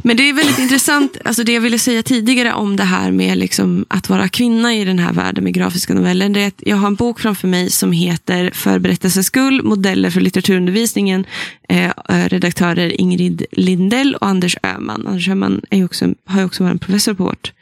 Men 0.03 0.17
det 0.17 0.29
är 0.29 0.33
väldigt 0.33 0.59
intressant, 0.65 1.17
alltså 1.25 1.43
det 1.43 1.53
jag 1.53 1.61
ville 1.61 1.79
säga 1.79 2.03
tidigare 2.03 2.53
om 2.53 2.75
det 2.75 2.83
här 2.83 3.11
med 3.11 3.37
liksom 3.37 3.85
att 3.87 4.09
vara 4.09 4.29
kvinna 4.29 4.75
i 4.75 4.85
den 4.85 4.99
här 4.99 5.13
världen 5.13 5.43
med 5.43 5.53
grafiska 5.53 5.93
noveller. 5.93 6.29
Det 6.29 6.39
är 6.41 6.47
att 6.47 6.63
jag 6.65 6.77
har 6.77 6.87
en 6.87 6.95
bok 6.95 7.19
framför 7.19 7.47
mig 7.47 7.69
som 7.69 7.91
heter 7.91 8.51
För 8.53 8.79
berättelsens 8.79 9.27
skull, 9.27 9.63
modeller 9.63 10.09
för 10.09 10.21
litteraturundervisningen. 10.21 11.25
Eh, 11.69 11.91
redaktörer 12.09 13.01
Ingrid 13.01 13.45
Lindell 13.51 14.15
och 14.15 14.27
Anders 14.27 14.57
Öhman. 14.63 15.07
Anders 15.07 15.29
Öhman 15.29 15.61
är 15.69 15.85
också, 15.85 16.13
har 16.25 16.39
ju 16.39 16.45
också 16.45 16.63
varit 16.63 16.81
professor 16.81 17.13
på 17.13 17.23
vårt 17.23 17.53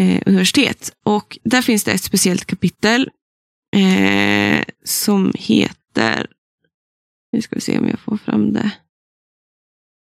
eh, 0.00 0.22
universitet. 0.26 0.92
Och 1.04 1.38
där 1.44 1.62
finns 1.62 1.84
det 1.84 1.92
ett 1.92 2.02
speciellt 2.02 2.44
kapitel 2.44 3.08
eh, 3.76 4.64
som 4.84 5.32
heter, 5.34 6.26
nu 7.32 7.42
ska 7.42 7.54
vi 7.54 7.60
se 7.60 7.78
om 7.78 7.88
jag 7.88 7.98
får 7.98 8.16
fram 8.16 8.52
det. 8.52 8.70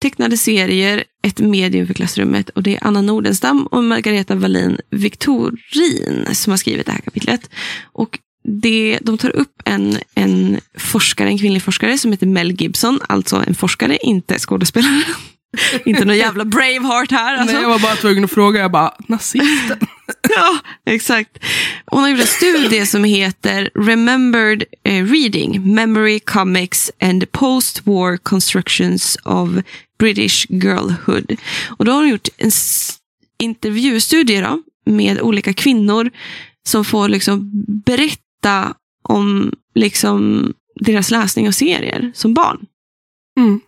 Tecknade 0.02 0.36
serier, 0.36 1.04
ett 1.22 1.38
medium 1.38 1.86
för 1.86 1.94
klassrummet. 1.94 2.48
Och 2.48 2.62
det 2.62 2.74
är 2.74 2.86
Anna 2.86 3.02
Nordenstam 3.02 3.66
och 3.66 3.84
Margareta 3.84 4.34
Wallin 4.34 4.78
Victorin 4.90 6.26
som 6.32 6.50
har 6.50 6.56
skrivit 6.56 6.86
det 6.86 6.92
här 6.92 7.00
kapitlet. 7.00 7.50
Och 7.92 8.18
det, 8.44 8.98
de 9.02 9.18
tar 9.18 9.36
upp 9.36 9.62
en, 9.64 9.98
en 10.14 10.60
forskare, 10.78 11.28
en 11.28 11.38
kvinnlig 11.38 11.62
forskare 11.62 11.98
som 11.98 12.12
heter 12.12 12.26
Mel 12.26 12.52
Gibson. 12.52 13.00
Alltså 13.08 13.44
en 13.46 13.54
forskare, 13.54 13.96
inte 13.96 14.38
skådespelare. 14.38 15.02
inte 15.84 16.04
någon 16.04 16.16
jävla 16.16 16.44
Braveheart 16.44 17.10
här. 17.10 17.36
Alltså. 17.36 17.54
Nej, 17.54 17.62
jag 17.62 17.70
var 17.70 17.78
bara 17.78 17.96
tvungen 17.96 18.24
att 18.24 18.30
fråga, 18.30 18.60
jag 18.60 18.70
bara, 18.70 18.94
nazisten? 19.08 19.78
Ja, 20.36 20.58
exakt. 20.86 21.38
Hon 21.86 22.02
har 22.02 22.08
gjort 22.08 22.20
en 22.20 22.26
studie 22.26 22.86
som 22.86 23.04
heter 23.04 23.70
Remembered 23.74 24.64
eh, 24.84 25.04
Reading, 25.04 25.74
Memory 25.74 26.20
Comics 26.20 26.90
and 27.00 27.32
Post-War 27.32 28.16
Constructions 28.16 29.18
of 29.24 29.48
British 29.98 30.46
Girlhood. 30.48 31.36
Och 31.68 31.84
då 31.84 31.92
har 31.92 31.98
hon 31.98 32.08
gjort 32.08 32.28
en 32.36 32.50
intervjustudie 33.38 34.40
då, 34.40 34.62
med 34.86 35.20
olika 35.20 35.52
kvinnor 35.52 36.10
som 36.68 36.84
får 36.84 37.08
liksom 37.08 37.50
berätta 37.84 38.74
om 39.08 39.52
liksom 39.74 40.46
deras 40.80 41.10
läsning 41.10 41.48
av 41.48 41.52
serier 41.52 42.12
som 42.14 42.34
barn. 42.34 42.66
Mm. 43.40 43.60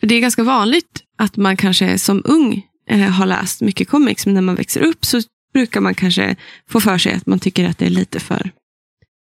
För 0.00 0.06
det 0.06 0.14
är 0.14 0.20
ganska 0.20 0.42
vanligt 0.42 1.02
att 1.18 1.36
man 1.36 1.56
kanske 1.56 1.98
som 1.98 2.22
ung 2.24 2.66
eh, 2.90 3.00
har 3.00 3.26
läst 3.26 3.60
mycket 3.60 3.88
comics, 3.88 4.26
men 4.26 4.34
när 4.34 4.42
man 4.42 4.54
växer 4.54 4.80
upp 4.80 5.04
så 5.04 5.20
brukar 5.54 5.80
man 5.80 5.94
kanske 5.94 6.36
få 6.68 6.80
för 6.80 6.98
sig 6.98 7.12
att 7.12 7.26
man 7.26 7.38
tycker 7.38 7.68
att 7.68 7.78
det 7.78 7.86
är 7.86 7.90
lite 7.90 8.20
för 8.20 8.50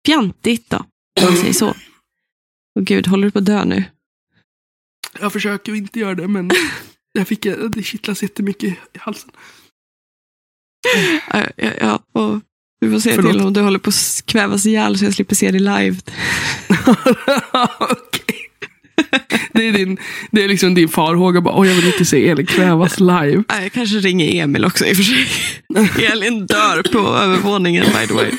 fjantigt 0.05 0.69
då, 0.69 0.77
om 0.77 1.23
man 1.23 1.37
säger 1.37 1.53
så. 1.53 1.75
Och 2.75 2.85
gud, 2.85 3.07
håller 3.07 3.27
du 3.27 3.31
på 3.31 3.39
att 3.39 3.45
dö 3.45 3.65
nu? 3.65 3.83
Jag 5.19 5.33
försöker 5.33 5.75
inte 5.75 5.99
göra 5.99 6.15
det, 6.15 6.27
men 6.27 6.51
jag 7.13 7.27
fick, 7.27 7.43
det 7.69 7.83
kittlas 7.83 8.23
jättemycket 8.23 8.69
i 8.93 8.99
halsen. 8.99 9.31
Ja, 11.33 11.47
ja, 11.55 11.71
ja, 11.79 12.03
och 12.11 12.39
du 12.81 12.91
får 12.91 12.99
säga 12.99 13.15
Förlåt. 13.15 13.31
till 13.31 13.41
om 13.41 13.53
du 13.53 13.61
håller 13.61 13.79
på 13.79 13.89
att 13.89 14.23
kvävas 14.25 14.65
ihjäl 14.65 14.97
så 14.97 15.05
jag 15.05 15.13
slipper 15.13 15.35
se 15.35 15.51
dig 15.51 15.59
live. 15.59 15.95
Det 19.53 19.67
är, 19.67 19.71
din, 19.73 19.97
det 20.31 20.43
är 20.43 20.47
liksom 20.47 20.73
din 20.73 20.89
farhåga, 20.89 21.41
bara, 21.41 21.67
jag 21.67 21.75
vill 21.75 21.85
inte 21.87 22.05
se 22.05 22.29
Elin 22.29 22.45
kvävas 22.45 22.99
live. 22.99 23.43
Ja, 23.47 23.61
Jag 23.61 23.71
kanske 23.71 23.95
ringer 23.97 24.43
Emil 24.43 24.65
också 24.65 24.85
i 24.85 24.91
och 24.93 24.95
för 24.97 25.03
sig. 25.03 25.27
Elin 26.11 26.45
dör 26.45 26.83
på 26.91 26.99
övervåningen 26.99 27.85
by 27.85 28.07
the 28.07 28.13
way. 28.13 28.31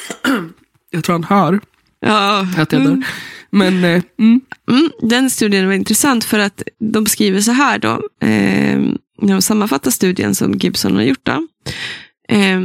Jag 0.91 1.05
tror 1.05 1.13
han 1.13 1.25
hör 1.25 1.61
Ja. 2.01 2.47
att 2.57 2.73
jag 2.73 2.83
dör. 2.83 2.89
Mm. 2.91 3.03
Men, 3.51 3.85
eh, 3.85 4.03
mm, 4.19 4.41
Mm, 4.71 4.91
den 5.03 5.31
studien 5.31 5.67
var 5.67 5.75
intressant 5.75 6.25
för 6.25 6.39
att 6.39 6.63
de 6.79 7.07
skriver 7.07 7.41
så 7.41 7.53
här 7.53 7.79
då, 7.79 7.91
eh, 8.23 8.79
när 9.23 9.33
de 9.33 9.43
sammanfattar 9.43 9.91
studien 9.91 10.35
som 10.35 10.53
Gibson 10.55 10.97
har 10.97 11.03
gjort. 11.03 11.21
Då, 11.27 11.47
eh, 12.37 12.61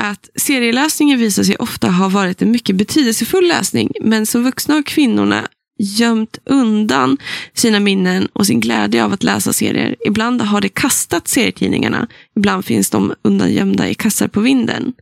att 0.00 0.28
serieläsningen 0.36 1.18
visar 1.18 1.42
sig 1.42 1.56
ofta 1.56 1.90
ha 1.90 2.08
varit 2.08 2.42
en 2.42 2.50
mycket 2.50 2.76
betydelsefull 2.76 3.48
läsning, 3.48 3.90
men 4.00 4.26
som 4.26 4.44
vuxna 4.44 4.74
har 4.74 4.82
kvinnorna 4.82 5.48
gömt 5.80 6.38
undan 6.44 7.18
sina 7.54 7.80
minnen 7.80 8.28
och 8.32 8.46
sin 8.46 8.60
glädje 8.60 9.04
av 9.04 9.12
att 9.12 9.22
läsa 9.22 9.52
serier. 9.52 9.96
Ibland 10.06 10.42
har 10.42 10.60
de 10.60 10.68
kastat 10.68 11.28
serietidningarna, 11.28 12.08
ibland 12.36 12.64
finns 12.64 12.90
de 12.90 13.14
undangömda 13.22 13.88
i 13.88 13.94
kassar 13.94 14.28
på 14.28 14.40
vinden. 14.40 14.92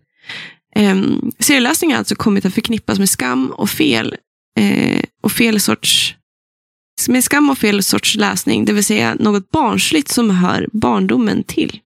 Um, 0.77 1.33
serieläsning 1.39 1.91
har 1.91 1.99
alltså 1.99 2.15
kommit 2.15 2.45
att 2.45 2.55
förknippas 2.55 2.99
med 2.99 3.09
skam 3.09 3.51
och 3.51 3.71
fel 3.71 4.17
eh, 4.59 5.03
och 5.23 5.33
fel 5.33 5.61
sorts 5.61 6.15
med 7.09 7.25
skam 7.25 7.51
och 7.51 7.59
fel 7.59 7.83
sorts 7.83 8.17
läsning, 8.17 8.65
det 8.65 8.73
vill 8.73 8.85
säga 8.85 9.15
något 9.15 9.51
barnsligt 9.51 10.09
som 10.09 10.31
hör 10.31 10.69
barndomen 10.73 11.43
till. 11.43 11.81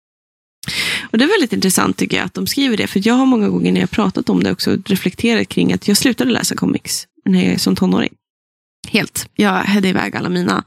Och 1.12 1.18
Det 1.18 1.24
är 1.24 1.28
väldigt 1.30 1.54
intressant 1.54 1.98
tycker 1.98 2.18
jag 2.18 2.26
att 2.26 2.34
de 2.34 2.48
skriver 2.48 2.78
det, 2.78 2.88
för 2.88 3.08
jag 3.08 3.14
har 3.14 3.26
många 3.26 3.50
gånger 3.50 3.72
när 3.72 3.80
jag 3.80 3.92
pratat 3.92 4.30
om 4.30 4.44
det 4.44 4.52
också 4.52 4.78
reflekterat 4.86 5.50
kring 5.50 5.74
att 5.74 5.88
jag 5.88 5.98
slutade 5.98 6.32
läsa 6.32 6.56
comics 6.56 7.08
när 7.26 7.50
jag 7.52 7.60
som 7.60 7.76
tonåring. 7.76 8.14
Helt. 8.90 9.30
Jag 9.36 9.52
hade 9.52 9.88
iväg 9.88 10.16
alla 10.16 10.30
mina. 10.30 10.64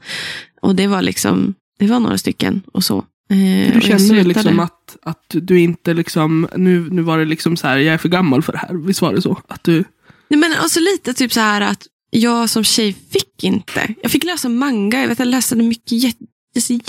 Och 0.61 0.75
det 0.75 0.87
var 0.87 1.01
liksom, 1.01 1.53
det 1.79 1.87
var 1.87 1.99
några 1.99 2.17
stycken 2.17 2.61
och 2.73 2.83
så. 2.83 2.97
Eh, 3.29 3.73
du 3.73 3.81
kände 3.81 3.99
slutade. 3.99 4.27
liksom 4.27 4.59
att, 4.59 4.97
att 5.01 5.25
du 5.29 5.59
inte 5.59 5.93
liksom, 5.93 6.47
nu, 6.55 6.89
nu 6.91 7.01
var 7.01 7.17
det 7.17 7.25
liksom 7.25 7.57
så 7.57 7.67
här, 7.67 7.77
jag 7.77 7.93
är 7.93 7.97
för 7.97 8.09
gammal 8.09 8.41
för 8.41 8.51
det 8.51 8.57
här. 8.57 8.73
Visst 8.73 9.01
var 9.01 9.13
det 9.13 9.21
så? 9.21 9.41
Att 9.47 9.63
du, 9.63 9.83
Nej, 10.27 10.39
men 10.39 10.51
också 10.63 10.79
lite 10.79 11.13
typ 11.13 11.33
så 11.33 11.39
här 11.39 11.61
att 11.61 11.87
jag 12.09 12.49
som 12.49 12.63
tjej 12.63 12.95
fick 13.11 13.43
inte. 13.43 13.93
Jag 14.01 14.11
fick 14.11 14.23
läsa 14.23 14.49
manga. 14.49 15.01
Jag, 15.01 15.07
vet, 15.07 15.19
jag 15.19 15.27
läste 15.27 15.55
mycket, 15.55 15.91
jätte, 15.91 16.25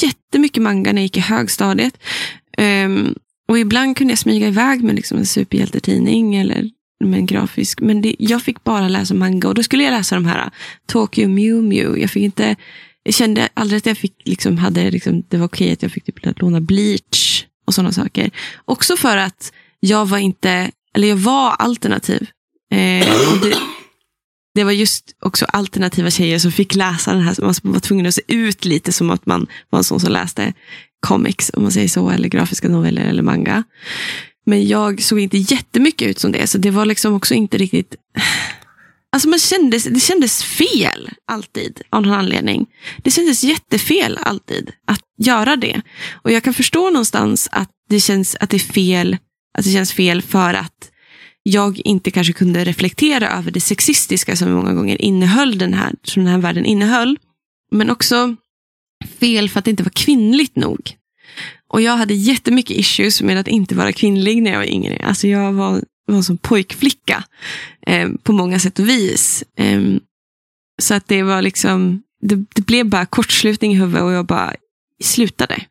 jättemycket 0.07 0.63
manga 0.63 0.93
när 0.93 1.01
jag 1.01 1.03
gick 1.03 1.17
i 1.17 1.21
högstadiet. 1.21 1.99
Ehm, 2.59 3.15
och 3.49 3.59
ibland 3.59 3.97
kunde 3.97 4.13
jag 4.13 4.19
smyga 4.19 4.49
iväg 4.49 4.83
med 4.83 4.95
liksom 4.95 5.19
en 5.19 5.27
superhjältetidning 5.27 6.37
eller 6.37 6.71
med 7.05 7.19
en 7.19 7.27
grafisk. 7.27 7.81
Men 7.81 8.03
det, 8.03 8.17
jag 8.19 8.43
fick 8.43 8.65
bara 8.65 8.89
läsa 8.89 9.15
manga 9.15 9.49
och 9.49 9.55
då 9.55 9.63
skulle 9.63 9.85
jag 9.85 9.91
läsa 9.91 10.15
de 10.15 10.27
här 10.27 10.39
äh, 10.39 10.51
Tokyo 10.87 11.29
Mew 11.29 11.69
Mew. 11.69 12.01
Jag 12.01 12.11
fick 12.11 12.23
inte, 12.23 12.57
jag 13.03 13.15
kände 13.15 13.49
aldrig 13.55 13.79
att 13.79 13.87
jag 13.87 13.99
fick, 13.99 14.15
liksom, 14.25 14.59
hade, 14.59 14.91
liksom, 14.91 15.23
det 15.29 15.37
var 15.37 15.47
okej 15.47 15.73
att 15.73 15.83
jag 15.83 15.93
fick 15.93 16.05
typ 16.05 16.41
låna 16.41 16.61
bleach 16.61 17.45
och 17.67 17.75
sådana 17.75 17.93
saker. 17.93 18.31
Också 18.65 18.97
för 18.97 19.17
att 19.17 19.53
jag 19.81 20.07
var 20.07 20.19
inte, 20.19 20.71
eller 20.97 21.09
jag 21.09 21.17
var 21.17 21.51
alternativ. 21.51 22.27
Eh, 22.73 23.33
och 23.33 23.39
det, 23.43 23.57
det 24.55 24.65
var 24.65 24.73
just 24.73 25.17
också 25.21 25.45
alternativa 25.45 26.11
tjejer 26.11 26.39
som 26.39 26.53
fick 26.53 26.75
läsa 26.75 27.13
den 27.13 27.23
här. 27.23 27.37
Man 27.41 27.55
var 27.63 27.81
tvungen 27.81 28.07
att 28.07 28.15
se 28.15 28.23
ut 28.29 28.65
lite 28.65 28.93
som 28.93 29.11
att 29.11 29.27
man 29.27 29.47
var 29.71 29.79
en 29.79 29.85
sån 29.85 30.01
som 30.01 30.13
läste 30.13 30.53
comics, 31.07 31.51
om 31.55 31.63
man 31.63 31.73
säger 31.73 31.89
så, 31.89 32.11
eller 32.11 32.29
grafiska 32.29 32.69
noveller 32.69 33.05
eller 33.05 33.23
manga. 33.23 33.65
Men 34.47 34.69
jag 34.69 35.03
såg 35.03 35.21
inte 35.21 35.39
jättemycket 35.39 36.09
ut 36.09 36.19
som 36.19 36.33
det, 36.33 36.47
så 36.47 36.59
det 36.59 36.71
var 36.71 36.87
liksom 36.87 37.15
också 37.15 37.35
inte 37.35 37.59
riktigt... 37.59 37.97
Alltså 39.13 39.29
man 39.29 39.39
kändes, 39.39 39.85
det 39.85 40.01
kändes 40.01 40.43
fel 40.43 41.11
alltid 41.27 41.83
av 41.91 42.03
någon 42.03 42.15
anledning. 42.15 42.67
Det 43.03 43.11
kändes 43.11 43.45
jättefel 43.45 44.19
alltid 44.23 44.71
att 44.87 45.01
göra 45.19 45.57
det. 45.57 45.83
Och 46.13 46.33
jag 46.33 46.43
kan 46.43 46.55
förstå 46.55 46.91
någonstans 46.91 47.49
att 47.53 47.71
det 47.89 48.01
känns 48.01 48.37
att 48.41 48.51
det 48.51 48.57
är 48.57 48.73
fel, 48.73 49.17
att 49.59 49.65
det 49.65 49.71
känns 49.71 49.93
fel 49.93 50.23
för 50.23 50.55
att 50.55 50.91
jag 51.43 51.81
inte 51.85 52.11
kanske 52.11 52.33
kunde 52.33 52.65
reflektera 52.65 53.31
över 53.31 53.51
det 53.51 53.61
sexistiska 53.61 54.37
som 54.37 54.53
många 54.53 54.75
gånger 54.75 55.03
innehöll 55.03 55.59
den 55.59 55.75
här, 55.75 55.95
som 56.03 56.25
den 56.25 56.33
här 56.33 56.41
världen 56.41 56.65
innehöll. 56.65 57.19
Men 57.73 57.91
också 57.91 58.37
fel 59.21 59.51
för 59.51 59.59
att 59.59 59.65
det 59.65 59.71
inte 59.71 59.83
var 59.83 59.91
kvinnligt 59.91 60.57
nog. 60.57 60.97
Och 61.75 61.83
jag 61.83 61.97
hade 61.97 62.15
jättemycket 62.15 62.77
issues 62.77 63.23
med 63.23 63.39
att 63.39 63.49
inte 63.49 63.75
vara 63.75 63.93
kvinnlig 63.93 64.43
när 64.43 64.51
jag 64.51 64.59
var 64.59 64.71
yngre. 64.71 65.05
Alltså 65.05 65.29
jag 65.29 65.53
var, 65.53 65.83
var 66.07 66.23
som 66.23 66.39
pojkflicka 66.39 67.25
eh, 67.87 68.09
på 68.23 68.33
många 68.33 68.59
sätt 68.59 68.79
och 68.79 68.89
vis. 68.89 69.45
Eh, 69.59 69.83
så 70.83 70.95
att 70.95 71.09
det 71.09 71.23
var 71.23 71.43
liksom, 71.43 72.03
det, 72.23 72.45
det, 72.55 72.63
blev 72.63 72.87
bara 72.87 73.07
kortslutning 73.07 73.73
i 73.73 73.75
huvudet 73.75 74.03
och 74.03 74.13
jag 74.13 74.27
bara 74.27 74.55
slutade. 75.03 75.65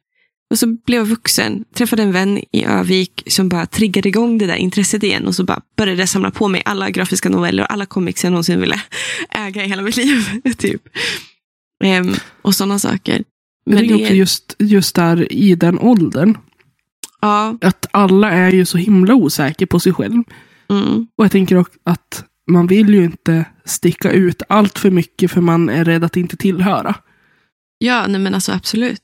Och 0.49 0.60
så 0.60 0.68
blev 0.68 0.99
jag 0.99 1.06
vuxen, 1.06 1.66
träffade 1.74 2.04
en 2.04 2.12
vän 2.12 2.43
i 2.51 2.64
Övik 2.64 3.24
som 3.28 3.49
bara 3.49 3.66
triggade 3.66 4.10
igång 4.10 4.38
det 4.38 4.47
där 4.47 4.56
intresset 4.56 5.04
igen 5.04 5.28
och 5.28 5.36
så 5.36 5.43
bara 5.43 5.62
började 5.78 6.01
jag 6.01 6.10
samla 6.10 6.32
på 6.32 6.47
mig 6.47 6.62
alla 6.66 6.89
grafiska 6.89 7.30
noveller 7.30 7.64
och 7.64 7.74
alla 7.74 7.86
comics 7.86 8.24
jag 8.24 8.32
någonsin 8.32 8.62
ville 8.62 8.82
äga 9.30 9.66
i 9.66 9.68
hela 9.68 9.82
mitt 9.82 9.97
liv. 9.97 10.26
typ. 10.58 10.82
Ehm, 11.84 12.16
och 12.41 12.56
sådana 12.56 12.80
saker. 12.80 13.24
Men 13.66 13.78
jag 13.78 13.88
tänker 13.88 14.03
också 14.03 14.14
just, 14.14 14.55
just 14.59 14.95
där 14.95 15.34
i 15.34 15.55
den 15.55 15.80
åldern. 15.80 16.38
Ja. 17.22 17.57
Att 17.61 17.86
alla 17.91 18.32
är 18.32 18.51
ju 18.51 18.66
så 18.66 18.78
himla 18.78 19.14
osäkra 19.14 19.68
på 19.68 19.80
sig 19.80 19.93
själv. 19.93 20.24
Mm. 20.70 21.07
Och 21.18 21.26
jag 21.26 21.32
tänker 21.32 21.55
också 21.55 21.80
att 21.84 22.26
man 22.51 22.68
vill 22.68 22.93
ju 22.93 23.03
inte 23.03 23.45
sticka 23.66 24.11
ut 24.11 24.41
allt 24.49 24.80
för 24.80 24.91
mycket 24.91 25.32
för 25.32 25.41
man 25.41 25.70
är 25.70 25.86
rädd 25.86 26.03
att 26.03 26.18
inte 26.18 26.38
tillhöra. 26.38 26.95
Ja, 27.78 28.07
nej 28.07 28.22
men 28.22 28.36
alltså 28.36 28.51
absolut. 28.51 29.01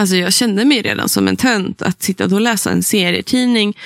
Alltså 0.00 0.16
jag 0.16 0.32
kände 0.32 0.64
mig 0.64 0.82
redan 0.82 1.08
som 1.08 1.28
en 1.28 1.36
tönt 1.36 1.82
att 1.82 2.02
sitta 2.02 2.24
och 2.24 2.40
läsa 2.40 2.70
en 2.70 2.82
serietidning 2.82 3.76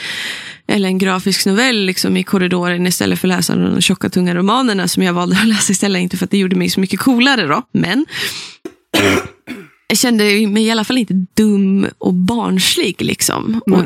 eller 0.67 0.89
en 0.89 0.99
grafisk 0.99 1.47
novell 1.47 1.87
liksom, 1.87 2.17
i 2.17 2.25
korridoren 2.25 2.87
istället 2.87 3.19
för 3.19 3.29
att 3.29 3.37
läsa 3.37 3.57
de 3.57 3.81
tjocka 3.81 4.11
tunga 4.11 4.35
romanerna 4.35 4.89
som 4.89 5.03
jag 5.03 5.13
valde 5.13 5.37
att 5.37 5.47
läsa 5.49 5.73
istället. 5.73 6.03
Inte 6.03 6.17
för 6.17 6.25
att 6.25 6.31
det 6.31 6.39
gjorde 6.39 6.57
mig 6.57 6.71
så 6.71 6.81
mycket 6.81 7.01
coolare 7.01 7.47
då, 7.47 7.63
men 7.73 8.07
jag 9.87 9.99
kände 9.99 10.47
mig 10.47 10.65
i 10.65 10.71
alla 10.71 10.85
fall 10.85 10.99
inte 10.99 11.27
dum 11.35 11.87
och 11.99 12.15
barnslig. 12.15 13.03
Liksom. 13.03 13.61
Och 13.67 13.85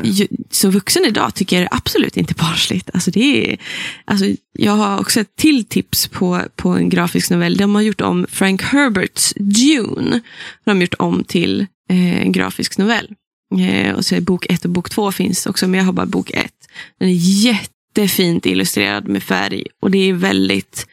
som 0.51 0.71
vuxen 0.71 1.05
idag 1.05 1.35
tycker 1.35 1.55
jag 1.55 1.65
det 1.65 1.75
absolut 1.75 2.17
inte 2.17 2.33
barnsligt. 2.33 2.89
Alltså 2.93 3.11
det 3.11 3.51
är, 3.51 3.57
alltså 4.05 4.25
jag 4.53 4.71
har 4.71 4.99
också 4.99 5.19
ett 5.19 5.35
till 5.35 5.65
tips 5.65 6.07
på, 6.07 6.41
på 6.55 6.69
en 6.69 6.89
grafisk 6.89 7.29
novell. 7.29 7.57
De 7.57 7.75
har 7.75 7.81
gjort 7.81 8.01
om 8.01 8.25
Frank 8.29 8.61
Herberts 8.61 9.33
Dune. 9.35 10.21
De 10.65 10.71
har 10.71 10.81
gjort 10.81 10.93
om 10.99 11.23
till 11.23 11.61
eh, 11.89 12.21
en 12.21 12.31
grafisk 12.31 12.77
novell. 12.77 13.15
Eh, 13.59 13.95
och 13.95 14.05
så 14.05 14.15
är 14.15 14.21
bok 14.21 14.45
ett 14.49 14.65
och 14.65 14.71
bok 14.71 14.89
två 14.89 15.11
finns 15.11 15.45
också, 15.45 15.67
men 15.67 15.77
jag 15.77 15.85
har 15.85 15.93
bara 15.93 16.05
bok 16.05 16.31
ett. 16.31 16.69
Den 16.99 17.09
är 17.09 17.13
jättefint 17.17 18.45
illustrerad 18.45 19.07
med 19.07 19.23
färg 19.23 19.63
och 19.81 19.91
det 19.91 20.09
är 20.09 20.13
väldigt 20.13 20.87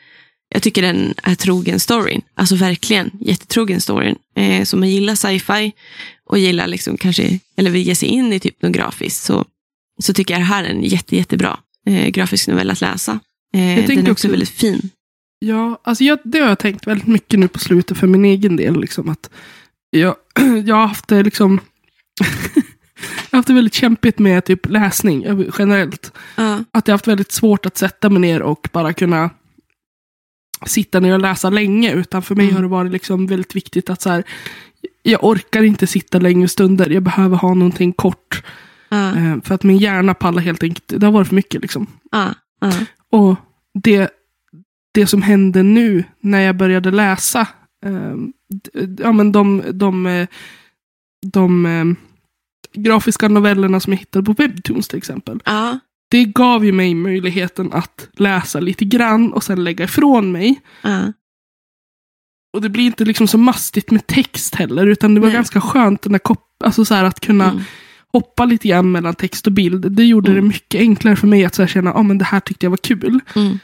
jag 0.48 0.62
tycker 0.62 0.82
den 0.82 1.14
är 1.22 1.34
trogen 1.34 1.80
storyn. 1.80 2.22
Alltså 2.34 2.56
verkligen 2.56 3.10
jättetrogen 3.20 3.80
storyn. 3.80 4.16
Eh, 4.34 4.64
så 4.64 4.76
man 4.76 4.90
gillar 4.90 5.14
sci-fi 5.14 5.72
och 6.24 6.38
gillar 6.38 6.66
liksom 6.66 6.96
kanske, 6.96 7.38
eller 7.56 7.70
vill 7.70 7.82
ge 7.82 7.94
sig 7.94 8.08
in 8.08 8.32
i 8.32 8.40
typ 8.40 8.62
något 8.62 8.72
grafiskt 8.72 9.24
så, 9.24 9.44
så 10.02 10.14
tycker 10.14 10.34
jag 10.34 10.40
det 10.40 10.44
här 10.44 10.64
är 10.64 10.68
en 10.68 10.82
jätte, 10.82 11.16
jättebra 11.16 11.58
eh, 11.86 12.08
grafisk 12.08 12.48
novell 12.48 12.70
att 12.70 12.80
läsa. 12.80 13.12
Eh, 13.54 13.86
den 13.86 13.98
är 13.98 14.00
också, 14.00 14.12
också 14.12 14.28
väldigt 14.28 14.48
fin. 14.48 14.90
Ja, 15.38 15.80
alltså 15.84 16.04
jag, 16.04 16.18
det 16.24 16.38
har 16.38 16.48
jag 16.48 16.58
tänkt 16.58 16.86
väldigt 16.86 17.06
mycket 17.06 17.40
nu 17.40 17.48
på 17.48 17.58
slutet 17.58 17.98
för 17.98 18.06
min 18.06 18.24
egen 18.24 18.56
del. 18.56 18.80
Liksom, 18.80 19.08
att 19.08 19.30
jag, 19.90 20.16
jag 20.64 20.76
har 20.76 20.86
haft 20.86 21.08
det 21.08 21.22
liksom 21.22 21.60
jag 23.04 23.30
har 23.30 23.38
haft 23.38 23.48
det 23.48 23.54
väldigt 23.54 23.74
kämpigt 23.74 24.18
med 24.18 24.44
typ 24.44 24.66
läsning 24.66 25.24
generellt. 25.58 26.12
Uh. 26.38 26.60
Att 26.70 26.88
jag 26.88 26.92
har 26.92 26.98
haft 26.98 27.08
väldigt 27.08 27.32
svårt 27.32 27.66
att 27.66 27.76
sätta 27.78 28.10
mig 28.10 28.20
ner 28.20 28.42
och 28.42 28.68
bara 28.72 28.92
kunna 28.92 29.30
sitta 30.66 31.00
ner 31.00 31.14
och 31.14 31.20
läsa 31.20 31.50
länge. 31.50 31.92
Utan 31.92 32.22
för 32.22 32.34
mig 32.34 32.44
mm. 32.44 32.54
har 32.54 32.62
det 32.62 32.68
varit 32.68 32.92
liksom 32.92 33.26
väldigt 33.26 33.56
viktigt 33.56 33.90
att 33.90 34.02
så 34.02 34.10
här, 34.10 34.24
jag 35.02 35.24
orkar 35.24 35.62
inte 35.62 35.86
sitta 35.86 36.18
längre 36.18 36.48
stunder. 36.48 36.90
Jag 36.90 37.02
behöver 37.02 37.36
ha 37.36 37.54
någonting 37.54 37.92
kort. 37.92 38.42
Uh. 38.92 39.40
för 39.44 39.54
att 39.54 39.62
min 39.62 39.78
hjärna 39.78 40.14
pallar 40.14 40.42
helt 40.42 40.62
enkelt. 40.62 40.84
Det 41.00 41.06
har 41.06 41.12
varit 41.12 41.28
för 41.28 41.34
mycket 41.34 41.62
liksom. 41.62 41.86
Uh. 42.14 42.32
Uh. 42.64 42.82
Och 43.10 43.36
det, 43.74 44.10
det 44.94 45.06
som 45.06 45.22
hände 45.22 45.62
nu 45.62 46.04
när 46.20 46.40
jag 46.40 46.56
började 46.56 46.90
läsa. 46.90 47.48
Um, 47.86 48.32
ja, 48.98 49.12
men 49.12 49.32
de, 49.32 49.62
de, 49.72 50.06
eh, 50.06 50.28
de, 51.22 51.28
de 51.32 51.66
eh, 51.66 51.84
grafiska 52.82 53.28
novellerna 53.28 53.80
som 53.80 53.92
jag 53.92 53.98
hittade 53.98 54.24
på 54.24 54.32
Webtoons 54.32 54.88
till 54.88 54.98
exempel. 54.98 55.40
Det 56.08 56.24
gav 56.24 56.64
ju 56.64 56.72
mig 56.72 56.94
möjligheten 56.94 57.72
att 57.72 58.08
läsa 58.16 58.60
lite 58.60 58.84
grann 58.84 59.32
och 59.32 59.42
sen 59.42 59.64
lägga 59.64 59.84
ifrån 59.84 60.32
mig. 60.32 60.60
Uh. 60.84 61.08
Och 62.52 62.62
det 62.62 62.68
blir 62.68 62.84
inte 62.84 63.04
liksom 63.04 63.28
så 63.28 63.38
mastigt 63.38 63.90
med 63.90 64.06
text 64.06 64.54
heller, 64.54 64.86
utan 64.86 65.14
det 65.14 65.20
var 65.20 65.28
Nej. 65.28 65.36
ganska 65.36 65.60
skönt 65.60 66.02
den 66.02 66.12
där 66.12 66.20
alltså 66.64 66.84
så 66.84 66.94
att 66.94 67.20
kunna 67.20 67.50
mm. 67.50 67.62
hoppa 68.12 68.44
lite 68.44 68.68
grann 68.68 68.92
mellan 68.92 69.14
text 69.14 69.46
och 69.46 69.52
bild. 69.52 69.92
Det 69.92 70.04
gjorde 70.04 70.30
mm. 70.30 70.42
det 70.42 70.48
mycket 70.48 70.78
enklare 70.78 71.16
för 71.16 71.26
mig 71.26 71.44
att 71.44 71.54
så 71.54 71.66
känna 71.66 71.90
att 71.90 71.96
oh, 71.96 72.14
det 72.14 72.24
här 72.24 72.40
tyckte 72.40 72.66
jag 72.66 72.70
var 72.70 72.76
kul. 72.76 73.20
Mm. 73.34 73.58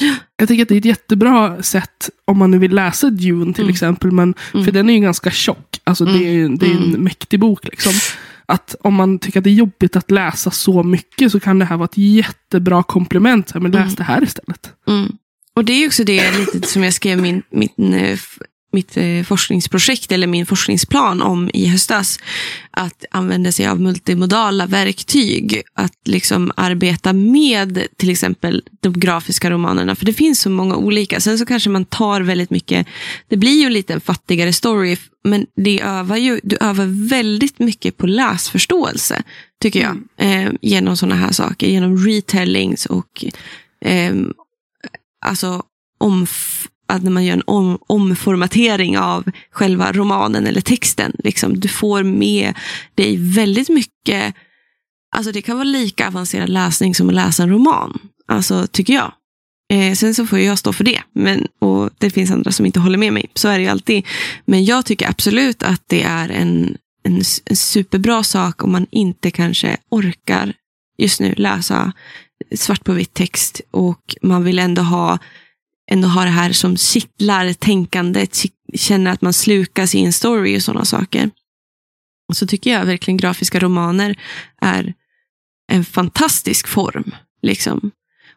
Jag 0.36 0.48
tycker 0.48 0.62
att 0.62 0.68
det 0.68 0.74
är 0.74 0.78
ett 0.78 0.84
jättebra 0.84 1.62
sätt 1.62 2.10
om 2.24 2.38
man 2.38 2.50
nu 2.50 2.58
vill 2.58 2.74
läsa 2.74 3.10
Dune 3.10 3.52
till 3.54 3.64
mm. 3.64 3.72
exempel. 3.72 4.10
Men, 4.10 4.34
mm. 4.54 4.64
För 4.64 4.72
den 4.72 4.90
är 4.90 4.94
ju 4.94 5.00
ganska 5.00 5.30
tjock. 5.30 5.80
Alltså, 5.84 6.04
det 6.04 6.24
är, 6.24 6.48
det 6.48 6.66
är 6.66 6.70
en 6.70 6.84
mm. 6.84 7.04
mäktig 7.04 7.40
bok. 7.40 7.64
Liksom 7.64 7.92
att 8.46 8.76
om 8.80 8.94
man 8.94 9.18
tycker 9.18 9.40
att 9.40 9.44
det 9.44 9.50
är 9.50 9.54
jobbigt 9.54 9.96
att 9.96 10.10
läsa 10.10 10.50
så 10.50 10.82
mycket 10.82 11.32
så 11.32 11.40
kan 11.40 11.58
det 11.58 11.64
här 11.64 11.76
vara 11.76 11.84
ett 11.84 11.98
jättebra 11.98 12.82
komplement. 12.82 13.54
Men 13.54 13.72
läs 13.72 13.82
mm. 13.82 13.94
det 13.94 14.04
här 14.04 14.22
istället. 14.22 14.72
Mm. 14.88 15.16
Och 15.56 15.64
det 15.64 15.72
är 15.72 15.86
också 15.86 16.04
det 16.04 16.38
lite 16.38 16.68
som 16.68 16.84
jag 16.84 16.94
skrev 16.94 17.22
min, 17.22 17.42
min 17.50 17.94
eh, 17.94 18.18
mitt 18.74 18.96
eh, 18.96 19.22
forskningsprojekt 19.22 20.12
eller 20.12 20.26
min 20.26 20.46
forskningsplan 20.46 21.22
om 21.22 21.50
i 21.54 21.66
höstas. 21.66 22.18
Att 22.70 23.04
använda 23.10 23.52
sig 23.52 23.66
av 23.66 23.80
multimodala 23.80 24.66
verktyg. 24.66 25.62
Att 25.74 25.98
liksom 26.04 26.52
arbeta 26.56 27.12
med 27.12 27.86
till 27.96 28.10
exempel 28.10 28.62
de 28.80 28.92
grafiska 28.92 29.50
romanerna. 29.50 29.96
För 29.96 30.06
det 30.06 30.12
finns 30.12 30.40
så 30.40 30.50
många 30.50 30.76
olika. 30.76 31.20
Sen 31.20 31.38
så 31.38 31.46
kanske 31.46 31.70
man 31.70 31.84
tar 31.84 32.20
väldigt 32.20 32.50
mycket. 32.50 32.86
Det 33.28 33.36
blir 33.36 33.60
ju 33.60 33.70
lite 33.70 33.92
en 33.92 34.00
fattigare 34.00 34.52
story. 34.52 34.96
Men 35.24 35.46
det 35.56 35.80
övar 35.80 36.16
ju, 36.16 36.40
du 36.42 36.56
övar 36.60 37.08
väldigt 37.08 37.58
mycket 37.58 37.96
på 37.96 38.06
läsförståelse. 38.06 39.22
Tycker 39.62 39.80
jag. 39.80 39.98
Mm. 40.16 40.46
Eh, 40.46 40.52
genom 40.62 40.96
sådana 40.96 41.14
här 41.14 41.32
saker. 41.32 41.66
Genom 41.66 41.96
retellings 42.06 42.86
och 42.86 43.24
eh, 43.80 44.14
alltså 45.26 45.62
om 45.98 46.26
att 46.94 47.02
när 47.02 47.10
man 47.10 47.24
gör 47.24 47.34
en 47.34 47.42
om, 47.46 47.78
omformatering 47.86 48.98
av 48.98 49.24
själva 49.50 49.92
romanen 49.92 50.46
eller 50.46 50.60
texten. 50.60 51.12
Liksom, 51.24 51.60
du 51.60 51.68
får 51.68 52.02
med 52.02 52.54
dig 52.94 53.16
väldigt 53.16 53.68
mycket, 53.68 54.34
alltså 55.16 55.32
det 55.32 55.42
kan 55.42 55.56
vara 55.56 55.64
lika 55.64 56.08
avancerad 56.08 56.48
läsning 56.48 56.94
som 56.94 57.08
att 57.08 57.14
läsa 57.14 57.42
en 57.42 57.50
roman. 57.50 57.98
Alltså 58.28 58.66
tycker 58.66 58.94
jag. 58.94 59.12
Eh, 59.72 59.94
sen 59.94 60.14
så 60.14 60.26
får 60.26 60.38
jag 60.38 60.58
stå 60.58 60.72
för 60.72 60.84
det. 60.84 61.02
Men, 61.12 61.46
och 61.58 61.90
det 61.98 62.10
finns 62.10 62.30
andra 62.30 62.52
som 62.52 62.66
inte 62.66 62.80
håller 62.80 62.98
med 62.98 63.12
mig. 63.12 63.26
Så 63.34 63.48
är 63.48 63.58
det 63.58 63.64
ju 63.64 63.70
alltid. 63.70 64.06
Men 64.44 64.64
jag 64.64 64.86
tycker 64.86 65.08
absolut 65.08 65.62
att 65.62 65.82
det 65.86 66.02
är 66.02 66.28
en, 66.28 66.76
en, 67.02 67.22
en 67.44 67.56
superbra 67.56 68.22
sak 68.22 68.64
om 68.64 68.72
man 68.72 68.86
inte 68.90 69.30
kanske 69.30 69.76
orkar 69.90 70.52
just 70.98 71.20
nu 71.20 71.34
läsa 71.36 71.92
svart 72.54 72.84
på 72.84 72.92
vitt 72.92 73.14
text 73.14 73.60
och 73.70 74.16
man 74.22 74.44
vill 74.44 74.58
ändå 74.58 74.82
ha 74.82 75.18
ändå 75.90 76.08
ha 76.08 76.24
det 76.24 76.30
här 76.30 76.52
som 76.52 76.76
kittlar 76.76 77.52
tänkandet, 77.52 78.42
känner 78.74 79.10
att 79.10 79.22
man 79.22 79.32
slukas 79.32 79.94
i 79.94 80.04
en 80.04 80.12
story 80.12 80.58
och 80.58 80.62
sådana 80.62 80.84
saker. 80.84 81.30
Så 82.32 82.46
tycker 82.46 82.70
jag 82.70 82.86
verkligen 82.86 83.16
grafiska 83.16 83.60
romaner 83.60 84.18
är 84.60 84.94
en 85.72 85.84
fantastisk 85.84 86.68
form. 86.68 87.14
Liksom. 87.42 87.90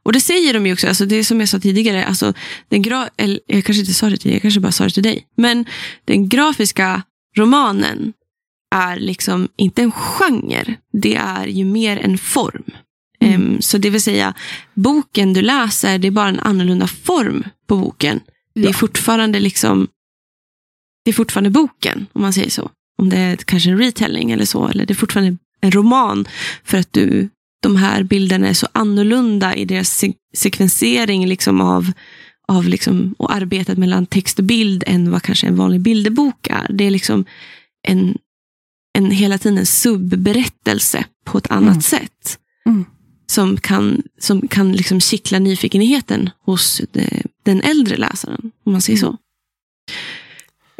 Och 0.03 0.13
det 0.13 0.21
säger 0.21 0.53
de 0.53 0.67
ju 0.67 0.73
också, 0.73 0.87
alltså 0.87 1.05
det 1.05 1.15
är 1.15 1.23
som 1.23 1.39
jag 1.39 1.49
sa 1.49 1.59
tidigare, 1.59 2.05
alltså 2.05 2.33
den 2.69 2.81
gra 2.81 3.09
eller, 3.17 3.39
jag 3.47 3.65
kanske 3.65 3.79
inte 3.79 3.93
sa 3.93 4.09
det 4.09 4.17
till 4.17 4.29
dig, 4.29 4.35
jag 4.35 4.41
kanske 4.41 4.59
bara 4.59 4.71
sa 4.71 4.83
det 4.83 4.89
till 4.89 5.03
dig. 5.03 5.27
Men 5.37 5.65
den 6.05 6.29
grafiska 6.29 7.01
romanen 7.37 8.13
är 8.75 8.99
liksom 8.99 9.47
inte 9.57 9.81
en 9.81 9.91
genre, 9.91 10.75
det 10.93 11.15
är 11.15 11.47
ju 11.47 11.65
mer 11.65 11.97
en 11.97 12.17
form. 12.17 12.63
Mm. 13.21 13.41
Um, 13.41 13.61
så 13.61 13.77
det 13.77 13.89
vill 13.89 14.01
säga, 14.01 14.33
boken 14.73 15.33
du 15.33 15.41
läser, 15.41 15.97
det 15.97 16.07
är 16.07 16.11
bara 16.11 16.29
en 16.29 16.39
annorlunda 16.39 16.87
form 16.87 17.43
på 17.67 17.77
boken. 17.77 18.19
Ja. 18.53 18.61
Det 18.61 18.69
är 18.69 18.73
fortfarande 18.73 19.39
liksom 19.39 19.87
det 21.05 21.11
är 21.11 21.13
fortfarande 21.13 21.49
boken, 21.49 22.05
om 22.13 22.21
man 22.21 22.33
säger 22.33 22.49
så. 22.49 22.69
Om 22.97 23.09
det 23.09 23.17
är 23.17 23.35
kanske 23.35 23.69
en 23.69 23.77
retelling 23.77 24.31
eller 24.31 24.45
så, 24.45 24.67
eller 24.67 24.85
det 24.85 24.93
är 24.93 24.95
fortfarande 24.95 25.37
en 25.61 25.71
roman. 25.71 26.27
För 26.63 26.77
att 26.77 26.93
du 26.93 27.29
de 27.63 27.75
här 27.75 28.03
bilderna 28.03 28.47
är 28.47 28.53
så 28.53 28.67
annorlunda 28.71 29.55
i 29.55 29.65
deras 29.65 29.89
se 29.89 30.13
sekvensering 30.33 31.27
liksom 31.27 31.61
av, 31.61 31.91
av 32.47 32.67
liksom, 32.67 33.15
och 33.17 33.35
arbetet 33.35 33.77
mellan 33.77 34.05
text 34.05 34.39
och 34.39 34.45
bild 34.45 34.83
än 34.87 35.11
vad 35.11 35.21
kanske 35.23 35.47
en 35.47 35.55
vanlig 35.55 35.81
bilderbok 35.81 36.47
är. 36.49 36.67
Det 36.69 36.83
är 36.83 36.91
liksom 36.91 37.25
en, 37.87 38.17
en 38.97 39.11
hela 39.11 39.37
tiden 39.37 39.65
subberättelse 39.65 41.05
på 41.25 41.37
ett 41.37 41.51
annat 41.51 41.69
Mm. 41.69 41.81
sätt. 41.81 42.39
Mm. 42.65 42.85
Som 43.31 43.57
kan, 43.57 44.01
som 44.19 44.47
kan 44.47 44.71
liksom 44.73 44.99
kittla 45.01 45.39
nyfikenheten 45.39 46.29
hos 46.45 46.81
de, 46.91 47.23
den 47.43 47.61
äldre 47.61 47.97
läsaren, 47.97 48.51
om 48.65 48.71
man 48.71 48.81
säger 48.81 48.99
Mm. 49.03 49.11
så. 49.13 49.17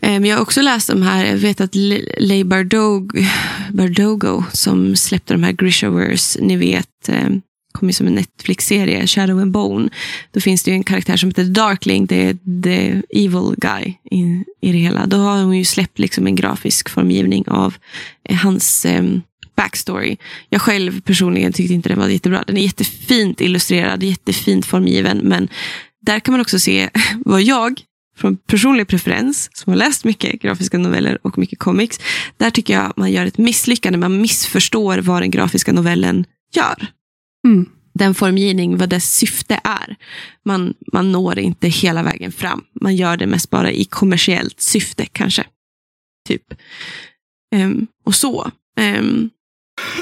Eh, 0.02 0.12
Men 0.20 0.26
jag 0.26 0.36
har 0.38 0.42
också 0.42 0.62
läst 0.62 0.88
de 0.90 1.02
här, 1.02 1.26
jag 1.26 1.38
vet 1.38 1.62
att 1.62 1.76
Le- 1.76 2.16
Leigh 2.20 2.48
Bardog, 2.48 3.28
Bardogo 3.74 4.44
som 4.54 4.96
släppte 4.96 5.34
de 5.34 5.44
här 5.44 5.52
Grishaverse, 5.52 6.42
ni 6.42 6.56
vet, 6.58 7.10
eh, 7.10 7.30
kom 7.72 7.90
ju 7.90 7.94
som 7.94 8.08
en 8.08 8.16
Netflix-serie, 8.16 9.08
Shadow 9.08 9.40
and 9.40 9.52
Bone. 9.52 9.90
Då 10.32 10.40
finns 10.40 10.64
det 10.64 10.72
ju 10.72 10.76
en 10.76 10.84
karaktär 10.84 11.18
som 11.18 11.30
heter 11.30 11.44
Darkling, 11.44 12.06
det 12.06 12.16
är 12.30 12.38
the 12.64 13.02
evil 13.26 13.56
guy 13.58 13.94
i, 14.12 14.44
i 14.62 14.72
det 14.72 14.78
hela. 14.78 15.06
Då 15.06 15.18
har 15.18 15.44
hon 15.44 15.58
ju 15.58 15.66
släppt 15.66 16.00
liksom 16.00 16.28
en 16.28 16.36
grafisk 16.36 16.90
formgivning 16.90 17.48
av 17.48 17.76
eh, 18.30 18.36
hans 18.36 18.86
eh, 18.86 19.04
backstory. 19.58 20.18
Jag 20.50 20.62
själv 20.62 21.02
personligen 21.02 21.54
tyckte 21.54 21.74
inte 21.74 21.90
den 21.90 22.00
var 22.00 22.08
jättebra. 22.08 22.44
Den 22.48 22.58
är 22.58 22.62
jättefint 22.62 23.42
illustrerad, 23.42 24.04
jättefint 24.04 24.66
formgiven, 24.66 25.18
men 25.18 25.48
där 26.02 26.20
kan 26.20 26.32
man 26.32 26.42
också 26.42 26.60
se 26.60 26.90
vad 27.26 27.42
jag 27.42 27.82
från 28.18 28.38
personlig 28.38 28.88
preferens, 28.88 29.50
som 29.54 29.72
har 29.72 29.78
läst 29.78 30.04
mycket 30.04 30.42
grafiska 30.42 30.78
noveller 30.78 31.20
och 31.22 31.38
mycket 31.38 31.60
comics, 31.60 32.00
där 32.38 32.50
tycker 32.50 32.74
jag 32.74 32.94
man 32.96 33.12
gör 33.12 33.26
ett 33.26 33.38
misslyckande. 33.38 34.00
Man 34.00 34.22
missförstår 34.22 34.98
vad 34.98 35.22
den 35.22 35.32
grafiska 35.32 35.74
novellen 35.74 36.26
gör. 36.54 36.88
Mm. 37.48 37.70
Den 37.94 38.16
formgivning, 38.16 38.78
vad 38.78 38.90
dess 38.90 39.16
syfte 39.16 39.60
är. 39.64 39.96
Man, 40.46 40.74
man 40.94 41.12
når 41.12 41.40
inte 41.40 41.68
hela 41.68 42.04
vägen 42.04 42.32
fram. 42.32 42.64
Man 42.82 42.96
gör 42.96 43.18
det 43.18 43.28
mest 43.28 43.50
bara 43.50 43.72
i 43.72 43.86
kommersiellt 43.86 44.62
syfte 44.62 45.06
kanske. 45.06 45.46
Typ. 46.28 46.44
Ehm, 47.56 47.88
och 48.06 48.16
så. 48.16 48.52
Ehm, 48.80 49.30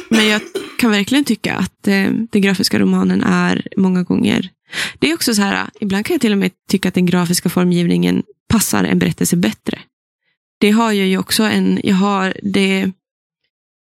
men 0.09 0.27
jag 0.27 0.41
kan 0.79 0.91
verkligen 0.91 1.23
tycka 1.23 1.55
att 1.55 1.87
eh, 1.87 2.11
den 2.11 2.41
grafiska 2.41 2.79
romanen 2.79 3.23
är 3.23 3.67
många 3.77 4.03
gånger 4.03 4.51
det 4.99 5.09
är 5.09 5.13
också 5.13 5.33
så 5.33 5.41
här, 5.41 5.69
ibland 5.79 6.05
kan 6.05 6.13
jag 6.13 6.21
till 6.21 6.31
och 6.31 6.37
med 6.37 6.51
tycka 6.67 6.87
att 6.87 6.93
den 6.93 7.05
grafiska 7.05 7.49
formgivningen 7.49 8.23
passar 8.49 8.83
en 8.83 8.99
berättelse 8.99 9.35
bättre. 9.35 9.79
Det 10.57 10.71
har 10.71 10.91
jag 10.91 11.07
ju 11.07 11.17
också 11.17 11.43
en, 11.43 11.79
jag 11.83 11.95
har 11.95 12.37
det, 12.43 12.91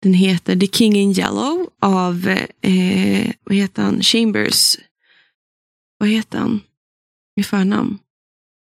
den 0.02 0.14
heter 0.14 0.56
The 0.56 0.66
King 0.66 0.96
in 0.96 1.12
Yellow 1.18 1.68
av, 1.80 2.28
eh, 2.60 3.32
vad 3.44 3.56
heter 3.56 3.82
han, 3.82 4.02
Chambers, 4.02 4.76
vad 5.98 6.08
heter 6.08 6.38
han 6.38 6.60
i 7.36 7.42
förnamn? 7.42 7.98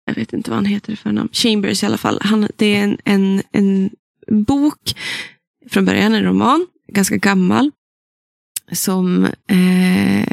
Jag 0.06 0.16
vet 0.16 0.34
inte 0.34 0.50
vad 0.50 0.58
han 0.58 0.66
heter 0.66 0.94
i 0.94 0.96
förnamn. 0.96 1.30
Chambers 1.32 1.84
i 1.84 1.86
alla 1.86 1.98
fall. 1.98 2.20
Han, 2.22 2.48
det 2.56 2.76
är 2.76 2.84
en, 2.84 2.98
en, 3.04 3.42
en 3.52 3.90
bok, 4.28 4.96
från 5.70 5.86
början 5.86 6.14
en 6.14 6.24
roman, 6.24 6.68
ganska 6.92 7.18
gammal, 7.18 7.72
som 8.72 9.26
eh, 9.26 10.28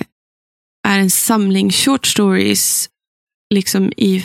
är 0.86 0.98
en 0.98 1.10
samling 1.10 1.70
short 1.70 2.06
stories 2.06 2.88
liksom 3.54 3.92
i, 3.96 4.24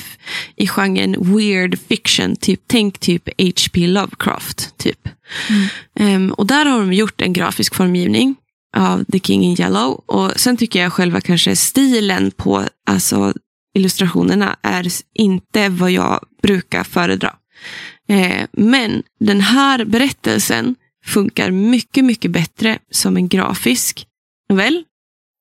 i 0.55 0.67
genren 0.67 1.35
weird 1.35 1.79
fiction. 1.79 2.35
Typ, 2.35 2.61
tänk 2.67 2.99
typ 2.99 3.29
H.P. 3.37 3.87
Lovecraft. 3.87 4.77
Typ. 4.77 5.09
Mm. 5.49 5.67
Ehm, 5.95 6.31
och 6.31 6.47
där 6.47 6.65
har 6.65 6.79
de 6.79 6.93
gjort 6.93 7.21
en 7.21 7.33
grafisk 7.33 7.75
formgivning 7.75 8.35
av 8.77 9.03
The 9.03 9.19
King 9.19 9.43
in 9.43 9.61
Yellow. 9.61 10.03
Och 10.05 10.31
sen 10.35 10.57
tycker 10.57 10.81
jag 10.81 10.93
själva 10.93 11.21
kanske 11.21 11.55
stilen 11.55 12.31
på 12.31 12.65
alltså, 12.85 13.33
illustrationerna 13.73 14.55
är 14.61 14.87
inte 15.13 15.69
vad 15.69 15.91
jag 15.91 16.25
brukar 16.41 16.83
föredra. 16.83 17.35
Eh, 18.09 18.45
men 18.51 19.03
den 19.19 19.41
här 19.41 19.85
berättelsen 19.85 20.75
funkar 21.05 21.51
mycket, 21.51 22.05
mycket 22.05 22.31
bättre 22.31 22.79
som 22.91 23.17
en 23.17 23.27
grafisk 23.27 24.07
novell 24.49 24.83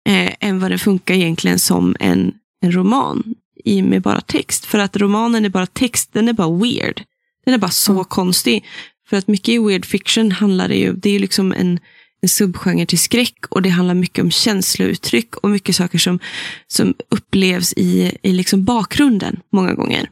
eh, 0.08 0.32
än 0.40 0.60
vad 0.60 0.70
den 0.70 0.78
funkar 0.78 1.14
egentligen 1.14 1.58
som 1.58 1.96
en, 2.00 2.34
en 2.60 2.72
roman 2.72 3.34
i 3.64 3.82
med 3.82 4.02
bara 4.02 4.20
text. 4.20 4.64
För 4.64 4.78
att 4.78 4.96
romanen 4.96 5.44
är 5.44 5.48
bara 5.48 5.66
text, 5.66 6.12
den 6.12 6.28
är 6.28 6.32
bara 6.32 6.58
weird. 6.58 7.02
Den 7.44 7.54
är 7.54 7.58
bara 7.58 7.70
så 7.70 7.92
Mm. 7.92 8.04
konstig. 8.04 8.64
För 9.08 9.16
att 9.16 9.28
mycket 9.28 9.48
i 9.48 9.58
weird 9.58 9.84
fiction 9.84 10.32
handlar 10.32 10.68
det 10.68 10.76
ju, 10.76 10.92
det 10.92 11.08
är 11.08 11.12
ju 11.12 11.18
liksom 11.18 11.52
en, 11.52 11.78
en 12.22 12.28
subgenre 12.28 12.86
till 12.86 12.98
skräck 12.98 13.46
och 13.48 13.62
det 13.62 13.68
handlar 13.68 13.94
mycket 13.94 14.24
om 14.24 14.30
känslouttryck 14.30 15.36
och 15.36 15.50
mycket 15.50 15.76
saker 15.76 15.98
som, 15.98 16.18
som 16.66 16.94
upplevs 17.08 17.72
i, 17.76 18.18
i 18.22 18.32
liksom 18.32 18.64
bakgrunden 18.64 19.40
många 19.52 19.74
gånger. 19.74 20.10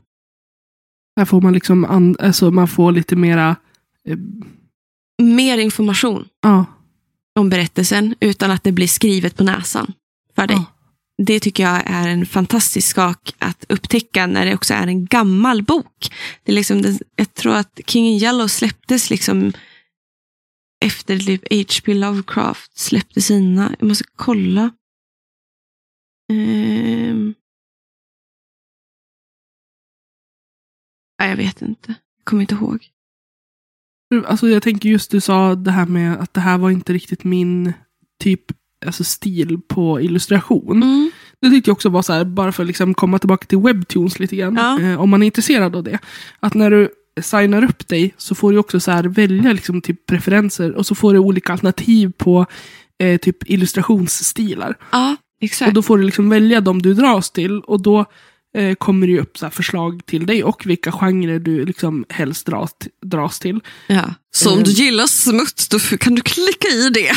Här 1.16 1.24
får 1.24 1.40
man 1.40 1.52
liksom, 1.52 1.84
an, 1.84 2.16
alltså 2.18 2.50
man 2.50 2.68
får 2.68 2.92
lite 2.92 3.16
mera, 3.16 3.56
eh, 4.08 4.18
Mer 5.22 5.58
information 5.58 6.28
ja. 6.40 6.64
om 7.38 7.48
berättelsen 7.48 8.14
utan 8.20 8.50
att 8.50 8.64
det 8.64 8.72
blir 8.72 8.86
skrivet 8.86 9.36
på 9.36 9.44
näsan 9.44 9.92
för 10.34 10.46
dig. 10.46 10.56
Ja. 10.56 10.64
Det 11.24 11.40
tycker 11.40 11.62
jag 11.62 11.82
är 11.86 12.08
en 12.08 12.26
fantastisk 12.26 12.94
sak 12.94 13.34
att 13.38 13.64
upptäcka 13.68 14.26
när 14.26 14.46
det 14.46 14.54
också 14.54 14.74
är 14.74 14.86
en 14.86 15.06
gammal 15.06 15.62
bok. 15.62 16.12
Det 16.42 16.52
är 16.52 16.56
liksom, 16.56 16.98
jag 17.16 17.34
tror 17.34 17.54
att 17.54 17.80
King 17.86 18.06
in 18.06 18.22
Yellow 18.22 18.46
släpptes 18.46 19.10
liksom 19.10 19.52
efter 20.84 21.18
typ 21.18 21.42
H.P. 21.50 21.94
Lovecraft 21.94 22.78
släppte 22.78 23.20
sina. 23.20 23.76
Jag 23.78 23.88
måste 23.88 24.04
kolla. 24.16 24.70
Ehm. 26.32 27.34
Nej, 31.18 31.28
jag 31.30 31.36
vet 31.36 31.62
inte. 31.62 31.94
Jag 32.16 32.24
kommer 32.24 32.40
inte 32.40 32.54
ihåg. 32.54 32.88
Alltså 34.20 34.48
jag 34.48 34.62
tänker 34.62 34.88
just 34.88 35.10
du 35.10 35.20
sa 35.20 35.54
det 35.54 35.70
här 35.70 35.86
med 35.86 36.20
att 36.20 36.34
det 36.34 36.40
här 36.40 36.58
var 36.58 36.70
inte 36.70 36.92
riktigt 36.92 37.24
min 37.24 37.72
typ 38.22 38.42
alltså 38.86 39.04
stil 39.04 39.58
på 39.68 40.00
illustration. 40.00 40.82
Mm. 40.82 41.10
Det 41.40 41.50
tyckte 41.50 41.70
jag 41.70 41.74
också 41.74 41.88
var 41.88 42.02
så 42.02 42.12
här, 42.12 42.24
bara 42.24 42.52
för 42.52 42.62
att 42.62 42.66
liksom 42.66 42.94
komma 42.94 43.18
tillbaka 43.18 43.46
till 43.46 43.58
Webtoons 43.58 44.18
lite 44.18 44.36
grann. 44.36 44.56
Ja. 44.56 44.80
Eh, 44.80 45.00
om 45.00 45.10
man 45.10 45.22
är 45.22 45.26
intresserad 45.26 45.76
av 45.76 45.82
det. 45.84 45.98
Att 46.40 46.54
när 46.54 46.70
du 46.70 46.88
signar 47.20 47.64
upp 47.64 47.88
dig 47.88 48.14
så 48.16 48.34
får 48.34 48.52
du 48.52 48.58
också 48.58 48.80
så 48.80 48.90
här 48.90 49.04
välja 49.04 49.52
liksom 49.52 49.80
typ 49.80 50.06
preferenser 50.06 50.72
och 50.72 50.86
så 50.86 50.94
får 50.94 51.12
du 51.12 51.18
olika 51.18 51.52
alternativ 51.52 52.12
på 52.16 52.46
eh, 52.98 53.18
typ 53.18 53.50
illustrationsstilar. 53.50 54.76
Ja, 54.92 55.16
exakt. 55.40 55.68
Och 55.68 55.74
då 55.74 55.82
får 55.82 55.98
du 55.98 56.04
liksom 56.04 56.28
välja 56.28 56.60
de 56.60 56.82
du 56.82 56.94
dras 56.94 57.30
till 57.30 57.60
och 57.60 57.82
då 57.82 58.04
eh, 58.54 58.74
kommer 58.74 59.06
det 59.06 59.12
ju 59.12 59.20
upp 59.20 59.38
så 59.38 59.46
här 59.46 59.50
förslag 59.50 60.06
till 60.06 60.26
dig 60.26 60.44
och 60.44 60.66
vilka 60.66 60.92
genrer 60.92 61.38
du 61.38 61.64
liksom 61.64 62.04
helst 62.08 62.46
dras, 62.46 62.70
dras 63.02 63.38
till. 63.38 63.60
Ja. 63.86 64.14
Så 64.34 64.52
om 64.52 64.58
Eh. 64.58 64.64
du 64.64 64.70
gillar 64.70 65.06
smuts, 65.06 65.68
då 65.68 65.78
kan 65.78 66.14
du 66.14 66.22
klicka 66.22 66.68
i 66.68 66.90
det. 66.94 67.12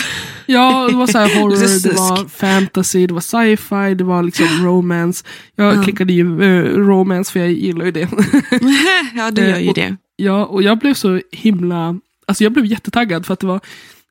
Ja, 0.46 0.88
det 0.90 0.96
var 0.96 1.08
så 1.08 1.18
här 1.18 1.40
horror, 1.42 1.84
det 1.84 1.98
var 1.98 2.28
fantasy, 2.30 3.08
det 3.08 3.14
var 3.14 3.22
sci-fi, 3.22 3.96
det 3.96 4.04
var 4.04 4.24
liksom 4.24 4.48
romance. 4.66 5.26
Jag 5.56 5.76
Ja. 5.78 5.84
klickade 5.84 6.14
ju 6.14 6.42
eh, 6.44 6.64
romance 6.78 7.32
för 7.32 7.40
jag 7.40 7.52
gillar 7.52 7.86
ju 7.86 7.92
det. 7.92 8.10
ja, 9.16 9.32
du 9.32 9.42
gör 9.42 9.58
ju 9.60 9.64
Eh, 9.64 9.70
och- 9.70 9.76
det. 9.76 9.98
ja, 10.16 10.46
och 10.46 10.64
jag 10.64 10.80
blev 10.80 10.94
så 10.94 11.22
himla... 11.32 12.00
Alltså 12.28 12.44
jag 12.44 12.54
blev 12.54 12.66
jättetaggad 12.66 13.26
för 13.26 13.34
att 13.34 13.40
det 13.40 13.48
var 13.48 13.60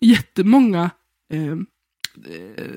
jättemånga 0.00 0.90
eh, 1.32 1.56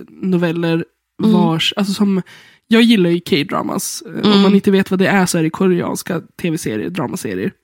noveller 0.10 0.86
Mm. 1.24 1.32
vars... 1.34 1.74
Alltså 1.78 1.94
som, 1.94 2.22
jag 2.68 2.82
gillar 2.82 3.10
ju 3.10 3.20
K-dramas. 3.20 4.04
Eh, 4.06 4.12
Om 4.14 4.20
Mm. 4.32 4.42
man 4.42 4.56
inte 4.56 4.72
vet 4.72 4.92
vad 4.92 5.00
det 5.00 5.08
är 5.08 5.26
så 5.26 5.38
är 5.38 5.44
det 5.44 5.50
koreanska 5.50 6.22
tv-serier, 6.42 6.90
dramaserier. 6.90 7.52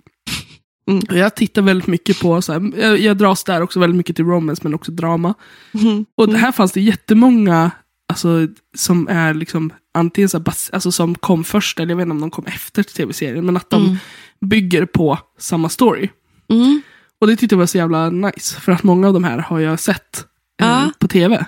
Mm. 0.88 1.04
Jag 1.10 1.36
tittar 1.36 1.62
väldigt 1.62 1.88
mycket 1.88 2.20
på, 2.20 2.42
så 2.42 2.54
här, 2.54 2.72
jag, 2.78 3.00
jag 3.00 3.18
dras 3.18 3.44
där 3.44 3.62
också 3.62 3.80
väldigt 3.80 3.98
mycket 3.98 4.16
till 4.16 4.26
romance 4.26 4.62
men 4.64 4.74
också 4.74 4.92
drama. 4.92 5.34
Mm. 5.74 6.06
Och 6.18 6.28
det 6.30 6.38
här 6.38 6.52
fanns 6.52 6.72
det 6.72 6.82
jättemånga 6.82 7.72
alltså, 8.10 8.48
som 8.78 9.08
är 9.08 9.34
liksom 9.34 9.74
antingen 9.94 10.30
så 10.30 10.38
här, 10.38 10.46
alltså, 10.72 10.92
som 10.92 11.16
kom 11.16 11.44
först, 11.44 11.80
eller 11.80 11.90
jag 11.90 11.98
vet 11.98 12.04
inte 12.04 12.12
om 12.12 12.22
de 12.22 12.32
kom 12.32 12.46
efter 12.46 12.84
tv-serien, 12.84 13.46
men 13.46 13.58
att 13.58 13.70
de 13.70 13.84
Mm. 13.86 13.98
bygger 14.46 14.86
på 14.86 15.20
samma 15.40 15.70
story. 15.70 16.10
Mm. 16.50 16.82
Och 17.22 17.28
det 17.28 17.36
tyckte 17.36 17.56
jag 17.56 17.60
var 17.60 17.66
så 17.66 17.78
jävla 17.78 18.10
nice, 18.10 18.60
för 18.62 18.72
att 18.72 18.84
många 18.84 19.08
av 19.08 19.14
de 19.14 19.24
här 19.24 19.38
har 19.38 19.60
jag 19.60 19.80
sett 19.80 20.26
eh, 20.62 20.88
på 21.00 21.08
tv. 21.08 21.46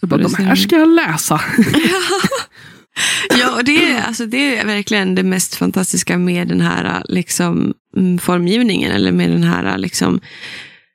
Så 0.00 0.06
bara, 0.06 0.22
de 0.22 0.34
här 0.34 0.56
ska 0.56 0.76
jag 0.76 0.88
läsa. 0.88 1.40
Ja, 3.38 3.54
och 3.56 3.64
det 3.64 3.90
är, 3.90 4.02
alltså, 4.02 4.26
det 4.26 4.58
är 4.58 4.66
verkligen 4.66 5.14
det 5.14 5.22
mest 5.22 5.54
fantastiska 5.54 6.18
med 6.18 6.48
den 6.48 6.60
här 6.60 7.02
liksom, 7.08 7.74
mm, 7.96 8.18
formgivningen. 8.18 8.92
Eller 8.92 9.12
med 9.12 9.30
den 9.30 9.42
här 9.42 9.78
liksom, 9.78 10.20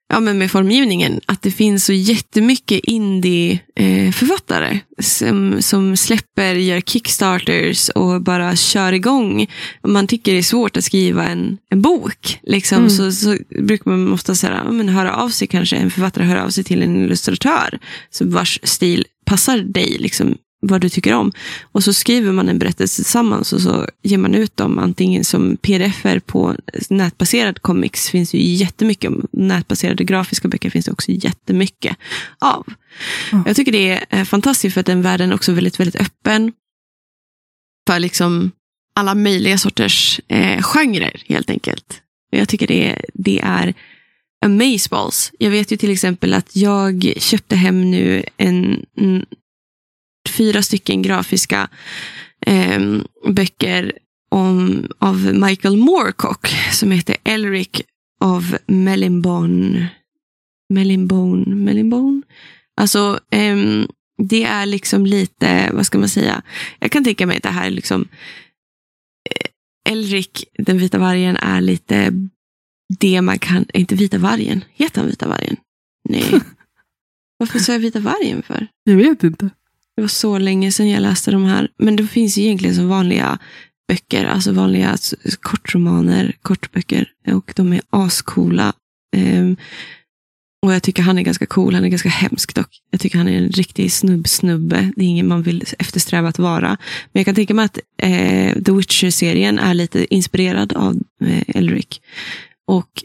ja, 0.09 0.19
men 0.19 0.37
med 0.37 0.51
formgivningen, 0.51 1.19
att 1.25 1.41
det 1.41 1.51
finns 1.51 1.85
så 1.85 1.93
jättemycket 1.93 2.79
indie-författare 2.83 4.79
som, 5.01 5.61
som 5.61 5.97
släpper, 5.97 6.55
gör 6.55 6.81
kickstarters 6.81 7.89
och 7.89 8.21
bara 8.21 8.55
kör 8.55 8.93
igång. 8.93 9.47
Om 9.81 9.93
man 9.93 10.07
tycker 10.07 10.31
det 10.31 10.37
är 10.37 10.43
svårt 10.43 10.77
att 10.77 10.83
skriva 10.83 11.27
en, 11.27 11.57
en 11.69 11.81
bok, 11.81 12.39
liksom, 12.43 12.77
Mm. 12.77 12.89
så, 12.89 13.11
så 13.11 13.37
brukar 13.59 13.91
man 13.91 14.13
ofta 14.13 14.35
säga, 14.35 14.61
ja, 14.65 14.71
men 14.71 14.89
höra 14.89 15.15
av 15.15 15.29
sig 15.29 15.47
kanske, 15.47 15.75
en 15.75 15.91
författare 15.91 16.25
hör 16.25 16.35
av 16.35 16.49
sig 16.49 16.63
till 16.63 16.81
en 16.81 17.03
illustratör 17.03 17.79
så 18.09 18.25
vars 18.25 18.59
stil 18.63 19.05
passar 19.25 19.57
dig, 19.57 19.97
liksom, 19.99 20.37
vad 20.67 20.81
du 20.81 20.89
tycker 20.89 21.13
om. 21.13 21.31
Och 21.71 21.83
så 21.83 21.93
skriver 21.93 22.31
man 22.31 22.49
en 22.49 22.59
berättelse 22.59 22.95
tillsammans 22.95 23.53
och 23.53 23.61
så 23.61 23.87
ger 24.03 24.17
man 24.17 24.35
ut 24.35 24.57
dem 24.57 24.79
antingen 24.79 25.25
som 25.25 25.57
pdf-er 25.57 26.19
på 26.19 26.55
nätbaserad 26.89 27.61
comics. 27.61 28.09
finns 28.09 28.33
ju 28.33 28.41
jättemycket 28.41 29.11
om. 29.11 29.27
Nätbaserade 29.31 30.03
grafiska 30.03 30.47
böcker 30.47 30.69
finns 30.69 30.85
det 30.85 30.91
också 30.91 31.11
jättemycket 31.11 31.97
av. 32.39 32.65
Ja. 33.31 33.43
Jag 33.45 33.55
tycker 33.55 33.71
det 33.71 33.89
är 33.89 34.05
eh, 34.09 34.23
fantastiskt 34.23 34.73
för 34.73 34.79
att 34.79 34.85
den 34.85 35.01
världen 35.01 35.31
är 35.31 35.35
också 35.35 35.51
väldigt, 35.51 35.79
väldigt 35.79 36.01
öppen. 36.01 36.53
För 37.87 37.99
liksom 37.99 38.51
alla 38.95 39.15
möjliga 39.15 39.57
sorters 39.57 40.21
eh, 40.27 40.61
genrer 40.61 41.21
helt 41.25 41.49
enkelt. 41.49 42.01
Jag 42.31 42.49
tycker 42.49 42.67
det, 42.67 43.01
det 43.13 43.39
är 43.43 43.73
amazeballs. 44.45 45.31
Jag 45.39 45.49
vet 45.49 45.71
ju 45.71 45.77
till 45.77 45.91
exempel 45.91 46.33
att 46.33 46.55
jag 46.55 47.13
köpte 47.17 47.55
hem 47.55 47.91
nu 47.91 48.23
en, 48.37 48.85
en 48.95 49.25
fyra 50.37 50.61
stycken 50.61 51.01
grafiska 51.01 51.69
eh, 52.45 52.79
böcker 53.27 53.91
om, 54.31 54.87
av 54.99 55.33
Michael 55.33 55.77
Moorcock 55.77 56.47
som 56.71 56.91
heter 56.91 57.17
Elric 57.23 57.69
of 58.19 58.53
Mellinbone. 58.67 59.89
Mellinbone, 60.73 61.55
Mellinbone? 61.55 62.21
Alltså, 62.77 63.19
ehm, 63.31 63.87
det 64.17 64.43
är 64.43 64.65
liksom 64.65 65.05
lite, 65.05 65.71
vad 65.73 65.85
ska 65.85 65.97
man 65.97 66.09
säga? 66.09 66.41
Jag 66.79 66.91
kan 66.91 67.03
tänka 67.03 67.25
mig 67.25 67.37
att 67.37 67.43
det 67.43 67.49
här 67.49 67.67
är 67.67 67.71
liksom 67.71 68.07
eh, 69.29 69.91
Elric, 69.91 70.45
den 70.57 70.77
vita 70.77 70.97
vargen, 70.97 71.37
är 71.37 71.61
lite 71.61 72.11
det 72.99 73.21
man 73.21 73.39
kan, 73.39 73.65
inte 73.73 73.95
vita 73.95 74.17
vargen, 74.17 74.63
heter 74.73 75.01
han 75.01 75.09
vita 75.09 75.27
vargen? 75.27 75.57
Nej. 76.09 76.41
Varför 77.37 77.59
sa 77.59 77.71
jag 77.71 77.79
vita 77.79 77.99
vargen 77.99 78.43
för? 78.43 78.67
Jag 78.83 78.95
vet 78.95 79.23
inte. 79.23 79.49
Det 79.95 80.01
var 80.01 80.07
så 80.07 80.37
länge 80.37 80.71
sedan 80.71 80.89
jag 80.89 81.01
läste 81.01 81.31
de 81.31 81.45
här. 81.45 81.69
Men 81.77 81.95
det 81.95 82.07
finns 82.07 82.37
ju 82.37 82.41
egentligen 82.41 82.75
som 82.75 82.89
vanliga 82.89 83.39
böcker, 83.87 84.25
alltså 84.25 84.51
vanliga 84.51 84.97
kortromaner, 85.41 86.35
kortböcker. 86.41 87.11
Och 87.27 87.53
de 87.55 87.73
är 87.73 87.81
ascoola. 87.89 88.73
Um, 89.17 89.57
och 90.65 90.73
jag 90.73 90.83
tycker 90.83 91.03
han 91.03 91.17
är 91.17 91.21
ganska 91.21 91.45
cool, 91.45 91.73
han 91.73 91.83
är 91.83 91.89
ganska 91.89 92.09
hemsk 92.09 92.55
dock. 92.55 92.81
Jag 92.91 92.99
tycker 92.99 93.17
han 93.17 93.27
är 93.27 93.37
en 93.37 93.49
riktig 93.49 93.91
snubbsnubbe. 93.91 94.91
Det 94.95 95.03
är 95.03 95.07
ingen 95.07 95.27
man 95.27 95.41
vill 95.41 95.63
eftersträva 95.79 96.29
att 96.29 96.39
vara. 96.39 96.67
Men 97.11 97.19
jag 97.19 97.25
kan 97.25 97.35
tänka 97.35 97.53
mig 97.53 97.65
att 97.65 97.79
eh, 97.97 98.63
The 98.63 98.71
Witcher-serien 98.71 99.59
är 99.59 99.73
lite 99.73 100.15
inspirerad 100.15 100.73
av 100.73 100.95
eh, 101.21 101.43
Elric. 101.47 102.01
Och 102.67 103.03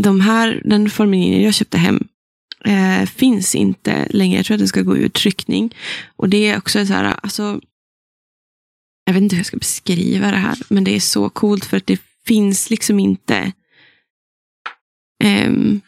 de 0.00 0.20
här, 0.20 0.62
den 0.64 0.90
formen 0.90 1.42
jag 1.42 1.54
köpte 1.54 1.78
hem 1.78 2.08
eh, 2.64 3.06
finns 3.06 3.54
inte 3.54 4.06
längre. 4.10 4.36
Jag 4.36 4.46
tror 4.46 4.54
att 4.54 4.60
den 4.60 4.68
ska 4.68 4.82
gå 4.82 4.96
ur 4.96 5.08
tryckning. 5.08 5.74
Och 6.16 6.28
det 6.28 6.48
är 6.48 6.58
också 6.58 6.86
så 6.86 6.92
här, 6.92 7.16
alltså, 7.22 7.60
jag 9.04 9.14
vet 9.14 9.22
inte 9.22 9.36
hur 9.36 9.40
jag 9.40 9.46
ska 9.46 9.56
beskriva 9.56 10.30
det 10.30 10.36
här, 10.36 10.58
men 10.68 10.84
det 10.84 10.96
är 10.96 11.00
så 11.00 11.28
coolt 11.28 11.64
för 11.64 11.76
att 11.76 11.86
det 11.86 12.00
finns 12.26 12.70
liksom 12.70 12.98
inte 12.98 13.52
ehm, 15.24 15.80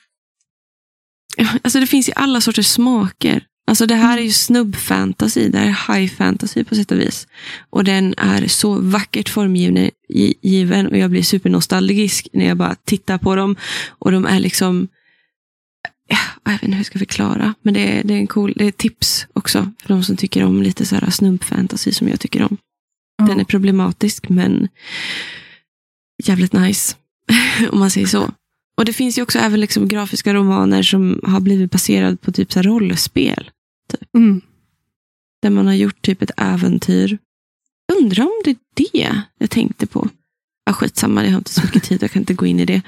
Alltså 1.62 1.80
det 1.80 1.86
finns 1.86 2.08
i 2.08 2.12
alla 2.16 2.40
sorters 2.40 2.66
smaker. 2.66 3.44
Alltså 3.66 3.86
det 3.86 3.94
här 3.94 4.18
är 4.18 4.22
ju 4.22 4.30
snubb-fantasy, 4.30 5.48
det 5.48 5.58
här 5.58 5.66
är 5.66 5.94
high 5.94 6.14
fantasy 6.14 6.64
på 6.64 6.74
sätt 6.74 6.92
och 6.92 6.98
vis. 6.98 7.26
Och 7.70 7.84
den 7.84 8.14
är 8.16 8.46
så 8.46 8.74
vackert 8.74 9.28
formgiven 9.28 10.86
och 10.86 10.98
jag 10.98 11.10
blir 11.10 11.22
supernostalgisk 11.22 12.28
när 12.32 12.46
jag 12.46 12.56
bara 12.56 12.74
tittar 12.74 13.18
på 13.18 13.36
dem. 13.36 13.56
Och 13.88 14.12
de 14.12 14.26
är 14.26 14.40
liksom, 14.40 14.88
jag 16.44 16.52
vet 16.52 16.62
inte 16.62 16.72
hur 16.72 16.78
jag 16.78 16.86
ska 16.86 16.98
förklara, 16.98 17.54
men 17.62 17.74
det 17.74 17.80
är, 17.80 18.04
det 18.04 18.14
är 18.14 18.18
en 18.18 18.26
cool, 18.26 18.52
det 18.56 18.64
är 18.64 18.72
tips 18.72 19.26
också 19.32 19.72
för 19.82 19.88
de 19.88 20.04
som 20.04 20.16
tycker 20.16 20.44
om 20.44 20.62
lite 20.62 20.86
så 20.86 20.94
här 20.94 21.10
snubb-fantasy 21.10 21.92
som 21.92 22.08
jag 22.08 22.20
tycker 22.20 22.42
om. 22.42 22.56
Den 23.26 23.40
är 23.40 23.44
problematisk 23.44 24.28
men 24.28 24.68
jävligt 26.24 26.52
nice. 26.52 26.96
om 27.72 27.78
man 27.78 27.90
säger 27.90 28.06
så. 28.06 28.32
Och 28.76 28.84
det 28.84 28.92
finns 28.92 29.18
ju 29.18 29.22
också 29.22 29.38
även 29.38 29.60
liksom 29.60 29.88
grafiska 29.88 30.34
romaner 30.34 30.82
som 30.82 31.20
har 31.24 31.40
blivit 31.40 31.70
baserade 31.70 32.16
på 32.16 32.32
typ 32.32 32.52
så 32.52 32.62
rollspel. 32.62 33.50
Mm. 34.16 34.40
Där 35.42 35.50
man 35.50 35.66
har 35.66 35.74
gjort 35.74 36.02
typ 36.02 36.22
ett 36.22 36.30
äventyr. 36.36 37.18
Undrar 37.98 38.24
om 38.24 38.42
det 38.44 38.50
är 38.50 38.56
det 38.74 39.22
jag 39.38 39.50
tänkte 39.50 39.86
på. 39.86 40.08
Skitsamma, 40.82 41.24
jag 41.24 41.30
har 41.30 41.38
inte 41.38 41.50
så 41.54 41.62
mycket 41.64 41.82
tid, 41.82 42.02
jag 42.02 42.10
kan 42.10 42.22
inte 42.22 42.34
gå 42.34 42.46
in 42.46 42.60
i 42.60 42.64
det. 42.64 42.82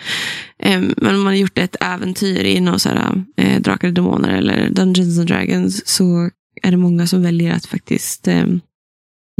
Em, 0.59 0.95
men 0.97 1.15
om 1.15 1.21
man 1.23 1.27
har 1.27 1.35
gjort 1.35 1.59
ett 1.59 1.77
äventyr 1.81 2.45
i 2.45 2.61
någon 2.61 2.81
så 2.81 2.89
här, 2.89 3.25
eh, 3.37 3.61
Drakar 3.61 3.89
och 3.89 3.95
Demoner 3.95 4.29
eller 4.37 4.71
Dungeons 4.71 5.19
and 5.19 5.29
Dragons 5.29 5.87
så 5.89 6.31
är 6.63 6.71
det 6.71 6.77
många 6.77 7.07
som 7.07 7.23
väljer 7.23 7.53
att 7.53 7.67
faktiskt 7.67 8.29
em, 8.29 8.61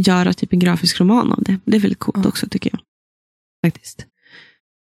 göra 0.07 0.33
typ 0.33 0.53
en 0.53 0.59
grafisk 0.59 1.01
roman 1.01 1.33
av 1.33 1.43
det. 1.43 1.57
Det 1.65 1.77
är 1.77 1.81
väldigt 1.81 1.99
coolt 1.99 2.19
Ja. 2.23 2.29
också 2.29 2.47
tycker 2.49 2.71
jag. 2.73 2.81
Faktiskt. 3.67 4.07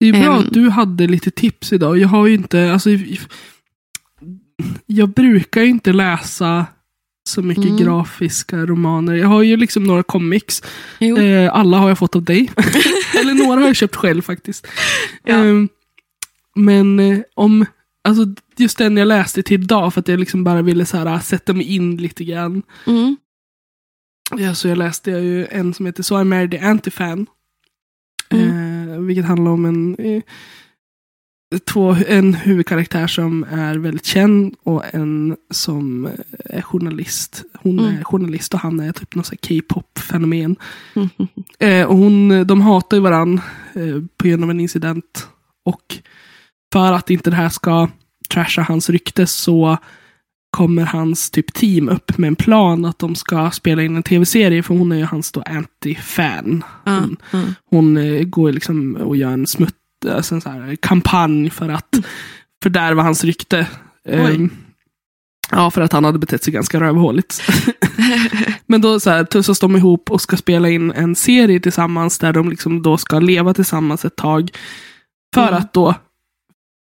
Det 0.00 0.06
är 0.08 0.12
bra 0.12 0.22
Ehm. 0.36 0.38
att 0.46 0.52
du 0.52 0.70
hade 0.70 1.06
lite 1.06 1.30
tips 1.30 1.72
idag. 1.72 1.98
Jag 1.98 2.08
har 2.08 2.26
ju 2.26 2.34
inte, 2.34 2.72
alltså, 2.72 2.90
jag 4.86 5.08
brukar 5.08 5.62
ju 5.62 5.68
inte 5.68 5.92
läsa 5.92 6.66
så 7.28 7.42
mycket 7.42 7.64
Mm. 7.64 7.76
grafiska 7.76 8.56
romaner. 8.56 9.14
Jag 9.14 9.28
har 9.28 9.42
ju 9.42 9.56
liksom 9.56 9.84
några 9.84 10.02
comics. 10.02 10.62
Eh, 10.98 11.54
alla 11.54 11.78
har 11.78 11.88
jag 11.88 11.98
fått 11.98 12.16
av 12.16 12.22
dig. 12.24 12.50
Eller 13.20 13.34
några 13.34 13.60
har 13.60 13.66
jag 13.66 13.76
köpt 13.76 13.96
själv 13.96 14.22
faktiskt. 14.22 14.66
Ja. 15.24 15.34
Ehm, 15.34 15.68
men 16.54 17.00
eh, 17.00 17.18
om, 17.34 17.66
alltså 18.04 18.22
just 18.56 18.78
den 18.78 18.96
jag 18.96 19.08
läste 19.08 19.42
till 19.42 19.62
idag 19.62 19.94
för 19.94 20.00
att 20.00 20.08
jag 20.08 20.20
liksom 20.20 20.44
bara 20.44 20.62
ville 20.62 20.86
så 20.86 20.96
här, 20.96 21.18
sätta 21.18 21.52
mig 21.52 21.74
in 21.74 21.96
lite 21.96 22.24
grann. 22.24 22.62
Mm. 22.86 23.16
Ja, 24.36 24.54
så 24.54 24.68
jag 24.68 24.78
läste 24.78 25.10
jag 25.10 25.20
ju 25.22 25.46
en 25.46 25.74
som 25.74 25.86
heter 25.86 26.02
So 26.02 26.20
I 26.20 26.24
Married 26.24 26.50
the 26.50 26.58
Anti-Fan. 26.58 27.26
Eh, 28.30 28.98
vilket 29.00 29.24
handlar 29.24 29.50
om 29.50 29.64
en, 29.64 29.94
eh, 29.96 30.22
två, 31.64 31.96
en 32.08 32.34
huvudkaraktär 32.34 33.06
som 33.06 33.44
är 33.50 33.74
väldigt 33.74 34.04
känd 34.04 34.54
och 34.64 34.94
en 34.94 35.36
som 35.50 36.08
är 36.44 36.62
journalist. 36.62 37.44
Hon 37.62 37.78
Mm. 37.78 37.96
är 37.98 38.04
journalist 38.04 38.54
och 38.54 38.60
han 38.60 38.80
är 38.80 38.92
typ 38.92 39.14
här 39.14 39.36
K-pop-fenomen. 39.48 40.56
Mm. 40.94 41.08
Eh, 41.60 41.86
och 41.86 41.96
hon, 41.96 42.46
de 42.46 42.60
hatar 42.60 42.96
ju 42.96 43.00
varann 43.02 43.40
eh, 43.74 44.02
på 44.16 44.28
grund 44.28 44.44
av 44.44 44.50
en 44.50 44.60
incident. 44.60 45.28
Och 45.64 45.98
för 46.72 46.92
att 46.92 47.10
inte 47.10 47.30
det 47.30 47.36
här 47.36 47.48
ska 47.48 47.88
trasha 48.30 48.62
hans 48.62 48.90
rykte 48.90 49.26
så 49.26 49.78
kommer 50.56 50.86
hans 50.86 51.30
typ 51.30 51.52
team 51.54 51.88
upp 51.88 52.18
med 52.18 52.28
en 52.28 52.36
plan 52.36 52.84
att 52.84 52.98
de 52.98 53.14
ska 53.14 53.50
spela 53.50 53.82
in 53.82 53.96
en 53.96 54.02
tv-serie 54.02 54.62
för 54.62 54.74
hon 54.74 54.92
är 54.92 54.96
ju 54.96 55.04
hans 55.04 55.32
då 55.32 55.42
anti-fan. 55.42 56.62
Ja, 56.84 56.92
Hon, 57.00 57.16
ja. 57.32 57.42
hon 57.70 57.96
eh, 57.96 58.22
går 58.24 58.52
liksom 58.52 58.96
och 58.96 59.16
gör 59.16 59.30
en 59.30 59.46
smutt, 59.46 59.74
alltså 60.08 60.34
en 60.34 60.40
så 60.40 60.48
här 60.50 60.76
kampanj 60.76 61.50
för 61.50 61.68
att 61.68 61.96
fördärva 62.62 63.02
hans 63.02 63.24
rykte. 63.24 63.66
Ehm, 64.08 64.50
ja, 65.50 65.70
för 65.70 65.80
att 65.80 65.92
han 65.92 66.04
hade 66.04 66.18
betett 66.18 66.44
sig 66.44 66.52
ganska 66.52 66.80
rövhåligt. 66.80 67.42
Men 68.66 68.80
då 68.80 69.00
så 69.00 69.10
här, 69.10 69.24
tussas 69.24 69.58
de 69.60 69.76
ihop 69.76 70.10
och 70.10 70.20
ska 70.20 70.36
spela 70.36 70.68
in 70.68 70.92
en 70.92 71.14
serie 71.14 71.60
tillsammans 71.60 72.18
där 72.18 72.32
de 72.32 72.50
liksom 72.50 72.82
då 72.82 72.96
ska 72.96 73.18
leva 73.18 73.54
tillsammans 73.54 74.04
ett 74.04 74.16
tag. 74.16 74.50
För 75.34 75.48
Mm. 75.48 75.54
att 75.54 75.72
då 75.72 75.94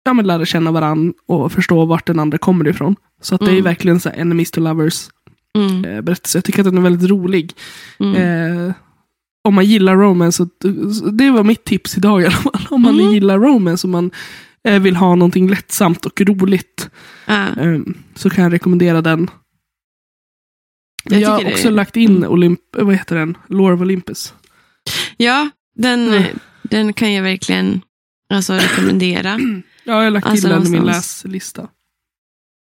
ja, 0.05 0.13
men 0.13 0.27
lära 0.27 0.45
känna 0.45 0.71
varandra 0.73 1.13
och 1.27 1.53
förstå 1.53 1.85
vart 1.85 2.07
den 2.07 2.19
andra 2.19 2.39
kommer 2.39 2.69
ifrån. 2.69 2.97
Så 3.21 3.35
att 3.35 3.41
det 3.41 3.47
är 3.47 3.51
Mm. 3.51 3.65
verkligen 3.65 4.01
så 4.01 4.09
här 4.09 4.17
enemies 4.17 4.51
to 4.51 4.61
lovers 4.61 5.09
Mm. 5.55 5.85
eh, 5.85 6.01
berättelse. 6.01 6.39
Jag 6.39 6.45
tycker 6.45 6.61
att 6.61 6.65
den 6.65 6.79
är 6.79 6.83
väldigt 6.83 7.11
rolig. 7.11 7.53
Mm. 7.99 8.15
Eh, 8.69 8.73
om 9.45 9.55
man 9.55 9.65
gillar 9.65 9.97
romance, 9.97 10.47
det 11.13 11.31
var 11.31 11.45
mitt 11.45 11.65
tips 11.65 11.97
idag 11.97 12.23
i 12.23 12.25
alla 12.25 12.35
fall. 12.35 12.67
Om 12.71 12.83
man 12.83 13.01
Mm. 13.01 13.13
gillar 13.13 13.39
romance 13.39 13.87
och 13.87 13.91
man 13.91 14.11
eh, 14.69 14.83
vill 14.83 14.97
ha 14.97 15.15
någonting 15.15 15.49
lättsamt 15.51 16.07
och 16.07 16.21
roligt 16.21 16.91
eh, 17.27 17.79
så 18.15 18.31
kan 18.31 18.45
jag 18.45 18.53
rekommendera 18.53 19.03
den. 19.03 19.31
Jag 21.05 21.21
Jag, 21.21 21.29
har 21.31 21.47
också 21.51 21.71
lagt 21.71 21.97
in 21.97 22.27
Olymp, 22.27 22.61
vad 22.77 22.95
heter 22.97 23.17
den? 23.17 23.37
Lore 23.49 23.75
of 23.75 23.81
Olympus. 23.81 24.35
Ja, 25.17 25.51
den, 25.75 26.09
Mm. 26.09 26.23
den 26.63 26.93
kan 26.93 27.13
jag 27.13 27.23
verkligen 27.23 27.81
alltså, 28.35 28.53
rekommendera. 28.53 29.39
Ja, 29.85 29.93
jag 29.97 30.03
har 30.05 30.11
lagt 30.11 30.27
Alltså 30.27 30.49
till 30.49 30.51
den 30.57 30.67
i 30.67 30.71
min 30.71 30.85
läslista. 30.85 31.69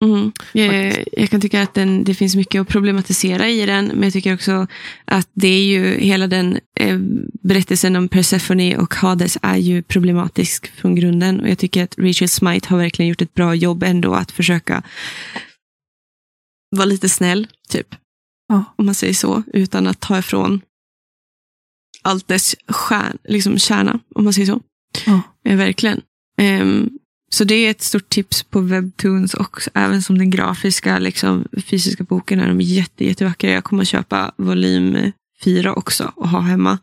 Mm. 0.04 0.32
Jag, 0.52 1.04
jag, 1.12 1.30
kan 1.30 1.40
tycka 1.40 1.62
att 1.62 1.74
den, 1.74 2.04
det 2.04 2.14
finns 2.14 2.36
mycket 2.36 2.60
att 2.60 2.68
problematisera 2.68 3.48
i 3.48 3.66
den, 3.66 3.86
men 3.86 4.02
jag 4.02 4.12
tycker 4.12 4.34
också 4.34 4.66
att 5.04 5.28
det 5.32 5.48
är 5.48 5.64
ju 5.64 5.98
hela 5.98 6.26
den 6.26 6.58
eh, 6.80 6.98
berättelsen 7.42 7.96
om 7.96 8.08
Persephone 8.08 8.76
och 8.76 8.94
Hades 8.94 9.38
är 9.42 9.56
ju 9.56 9.82
problematisk 9.82 10.66
från 10.66 10.94
grunden. 10.94 11.40
Och 11.40 11.48
jag 11.48 11.58
tycker 11.58 11.84
att 11.84 11.98
Rachel 11.98 12.28
Smite 12.28 12.68
har 12.68 12.78
verkligen 12.78 13.08
gjort 13.08 13.22
ett 13.22 13.34
bra 13.34 13.54
jobb 13.54 13.82
ändå 13.82 14.14
att 14.14 14.30
försöka 14.30 14.82
vara 16.76 16.84
lite 16.84 17.08
snäll, 17.08 17.46
typ. 17.68 17.94
Ja. 18.48 18.64
Om 18.76 18.86
man 18.86 18.94
säger 18.94 19.14
så, 19.14 19.42
utan 19.52 19.86
att 19.86 20.00
ta 20.00 20.18
ifrån 20.18 20.60
allt 22.02 22.28
dess 22.28 22.56
stjärn, 22.68 23.18
liksom 23.24 23.58
kärna, 23.58 24.00
om 24.14 24.24
man 24.24 24.32
säger 24.32 24.46
så. 24.46 24.60
Ja. 25.06 25.22
Ja, 25.42 25.56
verkligen. 25.56 26.00
Ehm, 26.40 26.90
så 27.30 27.44
det 27.44 27.54
är 27.54 27.70
ett 27.70 27.82
stort 27.82 28.08
tips 28.08 28.42
på 28.42 28.60
Webtoons 28.60 29.34
och 29.34 29.60
även 29.74 30.02
som 30.02 30.18
den 30.18 30.30
grafiska, 30.30 30.98
liksom, 30.98 31.44
fysiska 31.66 32.04
boken 32.04 32.40
är 32.40 32.48
de 32.48 32.60
jätte, 32.60 33.04
jättevackra. 33.04 33.50
Jag 33.50 33.64
kommer 33.64 33.82
att 33.82 33.88
köpa 33.88 34.32
volym 34.36 34.96
fyra 35.44 35.74
också 35.74 36.12
och 36.16 36.28
ha 36.28 36.40
hemma. 36.40 36.78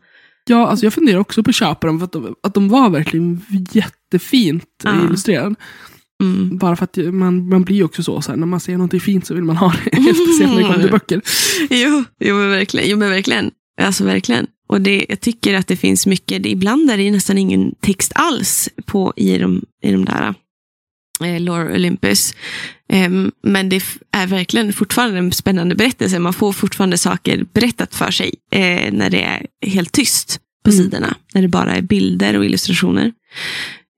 Ja, 0.48 0.66
alltså 0.66 0.86
jag 0.86 0.92
funderar 0.92 1.18
också 1.18 1.42
på 1.42 1.50
att 1.50 1.54
köpa 1.56 1.86
dem 1.86 1.98
för 1.98 2.04
att 2.04 2.12
de, 2.12 2.34
att 2.42 2.54
de 2.54 2.68
var 2.68 2.90
verkligen 2.90 3.42
jättefint 3.72 4.64
Ja. 4.84 5.04
illustrerade. 5.04 5.54
Mm. 6.22 6.58
Bara 6.58 6.76
för 6.76 6.84
att 6.84 6.96
man, 6.96 7.48
man 7.48 7.62
blir 7.62 7.84
också 7.84 8.02
så, 8.02 8.22
så 8.22 8.32
här, 8.32 8.36
när 8.38 8.46
man 8.46 8.60
ser 8.60 8.72
någonting 8.72 9.00
fint 9.00 9.26
så 9.26 9.34
vill 9.34 9.44
man 9.44 9.56
ha 9.56 9.74
det. 9.84 9.90
Speciellt 10.14 10.52
när 10.52 10.56
det 10.56 10.62
kommer 10.62 10.80
till 10.80 10.90
böcker. 10.90 11.22
Jo, 11.70 12.04
jo, 12.20 12.36
men 12.36 12.50
verkligen. 12.50 12.90
Jo, 12.90 12.96
men 12.96 13.10
verkligen. 13.10 13.50
Alltså 13.80 14.04
verkligen. 14.04 14.46
Och 14.66 14.80
det, 14.80 15.06
jag 15.08 15.20
tycker 15.20 15.54
att 15.54 15.66
det 15.66 15.76
finns 15.76 16.06
mycket, 16.06 16.42
det, 16.42 16.48
ibland 16.48 16.90
är 16.90 16.96
det 16.96 17.10
nästan 17.10 17.38
ingen 17.38 17.74
text 17.80 18.12
alls 18.14 18.68
på, 18.84 19.12
i, 19.16 19.38
de, 19.38 19.64
i 19.82 19.92
de 19.92 20.04
där 20.04 20.34
eh, 21.24 21.40
Lore 21.40 21.74
Olympus. 21.74 22.34
Em, 22.88 23.32
men 23.42 23.68
det 23.68 23.84
är 24.10 24.26
verkligen 24.26 24.72
fortfarande 24.72 25.18
en 25.18 25.32
spännande 25.32 25.74
berättelse. 25.74 26.18
Man 26.18 26.32
får 26.32 26.52
fortfarande 26.52 26.98
saker 26.98 27.44
berättat 27.52 27.94
för 27.94 28.10
sig 28.10 28.34
eh, 28.52 28.92
när 28.92 29.10
det 29.10 29.22
är 29.22 29.46
helt 29.66 29.92
tyst 29.92 30.40
på 30.64 30.70
Mm. 30.70 30.84
sidorna. 30.84 31.16
När 31.34 31.42
det 31.42 31.48
bara 31.48 31.74
är 31.76 31.82
bilder 31.82 32.36
och 32.38 32.44
illustrationer. 32.44 33.12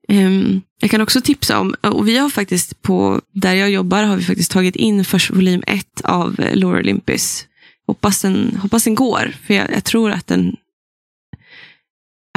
Em, 0.07 0.61
jag 0.81 0.91
kan 0.91 1.01
också 1.01 1.21
tipsa 1.21 1.59
om, 1.59 1.75
och 1.81 2.07
vi 2.07 2.17
har 2.17 2.29
faktiskt 2.29 2.81
på, 2.81 3.21
där 3.33 3.53
jag 3.53 3.69
jobbar 3.71 4.03
har 4.03 4.15
vi 4.17 4.23
faktiskt 4.23 4.51
tagit 4.51 4.75
in 4.75 5.05
först 5.05 5.31
volym 5.31 5.63
ett 5.67 6.01
av 6.03 6.39
eh, 6.39 6.55
Lore 6.55 6.79
Olympus. 6.79 7.45
Hoppas 7.89 8.21
den, 8.21 8.57
hoppas 8.61 8.83
den 8.83 8.95
går, 8.95 9.35
för 9.47 9.53
jag, 9.53 9.71
jag 9.71 9.83
tror 9.83 10.11
att 10.11 10.27
den 10.27 10.55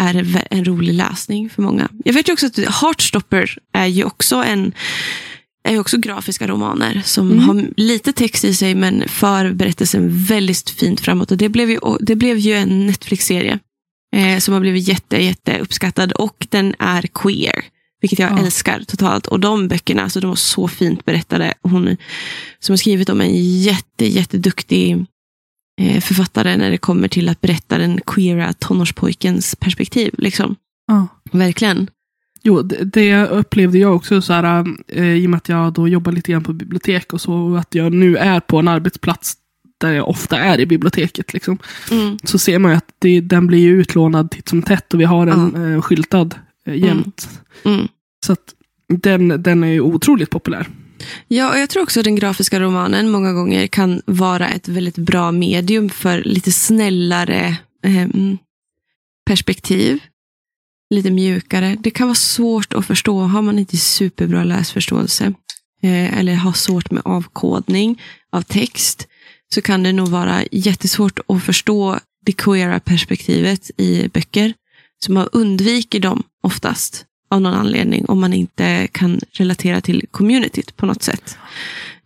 är 0.00 0.44
en 0.50 0.64
rolig 0.64 0.94
läsning 0.94 1.50
för 1.50 1.62
många. 1.62 1.88
Jag 2.04 2.12
vet 2.12 2.28
ju 2.28 2.32
också 2.32 2.46
att 2.46 2.58
Heartstopper 2.58 3.58
är 3.72 3.86
ju 3.86 4.04
också 4.04 4.36
en 4.36 4.72
är 5.64 5.72
ju 5.72 5.78
också 5.78 5.98
grafiska 5.98 6.46
romaner 6.48 7.02
som 7.04 7.30
Mm. 7.32 7.44
har 7.44 7.66
lite 7.76 8.12
text 8.12 8.44
i 8.44 8.54
sig 8.54 8.74
men 8.74 9.08
för 9.08 9.52
berättelsen 9.52 10.24
väldigt 10.24 10.70
fint 10.70 11.00
framåt. 11.00 11.30
Och 11.30 11.36
det 11.36 11.48
blev 11.48 11.70
ju, 11.70 11.78
det 12.00 12.16
blev 12.16 12.38
ju 12.38 12.52
en 12.54 12.86
Netflix-serie 12.86 13.58
eh, 14.16 14.38
som 14.38 14.54
har 14.54 14.60
blivit 14.60 14.88
jätte, 14.88 15.22
jätte 15.22 15.58
uppskattad 15.58 16.12
och 16.12 16.46
den 16.50 16.74
är 16.78 17.02
queer. 17.02 17.64
Vilket 18.00 18.18
jag 18.18 18.32
Ja. 18.32 18.38
älskar 18.38 18.82
totalt. 18.86 19.26
Och 19.26 19.40
de 19.40 19.68
böckerna, 19.68 20.02
alltså, 20.02 20.20
de 20.20 20.26
var 20.28 20.36
så 20.36 20.68
fint 20.68 21.04
berättade. 21.04 21.54
Hon 21.62 21.96
som 22.60 22.72
har 22.72 22.76
skrivit 22.76 23.08
om 23.08 23.20
en 23.20 23.60
jätte, 23.60 24.06
jätteduktig 24.06 25.04
författare 26.00 26.56
när 26.56 26.70
det 26.70 26.78
kommer 26.78 27.08
till 27.08 27.28
att 27.28 27.40
berätta 27.40 27.78
den 27.78 28.00
queera 28.06 28.52
tonårspojkens 28.52 29.56
perspektiv. 29.56 30.14
Liksom. 30.18 30.56
Ja. 30.86 31.08
Verkligen. 31.32 31.90
Jo, 32.42 32.62
det, 32.62 32.84
det 32.84 33.26
upplevde 33.26 33.78
jag 33.78 33.96
också 33.96 34.22
så 34.22 34.32
här, 34.32 34.66
eh, 34.88 35.14
i 35.14 35.26
och 35.26 35.30
med 35.30 35.36
att 35.36 35.48
jag 35.48 35.72
då 35.72 35.88
jobbar 35.88 36.12
lite 36.12 36.32
grann 36.32 36.44
på 36.44 36.52
bibliotek 36.52 37.12
och 37.12 37.20
så, 37.20 37.34
och 37.34 37.58
att 37.58 37.74
jag 37.74 37.92
nu 37.92 38.16
är 38.16 38.40
på 38.40 38.58
en 38.58 38.68
arbetsplats 38.68 39.36
där 39.78 39.92
jag 39.92 40.08
ofta 40.08 40.38
är 40.38 40.60
i 40.60 40.66
biblioteket. 40.66 41.32
Liksom. 41.32 41.58
Mm. 41.90 42.18
Så 42.24 42.38
ser 42.38 42.58
man 42.58 42.70
ju 42.70 42.76
att 42.76 42.94
det, 42.98 43.20
den 43.20 43.46
blir 43.46 43.68
utlånad 43.68 44.30
titt 44.30 44.48
som 44.48 44.62
tätt 44.62 44.94
och 44.94 45.00
vi 45.00 45.04
har 45.04 45.26
den 45.26 45.74
eh, 45.74 45.82
skyltad 45.82 46.34
eh, 46.66 46.74
jämt. 46.74 47.40
Mm. 47.64 47.88
Så 48.26 48.32
att 48.32 48.54
den, 48.88 49.42
den 49.42 49.64
är 49.64 49.68
ju 49.68 49.80
otroligt 49.80 50.30
populär. 50.30 50.68
Ja, 51.28 51.50
och 51.50 51.58
jag 51.58 51.70
tror 51.70 51.82
också 51.82 52.00
att 52.00 52.04
den 52.04 52.16
grafiska 52.16 52.60
romanen 52.60 53.10
många 53.10 53.32
gånger 53.32 53.66
kan 53.66 54.02
vara 54.06 54.48
ett 54.48 54.68
väldigt 54.68 54.98
bra 54.98 55.32
medium 55.32 55.90
för 55.90 56.22
lite 56.24 56.52
snällare 56.52 57.56
eh, 57.84 58.08
perspektiv. 59.26 59.98
Lite 60.94 61.10
mjukare. 61.10 61.76
Det 61.80 61.90
kan 61.90 62.06
vara 62.06 62.14
svårt 62.14 62.72
att 62.72 62.86
förstå. 62.86 63.20
Har 63.20 63.42
man 63.42 63.58
inte 63.58 63.76
superbra 63.76 64.44
läsförståelse 64.44 65.24
eh, 65.82 66.18
eller 66.18 66.34
har 66.34 66.52
svårt 66.52 66.90
med 66.90 67.02
avkodning 67.04 68.02
av 68.32 68.42
text 68.42 69.08
så 69.54 69.62
kan 69.62 69.82
det 69.82 69.92
nog 69.92 70.08
vara 70.08 70.44
jättesvårt 70.52 71.18
att 71.26 71.42
förstå 71.42 71.98
det 72.26 72.32
queera 72.32 72.80
perspektivet 72.80 73.70
i 73.76 74.08
böcker. 74.08 74.54
Så 75.04 75.12
man 75.12 75.28
undviker 75.32 76.00
dem 76.00 76.22
oftast 76.42 77.06
av 77.32 77.40
någon 77.40 77.54
anledning 77.54 78.04
om 78.06 78.20
man 78.20 78.32
inte 78.32 78.88
kan 78.92 79.20
relatera 79.32 79.80
till 79.80 80.06
communityt 80.10 80.76
på 80.76 80.86
något 80.86 81.02
sätt. 81.02 81.38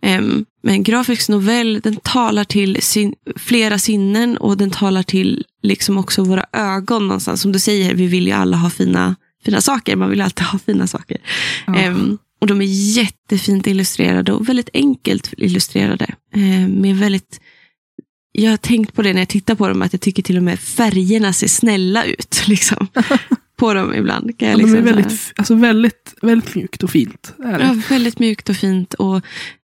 Em, 0.00 0.44
men 0.62 0.82
grafisk 0.82 1.28
novell, 1.28 1.80
den 1.80 1.96
talar 1.96 2.44
till 2.44 2.82
sin, 2.82 3.14
flera 3.36 3.78
sinnen 3.78 4.36
och 4.36 4.56
den 4.56 4.70
talar 4.70 5.02
till 5.02 5.44
liksom 5.62 5.98
också 5.98 6.24
våra 6.24 6.46
ögon 6.52 7.08
någonstans. 7.08 7.40
Som 7.40 7.52
du 7.52 7.58
säger, 7.58 7.94
vi 7.94 8.06
vill 8.06 8.26
ju 8.26 8.32
alla 8.32 8.56
ha 8.56 8.70
fina, 8.70 9.16
fina 9.44 9.60
saker. 9.60 9.96
Man 9.96 10.10
vill 10.10 10.20
alltid 10.20 10.46
ha 10.46 10.58
fina 10.58 10.86
saker. 10.86 11.18
Ja. 11.66 11.76
Em, 11.76 12.18
och 12.40 12.46
de 12.46 12.60
är 12.60 12.96
jättefint 12.96 13.66
illustrerade 13.66 14.32
och 14.32 14.48
väldigt 14.48 14.70
enkelt 14.74 15.34
illustrerade. 15.36 16.14
Em, 16.34 16.80
med 16.80 16.96
väldigt, 16.96 17.40
jag 18.32 18.50
har 18.50 18.56
tänkt 18.56 18.94
på 18.94 19.02
det 19.02 19.12
när 19.12 19.20
jag 19.20 19.28
tittar 19.28 19.54
på 19.54 19.68
dem, 19.68 19.82
att 19.82 19.92
jag 19.92 20.00
tycker 20.00 20.22
till 20.22 20.36
och 20.36 20.42
med 20.42 20.60
färgerna 20.60 21.32
ser 21.32 21.48
snälla 21.48 22.04
ut. 22.04 22.44
Liksom, 22.46 22.88
på 23.56 23.74
dem 23.74 23.94
ibland. 23.94 24.38
Kan 24.38 24.48
jag 24.48 24.54
Ja, 24.54 24.58
de 24.58 24.62
liksom 24.62 24.78
är 24.78 24.82
så 24.82 24.86
här- 24.88 24.94
väldigt, 24.94 25.32
alltså 25.36 25.54
väldigt, 25.54 26.14
väldigt 26.22 26.54
mjukt 26.54 26.82
och 26.82 26.90
fint. 26.90 27.34
Är 27.44 27.58
det. 27.58 27.64
Ja, 27.64 27.82
väldigt 27.90 28.18
mjukt 28.18 28.48
och 28.48 28.56
fint. 28.56 28.94
Och 28.94 29.20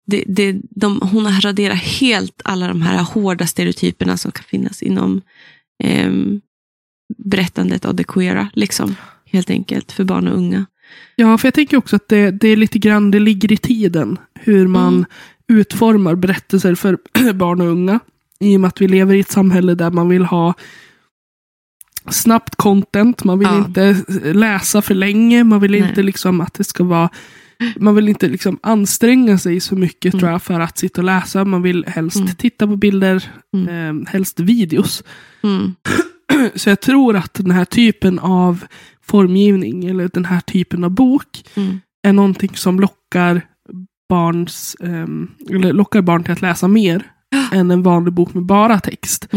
det, 0.07 0.25
det, 0.27 0.57
de, 0.71 1.01
hon 1.13 1.27
har 1.27 1.41
raderat 1.41 1.79
helt 1.79 2.41
alla 2.45 2.69
de 2.69 2.83
här 2.83 3.03
hårda 3.03 3.47
stereotyperna 3.47 4.17
som 4.17 4.33
kan 4.33 4.45
finnas 4.45 4.83
inom 4.83 5.23
ehm, 5.85 6.41
berättandet 7.25 7.85
av 7.85 7.95
det 7.95 8.05
queera. 8.05 8.49
Liksom, 8.55 8.95
helt 9.27 9.51
enkelt, 9.51 9.93
för 9.93 10.05
barn 10.05 10.29
och 10.29 10.37
unga. 10.37 10.67
Ja, 11.17 11.39
för 11.39 11.47
jag 11.49 11.55
tänker 11.55 11.77
också 11.77 11.97
att 11.97 12.09
det, 12.09 12.31
det 12.31 12.49
är 12.49 12.57
lite 12.57 12.79
grann, 12.79 13.11
det 13.11 13.21
ligger 13.21 13.53
i 13.53 13.57
tiden. 13.57 14.19
Hur 14.35 14.67
man 14.67 14.95
Mm. 14.95 15.05
utformar 15.61 16.15
berättelser 16.15 16.75
för 16.75 16.99
barn 17.33 17.61
och 17.61 17.67
unga. 17.67 18.01
I 18.41 18.57
och 18.57 18.61
med 18.61 18.69
att 18.69 18.81
vi 18.81 18.89
lever 18.89 19.15
i 19.15 19.21
ett 19.21 19.31
samhälle 19.31 19.75
där 19.75 19.91
man 19.91 20.09
vill 20.09 20.25
ha 20.25 20.55
snabbt 22.11 22.57
content. 22.57 23.25
Man 23.25 23.39
vill 23.39 23.49
Ja. 23.49 23.59
inte 23.59 23.97
läsa 24.33 24.83
för 24.83 24.95
länge. 24.95 25.45
Man 25.45 25.61
vill 25.61 25.71
Nej. 25.71 25.81
inte 25.81 26.03
liksom 26.03 26.41
att 26.41 26.55
det 26.55 26.65
ska 26.65 26.85
vara 26.85 27.09
man 27.77 27.95
vill 27.95 28.09
inte 28.09 28.29
liksom 28.29 28.59
anstränga 28.63 29.39
sig 29.39 29.61
så 29.61 29.75
mycket 29.77 30.15
Mm. 30.15 30.21
tror 30.21 30.33
jag 30.33 30.43
för 30.43 30.61
att 30.61 30.79
sitta 30.79 31.01
och 31.01 31.05
läsa. 31.05 31.45
Man 31.45 31.63
vill 31.63 31.85
helst 31.87 32.17
Mm. 32.17 32.35
titta 32.35 32.67
på 32.67 32.77
bilder, 32.77 33.31
Mm. 33.57 34.01
eh, 34.05 34.11
helst 34.13 34.41
videos. 34.41 35.05
Mm. 35.43 35.75
Så 36.55 36.69
jag 36.69 36.81
tror 36.81 37.17
att 37.17 37.35
den 37.35 37.51
här 37.51 37.65
typen 37.65 38.19
av 38.19 38.65
formgivning 39.03 39.85
eller 39.85 40.11
den 40.13 40.25
här 40.25 40.41
typen 40.41 40.85
av 40.85 40.91
bok 40.91 41.45
Mm. 41.55 41.81
är 42.03 42.13
någonting 42.13 42.51
som 42.55 42.81
lockar 42.81 43.41
barns, 44.09 44.77
ehm, 44.81 45.31
eller 45.51 45.73
lockar 45.73 46.03
barn 46.03 46.23
till 46.25 46.33
att 46.33 46.43
läsa 46.43 46.69
mer 46.69 47.03
än 47.53 47.71
en 47.71 47.83
vanlig 47.83 48.13
bok 48.15 48.35
med 48.35 48.43
bara 48.45 48.81
text. 48.81 49.29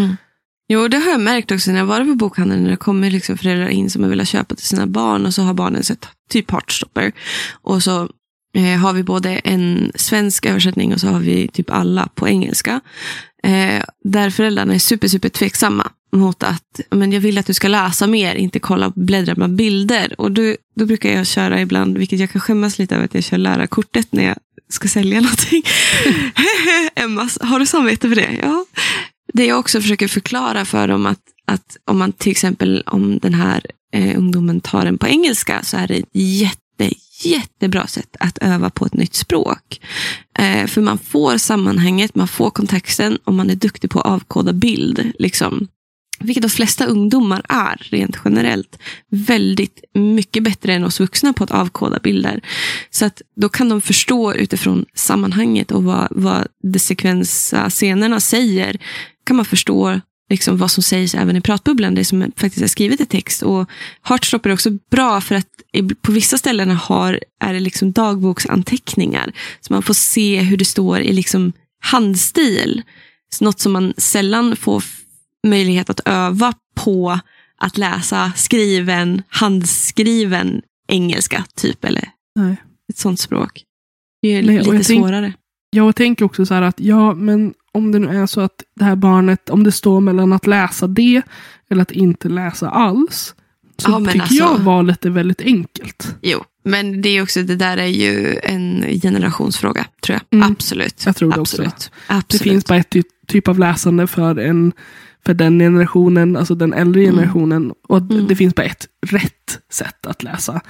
Jo, 0.67 0.87
det 0.87 0.97
har 0.97 1.11
jag 1.11 1.21
märkt 1.21 1.51
också 1.51 1.71
när 1.71 1.77
jag 1.79 1.85
varit 1.85 2.07
på 2.07 2.15
bokhandeln. 2.15 2.63
När 2.63 2.69
det 2.69 2.77
kommer 2.77 3.11
liksom 3.11 3.37
föräldrar 3.37 3.67
in 3.67 3.89
som 3.89 4.03
har 4.03 4.09
velat 4.09 4.27
köpa 4.27 4.55
till 4.55 4.65
sina 4.65 4.87
barn 4.87 5.25
och 5.25 5.33
så 5.33 5.41
har 5.41 5.53
barnen 5.53 5.83
sett 5.83 6.07
typ 6.29 6.51
Heartstopper. 6.51 7.11
Och 7.61 7.83
så 7.83 8.09
eh, 8.57 8.79
har 8.79 8.93
vi 8.93 9.03
både 9.03 9.29
en 9.29 9.91
svensk 9.95 10.45
översättning 10.45 10.93
och 10.93 10.99
så 10.99 11.07
har 11.07 11.19
vi 11.19 11.47
typ 11.47 11.69
alla 11.69 12.09
på 12.15 12.27
engelska. 12.27 12.81
Eh, 13.43 13.83
där 14.03 14.29
föräldrarna 14.29 14.73
är 14.73 14.79
super, 14.79 15.07
super 15.07 15.29
tveksamma 15.29 15.91
mot 16.11 16.43
att 16.43 16.81
men 16.89 17.11
jag 17.11 17.21
vill 17.21 17.37
att 17.37 17.45
du 17.45 17.53
ska 17.53 17.67
läsa 17.67 18.07
mer, 18.07 18.35
inte 18.35 18.59
kolla 18.59 18.93
bläddra 18.95 19.35
bland 19.35 19.55
bilder. 19.55 20.21
Och 20.21 20.31
då, 20.31 20.55
då 20.75 20.85
brukar 20.85 21.09
jag 21.09 21.27
köra 21.27 21.61
ibland, 21.61 21.97
vilket 21.97 22.19
jag 22.19 22.31
kan 22.31 22.41
skämmas 22.41 22.79
lite 22.79 22.95
över 22.95 23.05
att 23.05 23.13
jag 23.13 23.23
kör 23.23 23.37
lärarkortet 23.37 24.07
när 24.11 24.23
jag 24.23 24.35
ska 24.69 24.87
sälja 24.87 25.21
någonting. 25.21 25.63
Emma, 26.95 27.29
har 27.41 27.59
du 27.59 27.65
samvete 27.65 28.09
för 28.09 28.15
det? 28.15 28.39
Ja. 28.41 28.65
Det 29.35 29.45
jag 29.45 29.59
också 29.59 29.81
försöker 29.81 30.07
förklara 30.07 30.65
för 30.65 30.87
dem 30.87 31.05
att, 31.05 31.19
att 31.47 31.77
om 31.85 31.97
man 31.97 32.11
till 32.11 32.31
exempel 32.31 32.83
om 32.85 33.19
den 33.19 33.33
här 33.33 33.65
eh, 33.93 34.17
ungdomen 34.17 34.61
tar 34.61 34.85
den 34.85 34.97
på 34.97 35.07
engelska 35.07 35.63
så 35.63 35.77
är 35.77 35.87
det 35.87 35.95
ett 35.95 36.09
jätte, 36.13 36.89
jättebra 37.23 37.87
sätt 37.87 38.15
att 38.19 38.37
öva 38.37 38.69
på 38.69 38.85
ett 38.85 38.93
nytt 38.93 39.15
språk. 39.15 39.81
Eh, 40.39 40.67
för 40.67 40.81
man 40.81 40.97
får 40.97 41.37
sammanhanget, 41.37 42.15
man 42.15 42.27
får 42.27 42.49
kontexten 42.49 43.17
och 43.23 43.33
man 43.33 43.49
är 43.49 43.55
duktig 43.55 43.89
på 43.89 43.99
att 43.99 44.05
avkoda 44.05 44.53
bild. 44.53 45.11
Liksom 45.19 45.67
vilket 46.19 46.41
de 46.41 46.49
flesta 46.49 46.85
ungdomar 46.85 47.41
är 47.49 47.87
rent 47.89 48.17
generellt, 48.25 48.79
väldigt 49.09 49.83
mycket 49.93 50.43
bättre 50.43 50.73
än 50.73 50.83
oss 50.83 50.99
vuxna 50.99 51.33
på 51.33 51.43
att 51.43 51.51
avkoda 51.51 51.99
bilder. 52.03 52.41
Så 52.89 53.05
att 53.05 53.21
då 53.35 53.49
kan 53.49 53.69
de 53.69 53.81
förstå 53.81 54.33
utifrån 54.33 54.85
sammanhanget 54.93 55.71
och 55.71 55.83
vad, 55.83 56.07
vad 56.11 56.47
de 56.63 56.79
sekvensa 56.79 57.69
scenerna 57.69 58.19
säger, 58.19 58.77
kan 59.25 59.35
man 59.35 59.45
förstå 59.45 59.99
liksom 60.29 60.57
vad 60.57 60.71
som 60.71 60.83
sägs 60.83 61.15
även 61.15 61.35
i 61.35 61.41
pratbubblan, 61.41 61.95
det 61.95 62.05
som 62.05 62.31
faktiskt 62.35 62.63
är 62.63 62.67
skrivet 62.67 63.01
i 63.01 63.05
text. 63.05 63.43
Och 63.43 63.69
Heartstopper 64.01 64.49
är 64.49 64.53
också 64.53 64.69
bra 64.91 65.21
för 65.21 65.35
att 65.35 65.47
på 66.01 66.11
vissa 66.11 66.37
ställen 66.37 66.71
har, 66.71 67.19
är 67.39 67.53
det 67.53 67.59
liksom 67.59 67.91
dagboksanteckningar. 67.91 69.33
Så 69.61 69.73
man 69.73 69.83
får 69.83 69.93
se 69.93 70.41
hur 70.41 70.57
det 70.57 70.65
står 70.65 70.99
i 70.99 71.13
liksom 71.13 71.53
handstil. 71.79 72.81
Så 73.29 73.45
något 73.45 73.59
som 73.59 73.71
man 73.71 73.93
sällan 73.97 74.55
får 74.55 74.83
möjlighet 75.45 75.89
att 75.89 76.01
öva 76.05 76.53
på 76.75 77.19
att 77.57 77.77
läsa 77.77 78.31
skriven, 78.35 79.21
handskriven 79.29 80.61
engelska, 80.87 81.45
typ. 81.55 81.85
Eller 81.85 82.09
Nej. 82.35 82.55
ett 82.89 82.97
sånt 82.97 83.19
språk. 83.19 83.63
Det 84.21 84.27
är 84.27 84.43
Nej, 84.43 84.57
lite 84.57 84.69
jag 84.75 84.85
tänk- 84.85 84.99
svårare. 85.05 85.33
Jag 85.69 85.95
tänker 85.95 86.25
också 86.25 86.45
så 86.45 86.53
här 86.53 86.61
att, 86.61 86.79
ja, 86.79 87.13
men 87.13 87.53
om 87.71 87.91
det 87.91 87.99
nu 87.99 88.21
är 88.21 88.25
så 88.25 88.41
att 88.41 88.63
det 88.75 88.85
här 88.85 88.95
barnet, 88.95 89.49
om 89.49 89.63
det 89.63 89.71
står 89.71 90.01
mellan 90.01 90.33
att 90.33 90.47
läsa 90.47 90.87
det 90.87 91.21
eller 91.69 91.81
att 91.81 91.91
inte 91.91 92.29
läsa 92.29 92.69
alls, 92.69 93.35
så 93.77 93.91
Ja, 93.91 93.99
tycker 94.05 94.19
alltså- 94.21 94.35
jag 94.35 94.57
valet 94.59 95.05
är 95.05 95.09
väldigt 95.09 95.41
enkelt. 95.41 96.15
Jo, 96.21 96.43
men 96.63 97.01
det 97.01 97.09
är 97.09 97.23
också, 97.23 97.41
det 97.41 97.55
där 97.55 97.77
är 97.77 97.85
ju 97.85 98.39
en 98.43 98.85
generationsfråga, 99.01 99.85
tror 100.01 100.19
jag. 100.29 100.39
Mm. 100.39 100.51
Absolut. 100.51 101.03
Jag 101.05 101.15
tror 101.15 101.31
det 101.33 101.39
också. 101.39 101.61
Absolut. 101.61 101.91
Det 102.07 102.13
Absolut. 102.15 102.41
finns 102.43 102.65
bara 102.65 102.79
ett 102.79 102.89
ty 102.89 103.03
typ 103.27 103.47
av 103.47 103.59
läsande 103.59 104.07
för, 104.07 104.39
en, 104.39 104.71
för 105.25 105.33
den 105.33 105.59
generationen, 105.59 106.37
alltså 106.37 106.55
den 106.55 106.73
äldre 106.73 107.01
Mm. 107.03 107.15
generationen. 107.15 107.71
Och 107.87 107.97
Mm. 107.97 108.27
det 108.27 108.35
finns 108.35 108.55
bara 108.55 108.63
ett 108.65 108.87
rätt 109.07 109.59
sätt 109.71 110.05
att 110.05 110.23
läsa. 110.23 110.61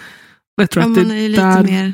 Jag 0.62 0.70
tror 0.70 0.84
Ja, 0.84 0.90
att 0.90 0.96
det 0.96 1.02
man 1.02 1.12
är 1.12 1.30
lite 1.30 1.42
där... 1.42 1.64
mer... 1.64 1.94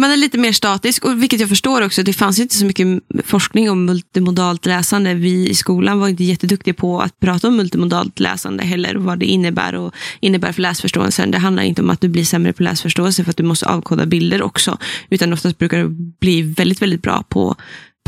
Man 0.00 0.10
är 0.10 0.16
lite 0.16 0.38
mer 0.38 0.52
statisk, 0.52 1.04
och 1.04 1.22
vilket 1.22 1.40
jag 1.40 1.48
förstår 1.48 1.82
också. 1.84 2.02
Det 2.02 2.12
fanns 2.12 2.38
inte 2.38 2.54
så 2.54 2.64
mycket 2.64 2.86
forskning 3.24 3.70
om 3.70 3.84
multimodalt 3.84 4.66
läsande. 4.66 5.14
Vi 5.14 5.48
i 5.48 5.54
skolan 5.54 6.00
var 6.00 6.08
inte 6.08 6.24
jätteduktiga 6.24 6.74
på 6.74 7.00
att 7.00 7.20
prata 7.20 7.48
om 7.48 7.56
multimodalt 7.56 8.20
läsande 8.20 8.64
heller. 8.64 8.96
och 8.96 9.04
Vad 9.04 9.18
det 9.18 9.26
innebär 9.26 9.74
och 9.74 9.94
innebär 10.20 10.52
för 10.52 10.62
läsförståelsen. 10.62 11.30
Det 11.30 11.38
handlar 11.38 11.62
inte 11.62 11.82
om 11.82 11.90
att 11.90 12.00
du 12.00 12.08
blir 12.08 12.24
sämre 12.24 12.52
på 12.52 12.62
läsförståelse 12.62 13.24
för 13.24 13.30
att 13.30 13.36
du 13.36 13.42
måste 13.42 13.66
avkoda 13.66 14.06
bilder 14.06 14.42
också. 14.42 14.78
Utan 15.10 15.32
oftast 15.32 15.58
brukar 15.58 15.78
du 15.78 15.88
bli 16.20 16.42
väldigt, 16.42 16.82
väldigt 16.82 17.02
bra 17.02 17.24
på, 17.28 17.56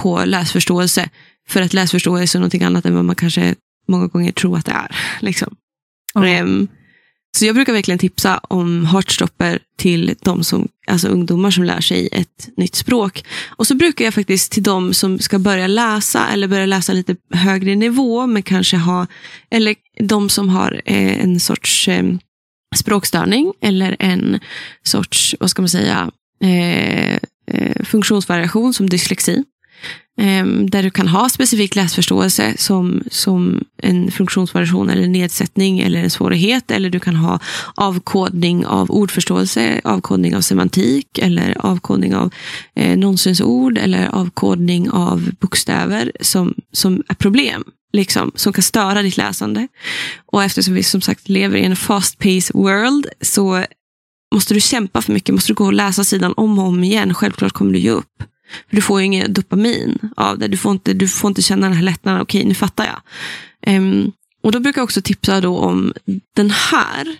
på 0.02 0.22
läsförståelse. 0.24 1.08
För 1.48 1.62
att 1.62 1.72
läsförståelse 1.72 2.38
är 2.38 2.40
någonting 2.40 2.62
annat 2.62 2.86
än 2.86 2.94
vad 2.94 3.04
man 3.04 3.16
kanske 3.16 3.54
många 3.88 4.06
gånger 4.06 4.32
tror 4.32 4.58
att 4.58 4.66
det 4.66 4.72
är. 4.72 4.96
Liksom. 5.20 5.56
Ja. 6.14 6.26
Ehm, 6.26 6.68
så 7.36 7.46
jag 7.46 7.54
brukar 7.54 7.72
verkligen 7.72 7.98
tipsa 7.98 8.38
om 8.38 8.86
Heartstopper 8.86 9.58
till 9.76 10.14
de 10.20 10.44
som, 10.44 10.68
alltså 10.86 11.08
ungdomar 11.08 11.50
som 11.50 11.64
lär 11.64 11.80
sig 11.80 12.08
ett 12.12 12.48
nytt 12.56 12.74
språk. 12.74 13.24
Och 13.46 13.66
så 13.66 13.74
brukar 13.74 14.04
jag 14.04 14.14
faktiskt 14.14 14.52
till 14.52 14.62
de 14.62 14.94
som 14.94 15.18
ska 15.18 15.38
börja 15.38 15.66
läsa 15.66 16.28
eller 16.28 16.48
börja 16.48 16.66
läsa 16.66 16.92
lite 16.92 17.16
högre 17.30 17.74
nivå, 17.74 18.26
men 18.26 18.42
kanske 18.42 18.76
ha, 18.76 19.06
eller 19.50 19.74
de 20.00 20.28
som 20.28 20.48
har 20.48 20.82
eh, 20.84 21.24
en 21.24 21.40
sorts 21.40 21.88
eh, 21.88 22.04
språkstörning 22.76 23.52
eller 23.60 23.96
en 23.98 24.40
sorts, 24.82 25.36
vad 25.40 25.50
ska 25.50 25.62
man 25.62 25.68
säga, 25.68 26.10
eh, 26.42 27.14
eh, 27.46 27.84
funktionsvariation 27.84 28.74
som 28.74 28.88
dyslexi. 28.88 29.44
Ehm, 30.20 30.70
där 30.70 30.82
du 30.82 30.90
kan 30.90 31.08
ha 31.08 31.28
specifik 31.28 31.76
läsförståelse 31.76 32.54
som, 32.58 33.02
som 33.10 33.64
en 33.82 34.10
funktionsvariation 34.10 34.90
eller 34.90 35.06
nedsättning 35.06 35.80
eller 35.80 36.02
en 36.02 36.10
svårighet. 36.10 36.70
Eller 36.70 36.90
du 36.90 37.00
kan 37.00 37.16
ha 37.16 37.38
avkodning 37.74 38.66
av 38.66 38.90
ordförståelse, 38.90 39.80
avkodning 39.84 40.36
av 40.36 40.40
semantik 40.40 41.18
eller 41.18 41.66
avkodning 41.66 42.14
av 42.14 42.34
eh, 42.74 42.98
nonsensord 42.98 43.78
eller 43.78 44.08
avkodning 44.08 44.90
av 44.90 45.30
bokstäver 45.40 46.12
som, 46.20 46.54
som 46.72 47.02
är 47.08 47.14
problem. 47.14 47.64
Liksom, 47.92 48.32
som 48.34 48.52
kan 48.52 48.62
störa 48.62 49.02
ditt 49.02 49.16
läsande. 49.16 49.68
Och 50.26 50.44
eftersom 50.44 50.74
vi 50.74 50.82
som 50.82 51.00
sagt 51.00 51.28
lever 51.28 51.58
i 51.58 51.64
en 51.64 51.76
fast-paced 51.76 52.54
world 52.54 53.06
så 53.20 53.64
måste 54.34 54.54
du 54.54 54.60
kämpa 54.60 55.02
för 55.02 55.12
mycket. 55.12 55.34
Måste 55.34 55.50
du 55.50 55.54
gå 55.54 55.64
och 55.64 55.72
läsa 55.72 56.04
sidan 56.04 56.34
om 56.36 56.58
och 56.58 56.66
om 56.66 56.84
igen. 56.84 57.14
Självklart 57.14 57.52
kommer 57.52 57.72
du 57.72 57.78
ge 57.78 57.90
upp. 57.90 58.22
För 58.68 58.76
du 58.76 58.82
får 58.82 59.00
ju 59.00 59.06
ingen 59.06 59.32
dopamin 59.32 59.98
av 60.16 60.38
det. 60.38 60.48
Du 60.48 60.56
får 60.56 60.72
inte, 60.72 60.92
du 60.92 61.08
får 61.08 61.28
inte 61.28 61.42
känna 61.42 61.66
den 61.66 61.76
här 61.76 61.84
lättnaden. 61.84 62.20
Okej, 62.20 62.44
nu 62.44 62.54
fattar 62.54 62.86
jag. 62.86 63.76
Um, 63.76 64.12
och 64.42 64.52
då 64.52 64.60
brukar 64.60 64.80
jag 64.80 64.84
också 64.84 65.02
tipsa 65.02 65.40
då 65.40 65.58
om 65.58 65.92
den 66.36 66.50
här 66.50 67.16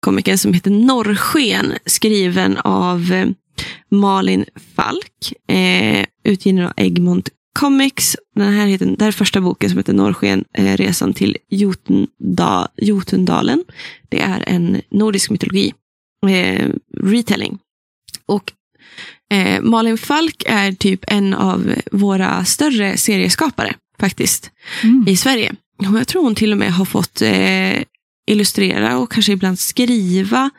komikern 0.00 0.38
som 0.38 0.52
heter 0.52 0.70
Norrsken. 0.70 1.72
Skriven 1.86 2.56
av 2.56 3.12
eh, 3.12 3.28
Malin 3.90 4.44
Falk. 4.74 5.32
Eh, 5.48 6.06
utgiven 6.24 6.64
av 6.64 6.72
Egmont 6.76 7.28
Comics. 7.58 8.16
Den 8.34 8.52
här 8.52 8.66
heter, 8.66 8.86
det 8.86 9.00
här 9.00 9.08
är 9.08 9.12
första 9.12 9.40
boken 9.40 9.70
som 9.70 9.78
heter 9.78 9.92
Norrsken, 9.92 10.44
eh, 10.52 10.76
Resan 10.76 11.12
till 11.12 11.36
Jotunda, 11.48 12.68
Jotundalen. 12.76 13.64
Det 14.08 14.20
är 14.20 14.44
en 14.46 14.80
nordisk 14.90 15.30
mytologi. 15.30 15.74
Eh, 16.26 16.68
retelling. 17.00 17.58
Och 18.26 18.52
Eh, 19.30 19.60
Malin 19.62 19.98
Falk 19.98 20.42
är 20.46 20.72
typ 20.72 21.04
en 21.08 21.34
av 21.34 21.74
våra 21.92 22.44
större 22.44 22.96
serieskapare 22.96 23.74
faktiskt 24.00 24.50
Mm. 24.82 25.04
i 25.08 25.16
Sverige. 25.16 25.54
Och 25.78 25.98
jag 25.98 26.08
tror 26.08 26.22
hon 26.22 26.34
till 26.34 26.52
och 26.52 26.58
med 26.58 26.72
har 26.72 26.84
fått 26.84 27.22
eh, 27.22 27.82
illustrera 28.30 28.98
och 28.98 29.12
kanske 29.12 29.32
ibland 29.32 29.58
skriva 29.58 30.50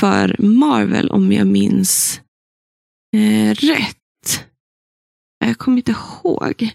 för 0.00 0.36
Marvel 0.38 1.10
om 1.10 1.32
jag 1.32 1.46
minns 1.46 2.20
eh, 3.16 3.54
rätt. 3.54 4.44
Jag 5.44 5.58
kommer 5.58 5.76
inte 5.76 5.92
ihåg. 5.92 6.70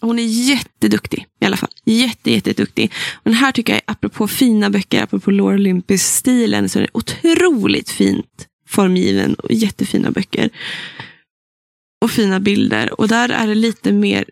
Hon 0.00 0.18
är 0.18 0.22
jätteduktig 0.22 1.26
i 1.40 1.44
alla 1.44 1.56
fall. 1.56 1.70
Jätte, 1.84 2.30
jätteduktig. 2.30 2.92
Och 3.14 3.24
den 3.24 3.34
här 3.34 3.52
tycker 3.52 3.72
jag, 3.72 3.82
apropå 3.86 4.28
fina 4.28 4.70
böcker, 4.70 5.02
apropå 5.02 5.30
Laura 5.30 5.54
Olympus-stilen, 5.54 6.68
så 6.68 6.78
är 6.78 6.82
det 6.82 6.88
otroligt 6.92 7.90
fint 7.90 8.47
formgiven 8.68 9.34
och 9.34 9.52
jättefina 9.52 10.10
böcker. 10.10 10.50
Och 12.04 12.10
fina 12.10 12.40
bilder. 12.40 13.00
Och 13.00 13.08
där 13.08 13.28
är 13.28 13.46
det 13.46 13.54
lite 13.54 13.92
mer, 13.92 14.24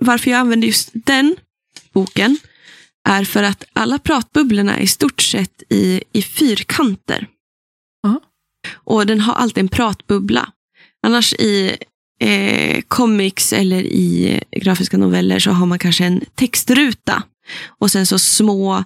varför 0.00 0.30
jag 0.30 0.40
använder 0.40 0.66
just 0.66 0.90
den 0.92 1.36
boken 1.92 2.38
är 3.08 3.24
för 3.24 3.42
att 3.42 3.64
alla 3.72 3.98
pratbubblorna 3.98 4.76
är 4.76 4.82
i 4.82 4.86
stort 4.86 5.20
sett 5.20 5.62
i, 5.68 6.02
i 6.12 6.22
fyrkanter. 6.22 7.26
Ja. 8.02 8.20
Och 8.74 9.06
den 9.06 9.20
har 9.20 9.34
alltid 9.34 9.62
en 9.62 9.68
pratbubbla. 9.68 10.52
Annars 11.06 11.34
i 11.34 11.76
eh, 12.20 12.82
comics 12.88 13.52
eller 13.52 13.82
i 13.82 14.40
grafiska 14.50 14.98
noveller 14.98 15.38
så 15.38 15.50
har 15.50 15.66
man 15.66 15.78
kanske 15.78 16.04
en 16.04 16.24
textruta. 16.34 17.22
Och 17.66 17.90
sen 17.90 18.06
så 18.06 18.18
små 18.18 18.84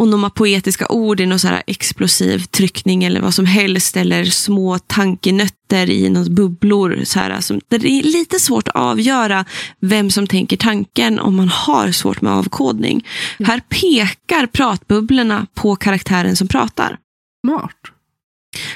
onomapoetiska 0.00 0.88
ord 0.88 1.20
i 1.20 1.26
någon 1.26 1.38
så 1.38 1.48
här 1.48 1.62
explosiv 1.66 2.44
tryckning 2.44 3.04
eller 3.04 3.20
vad 3.20 3.34
som 3.34 3.46
helst. 3.46 3.96
Eller 3.96 4.24
små 4.24 4.78
tankenötter 4.78 5.90
i 5.90 6.08
något 6.08 6.28
bubblor. 6.28 7.00
Så 7.04 7.18
här, 7.18 7.30
alltså, 7.30 7.58
det 7.68 7.76
är 7.76 8.02
lite 8.02 8.38
svårt 8.38 8.68
att 8.68 8.76
avgöra 8.76 9.44
vem 9.80 10.10
som 10.10 10.26
tänker 10.26 10.56
tanken 10.56 11.18
om 11.18 11.36
man 11.36 11.48
har 11.48 11.92
svårt 11.92 12.20
med 12.20 12.32
avkodning. 12.32 13.06
Här 13.38 13.60
pekar 13.60 14.46
pratbubblorna 14.46 15.46
på 15.54 15.76
karaktären 15.76 16.36
som 16.36 16.48
pratar. 16.48 16.98
Smart. 17.46 17.76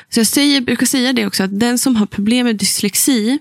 Så 0.08 0.20
jag 0.20 0.26
säger, 0.26 0.60
brukar 0.60 0.86
säga 0.86 1.12
det 1.12 1.26
också, 1.26 1.42
att 1.42 1.60
den 1.60 1.78
som 1.78 1.96
har 1.96 2.06
problem 2.06 2.46
med 2.46 2.56
dyslexi 2.56 3.38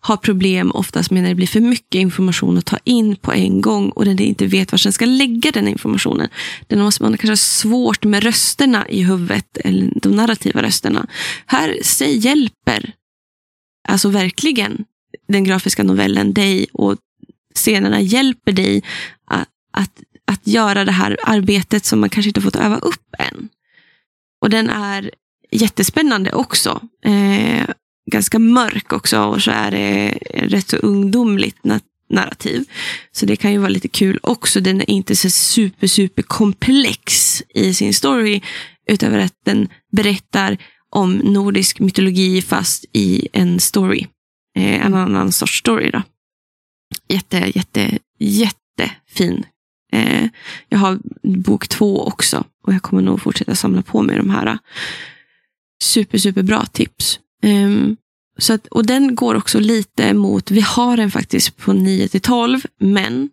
har 0.00 0.16
problem 0.16 0.70
oftast 0.70 1.10
med 1.10 1.22
när 1.22 1.28
det 1.28 1.34
blir 1.34 1.46
för 1.46 1.60
mycket 1.60 1.98
information 1.98 2.58
att 2.58 2.66
ta 2.66 2.78
in 2.84 3.16
på 3.16 3.32
en 3.32 3.60
gång 3.60 3.90
och 3.90 4.04
den 4.04 4.18
inte 4.18 4.46
vet 4.46 4.72
var 4.72 4.82
den 4.82 4.92
ska 4.92 5.04
lägga 5.04 5.50
den 5.50 5.68
informationen. 5.68 6.28
Den 6.66 6.80
måste 6.80 7.02
man 7.02 7.12
kanske 7.12 7.30
har 7.30 7.36
svårt 7.36 8.04
med 8.04 8.22
rösterna 8.22 8.88
i 8.88 9.02
huvudet, 9.02 9.56
eller 9.56 9.92
de 10.02 10.12
narrativa 10.16 10.62
rösterna. 10.62 11.06
Här 11.46 11.78
säg, 11.82 12.16
hjälper 12.16 12.92
alltså 13.88 14.08
verkligen 14.08 14.84
den 15.28 15.44
grafiska 15.44 15.82
novellen 15.82 16.32
dig 16.32 16.66
och 16.72 16.96
scenerna 17.54 18.00
hjälper 18.00 18.52
dig 18.52 18.82
att, 19.30 19.48
att, 19.72 20.02
att 20.24 20.46
göra 20.46 20.84
det 20.84 20.92
här 20.92 21.16
arbetet 21.24 21.84
som 21.84 22.00
man 22.00 22.10
kanske 22.10 22.30
inte 22.30 22.40
fått 22.40 22.56
öva 22.56 22.76
upp 22.76 23.14
än. 23.18 23.48
Och 24.40 24.50
den 24.50 24.70
är 24.70 25.10
jättespännande 25.50 26.32
också. 26.32 26.80
Eh, 27.04 27.68
ganska 28.10 28.38
mörk 28.38 28.92
också 28.92 29.20
och 29.24 29.42
så 29.42 29.50
är 29.50 29.70
det 29.70 30.18
rätt 30.34 30.68
så 30.68 30.76
ungdomligt 30.76 31.56
na- 31.62 31.80
narrativ. 32.10 32.64
Så 33.12 33.26
det 33.26 33.36
kan 33.36 33.52
ju 33.52 33.58
vara 33.58 33.68
lite 33.68 33.88
kul 33.88 34.18
också. 34.22 34.60
Den 34.60 34.80
är 34.80 34.90
inte 34.90 35.16
så 35.16 35.30
super, 35.30 35.86
super 35.86 36.22
komplex 36.22 37.42
i 37.54 37.74
sin 37.74 37.94
story. 37.94 38.40
Utöver 38.90 39.18
att 39.18 39.34
den 39.44 39.68
berättar 39.92 40.58
om 40.90 41.12
nordisk 41.12 41.80
mytologi 41.80 42.42
fast 42.42 42.84
i 42.92 43.28
en 43.32 43.60
story. 43.60 44.06
Eh, 44.56 44.86
en 44.86 44.94
annan 44.94 45.32
sorts 45.32 45.58
story 45.58 45.90
då. 45.90 46.02
Jätte, 47.08 47.52
jätte, 47.54 47.98
jättefin 48.18 49.44
Eh, 49.92 50.28
jag 50.68 50.78
har 50.78 50.98
bok 51.22 51.68
två 51.68 52.06
också 52.06 52.44
och 52.62 52.74
jag 52.74 52.82
kommer 52.82 53.02
nog 53.02 53.22
fortsätta 53.22 53.54
samla 53.54 53.82
på 53.82 54.02
mig 54.02 54.16
de 54.16 54.30
här. 54.30 54.58
Super, 55.82 56.18
super 56.18 56.42
bra 56.42 56.66
tips. 56.66 57.20
Um, 57.42 57.96
så 58.38 58.52
att, 58.52 58.66
och 58.66 58.86
den 58.86 59.14
går 59.14 59.34
också 59.34 59.60
lite 59.60 60.14
mot, 60.14 60.50
vi 60.50 60.60
har 60.60 60.96
den 60.96 61.10
faktiskt 61.10 61.56
på 61.56 61.72
9 61.72 62.08
till 62.08 62.20
12, 62.20 62.60
men 62.80 63.30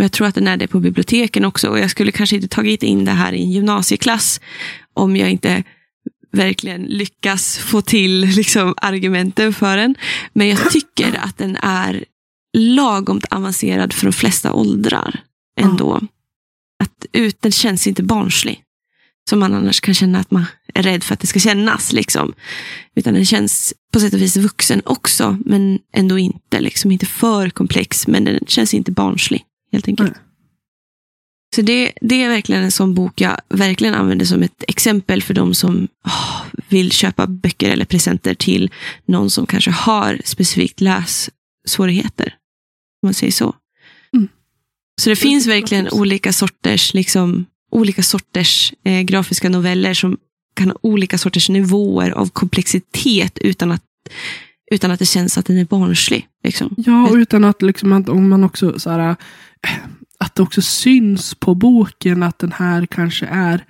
och 0.00 0.04
jag 0.04 0.12
tror 0.12 0.26
att 0.26 0.34
den 0.34 0.48
är 0.48 0.56
det 0.56 0.68
på 0.68 0.80
biblioteken 0.80 1.44
också. 1.44 1.68
Och 1.68 1.78
jag 1.78 1.90
skulle 1.90 2.12
kanske 2.12 2.36
inte 2.36 2.48
tagit 2.48 2.82
in 2.82 3.04
det 3.04 3.10
här 3.10 3.32
i 3.32 3.42
en 3.42 3.50
gymnasieklass 3.50 4.40
om 4.94 5.16
jag 5.16 5.30
inte 5.30 5.64
verkligen 6.32 6.82
lyckas 6.82 7.58
få 7.58 7.82
till 7.82 8.20
liksom, 8.36 8.74
argumenten 8.76 9.52
för 9.54 9.76
den. 9.76 9.94
Men 10.32 10.48
jag 10.48 10.70
tycker 10.70 11.18
att 11.20 11.38
den 11.38 11.56
är 11.56 12.04
lagom 12.56 13.20
avancerad 13.30 13.92
för 13.92 14.06
de 14.06 14.12
flesta 14.12 14.52
åldrar 14.52 15.20
ändå. 15.60 15.92
Mm. 15.92 16.08
Att 16.82 17.06
ut, 17.12 17.42
den 17.42 17.52
känns 17.52 17.86
inte 17.86 18.02
barnslig. 18.02 18.62
Som 19.28 19.38
man 19.38 19.54
annars 19.54 19.80
kan 19.80 19.94
känna 19.94 20.18
att 20.18 20.30
man 20.30 20.46
är 20.74 20.82
rädd 20.82 21.04
för 21.04 21.14
att 21.14 21.20
det 21.20 21.26
ska 21.26 21.38
kännas. 21.38 21.92
Liksom. 21.92 22.32
Utan 22.94 23.14
den 23.14 23.26
känns 23.26 23.74
på 23.92 24.00
sätt 24.00 24.14
och 24.14 24.20
vis 24.20 24.36
vuxen 24.36 24.82
också, 24.84 25.38
men 25.44 25.78
ändå 25.92 26.18
inte. 26.18 26.60
Liksom, 26.60 26.92
inte 26.92 27.06
för 27.06 27.50
komplex, 27.50 28.06
men 28.06 28.24
den 28.24 28.40
känns 28.46 28.74
inte 28.74 28.92
barnslig. 28.92 29.44
Helt 29.72 29.88
enkelt. 29.88 30.08
Mm. 30.08 30.20
Så 31.54 31.62
det, 31.62 31.92
det 32.00 32.22
är 32.22 32.28
verkligen 32.28 32.62
en 32.62 32.70
sån 32.70 32.94
bok 32.94 33.20
jag 33.20 33.36
verkligen 33.48 33.94
använder 33.94 34.26
som 34.26 34.42
ett 34.42 34.64
exempel 34.68 35.22
för 35.22 35.34
de 35.34 35.54
som 35.54 35.88
oh, 36.04 36.42
vill 36.68 36.92
köpa 36.92 37.26
böcker 37.26 37.70
eller 37.70 37.84
presenter 37.84 38.34
till 38.34 38.70
någon 39.06 39.30
som 39.30 39.46
kanske 39.46 39.70
har 39.70 40.20
specifikt 40.24 40.80
lässvårigheter. 40.80 42.34
Om 43.02 43.06
man 43.06 43.14
säger 43.14 43.32
så. 43.32 43.54
Mm. 44.12 44.28
Så 45.00 45.10
det 45.10 45.16
finns 45.16 45.46
verkligen 45.46 45.88
olika 45.88 46.32
sorters, 46.32 46.94
liksom, 46.94 47.46
olika 47.70 48.02
sorters 48.02 48.72
eh, 48.84 49.00
grafiska 49.00 49.48
noveller 49.48 49.94
som 49.94 50.16
kan 50.54 50.68
ha 50.68 50.76
olika 50.82 51.18
sorters 51.18 51.48
nivåer 51.48 52.10
av 52.10 52.28
komplexitet 52.28 53.38
utan 53.38 53.72
att, 53.72 53.82
utan 54.72 54.90
att 54.90 54.98
det 54.98 55.06
känns 55.06 55.38
att 55.38 55.46
den 55.46 55.58
är 55.58 55.64
barnslig. 55.64 56.26
Liksom. 56.44 56.74
Ja, 56.76 57.08
och 57.08 57.14
utan 57.14 57.44
att, 57.44 57.62
liksom, 57.62 57.92
att 57.92 58.08
om 58.08 58.28
man 58.28 58.44
också 58.44 58.78
så 58.78 58.90
här, 58.90 59.16
att 60.18 60.34
det 60.34 60.42
också 60.42 60.62
syns 60.62 61.34
på 61.34 61.54
boken 61.54 62.22
att 62.22 62.38
den 62.38 62.52
här 62.52 62.86
kanske 62.86 63.26
är 63.26 63.64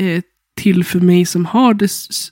eh, 0.00 0.22
till 0.56 0.84
för 0.84 1.00
mig 1.00 1.26
som 1.26 1.44
har 1.44 1.74
det 1.74 1.90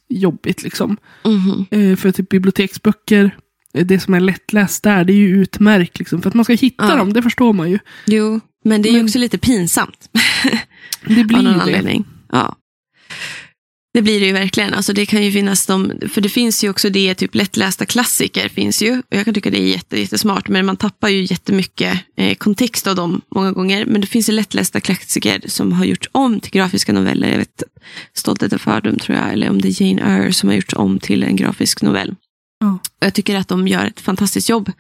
jobbigt. 0.09 0.63
Liksom. 0.63 0.97
Mm. 1.25 1.67
Eh, 1.71 1.97
för 1.97 2.13
typ 2.13 2.29
biblioteksböcker, 2.29 3.37
eh, 3.75 3.87
det 3.87 4.01
som 4.01 4.15
är 4.15 4.21
lättläst 4.21 4.83
där, 4.83 5.05
det 5.05 5.13
är 5.13 5.17
ju 5.17 5.43
utmärkt. 5.43 5.99
Liksom, 5.99 6.23
för 6.23 6.29
att 6.29 6.35
man 6.35 6.45
ska 6.45 6.55
hitta 6.55 6.89
ja. 6.89 6.97
dem, 6.97 7.13
det 7.13 7.23
förstår 7.23 7.53
man 7.53 7.71
ju. 7.71 7.79
Jo, 8.07 8.41
men 8.65 8.83
det 8.83 8.89
är 8.89 8.93
men, 8.93 9.05
också 9.05 9.19
lite 9.19 9.39
pinsamt. 9.39 10.09
det 11.07 11.25
blir 11.25 11.39
Av 11.39 11.45
någon 11.45 11.57
det. 11.57 11.63
anledning. 11.63 12.05
Ja. 12.33 12.57
Det 13.95 14.03
blir 14.03 14.21
det 14.21 14.27
ju 14.27 14.33
verkligen. 14.33 14.75
Alltså 14.75 14.93
det 14.93 15.07
kan 15.07 15.23
ju 15.23 15.33
finnas 15.33 15.67
de, 15.67 15.93
för 16.13 16.21
det 16.21 16.29
finns 16.29 16.65
ju 16.65 16.71
också 16.71 16.91
det, 16.91 17.15
typ 17.15 17.35
lättlästa 17.35 17.87
klassiker 17.87 18.49
finns 18.49 18.83
ju. 18.83 18.99
Och 18.99 19.05
jag 19.17 19.25
kan 19.25 19.35
tycka 19.35 19.51
det 19.51 19.61
är 19.61 19.67
jätte, 19.67 20.01
jättesmart, 20.01 20.49
men 20.49 20.67
man 20.67 20.77
tappar 20.77 21.09
ju 21.09 21.23
jättemycket 21.23 22.01
eh, 22.17 22.35
kontext 22.35 22.87
av 22.87 22.97
dem 22.97 23.21
många 23.35 23.53
gånger. 23.53 23.87
Men 23.87 24.01
det 24.01 24.07
finns 24.07 24.29
ju 24.29 24.33
lättlästa 24.33 24.81
klassiker 24.81 25.43
som 25.47 25.73
har 25.73 25.85
gjorts 25.85 26.09
om 26.13 26.41
till 26.41 26.53
grafiska 26.53 26.93
noveller. 26.93 27.29
Jag 27.29 27.39
vet, 27.39 27.63
Stolthet 28.15 28.53
och 28.53 28.61
fördom 28.61 28.99
tror 28.99 29.19
jag, 29.19 29.33
eller 29.33 29.51
om 29.51 29.61
det 29.61 29.69
är 29.69 29.83
Jane 29.83 30.03
Eyre 30.03 30.33
som 30.33 30.49
har 30.49 30.57
gjorts 30.57 30.75
om 30.75 30.99
till 30.99 31.23
en 31.23 31.37
grafisk 31.37 31.83
novell. 31.83 32.15
Mm. 32.65 32.79
Jag 33.01 33.15
tycker 33.15 33.37
att 33.37 33.49
de 33.49 33.69
gör 33.69 33.87
ett 33.87 34.01
fantastiskt 34.01 34.49
jobb 34.49 34.73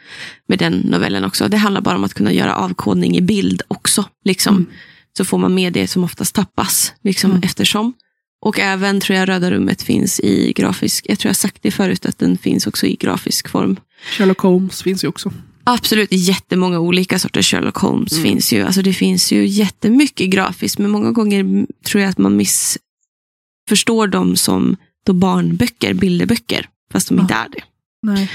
med 0.48 0.58
den 0.58 0.72
novellen 0.72 1.24
också. 1.24 1.48
Det 1.48 1.56
handlar 1.56 1.80
bara 1.80 1.96
om 1.96 2.04
att 2.04 2.14
kunna 2.14 2.32
göra 2.32 2.56
avkodning 2.56 3.16
i 3.16 3.20
bild 3.20 3.62
också. 3.68 4.04
Liksom. 4.24 4.56
Mm. 4.56 4.70
Så 5.16 5.24
får 5.24 5.38
man 5.38 5.54
med 5.54 5.72
det 5.72 5.88
som 5.88 6.04
oftast 6.04 6.34
tappas, 6.34 6.92
liksom, 7.02 7.30
mm. 7.30 7.42
eftersom. 7.42 7.92
Och 8.40 8.58
även 8.58 9.00
tror 9.00 9.18
jag 9.18 9.28
Röda 9.28 9.50
rummet 9.50 9.82
finns 9.82 10.20
i 10.20 10.52
grafisk, 10.56 11.06
jag 11.08 11.18
tror 11.18 11.28
jag 11.28 11.36
sagt 11.36 11.62
det 11.62 11.70
förut 11.70 12.06
att 12.06 12.18
den 12.18 12.38
finns 12.38 12.66
också 12.66 12.86
i 12.86 12.96
grafisk 12.96 13.48
form. 13.48 13.76
Sherlock 14.18 14.38
Holmes 14.38 14.82
finns 14.82 15.04
ju 15.04 15.08
också. 15.08 15.32
Absolut, 15.64 16.08
jättemånga 16.12 16.78
olika 16.78 17.18
sorters 17.18 17.50
Sherlock 17.50 17.76
Holmes 17.76 18.12
mm. 18.12 18.24
finns 18.24 18.52
ju. 18.52 18.62
Alltså 18.62 18.82
det 18.82 18.92
finns 18.92 19.32
ju 19.32 19.46
jättemycket 19.46 20.30
grafiskt, 20.30 20.78
men 20.78 20.90
många 20.90 21.12
gånger 21.12 21.66
tror 21.84 22.02
jag 22.02 22.10
att 22.10 22.18
man 22.18 22.36
missförstår 22.36 24.06
dem 24.06 24.36
som 24.36 24.76
då 25.06 25.12
barnböcker, 25.12 25.94
bilderböcker, 25.94 26.68
fast 26.92 27.08
de 27.08 27.16
ja. 27.16 27.22
inte 27.22 27.34
är 27.34 27.48
det. 27.48 27.62
Nej. 28.04 28.30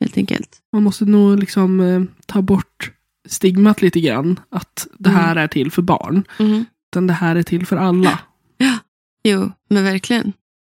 Helt 0.00 0.16
enkelt. 0.16 0.58
Man 0.72 0.82
måste 0.82 1.04
nog 1.04 1.38
liksom 1.38 1.80
eh, 1.80 2.02
ta 2.26 2.42
bort 2.42 2.92
stigmat 3.28 3.82
lite 3.82 4.00
grann, 4.00 4.40
att 4.50 4.86
det 4.98 5.10
här 5.10 5.32
mm. 5.32 5.44
är 5.44 5.48
till 5.48 5.70
för 5.70 5.82
barn. 5.82 6.24
Mm. 6.38 6.64
Utan 6.92 7.06
det 7.06 7.12
här 7.12 7.36
är 7.36 7.42
till 7.42 7.66
för 7.66 7.76
alla. 7.76 8.18
Ja. 8.58 8.78
Jo, 9.24 9.52
men 9.70 9.84
verkligen. 9.84 10.32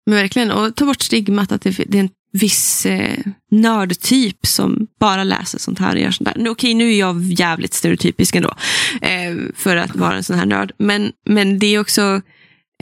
Men 0.06 0.16
verkligen. 0.16 0.52
Och 0.52 0.76
ta 0.76 0.86
bort 0.86 1.02
stigmat 1.02 1.52
att 1.52 1.62
det, 1.62 1.70
det 1.88 1.98
är 1.98 2.04
en 2.04 2.10
viss 2.32 2.86
eh, 2.86 3.26
nördtyp 3.52 4.46
som 4.48 4.88
bara 5.00 5.24
läser 5.24 5.60
sånt 5.60 5.80
här 5.80 5.96
och 5.96 6.02
gör 6.02 6.12
sånt 6.12 6.30
där. 6.36 6.50
Okej, 6.50 6.74
nu 6.74 6.91
är 6.91 7.00
jag 7.00 7.22
jävligt 7.24 7.74
stereotypisk 7.74 8.36
ändå. 8.36 8.54
Eh, 9.02 9.36
för 9.56 9.76
att 9.76 9.96
vara 9.96 10.16
en 10.16 10.24
sån 10.24 10.38
här 10.38 10.46
nörd. 10.46 10.72
Men, 10.78 11.12
men 11.26 11.60
det 11.60 11.68
är 11.68 11.80
också... 11.80 12.22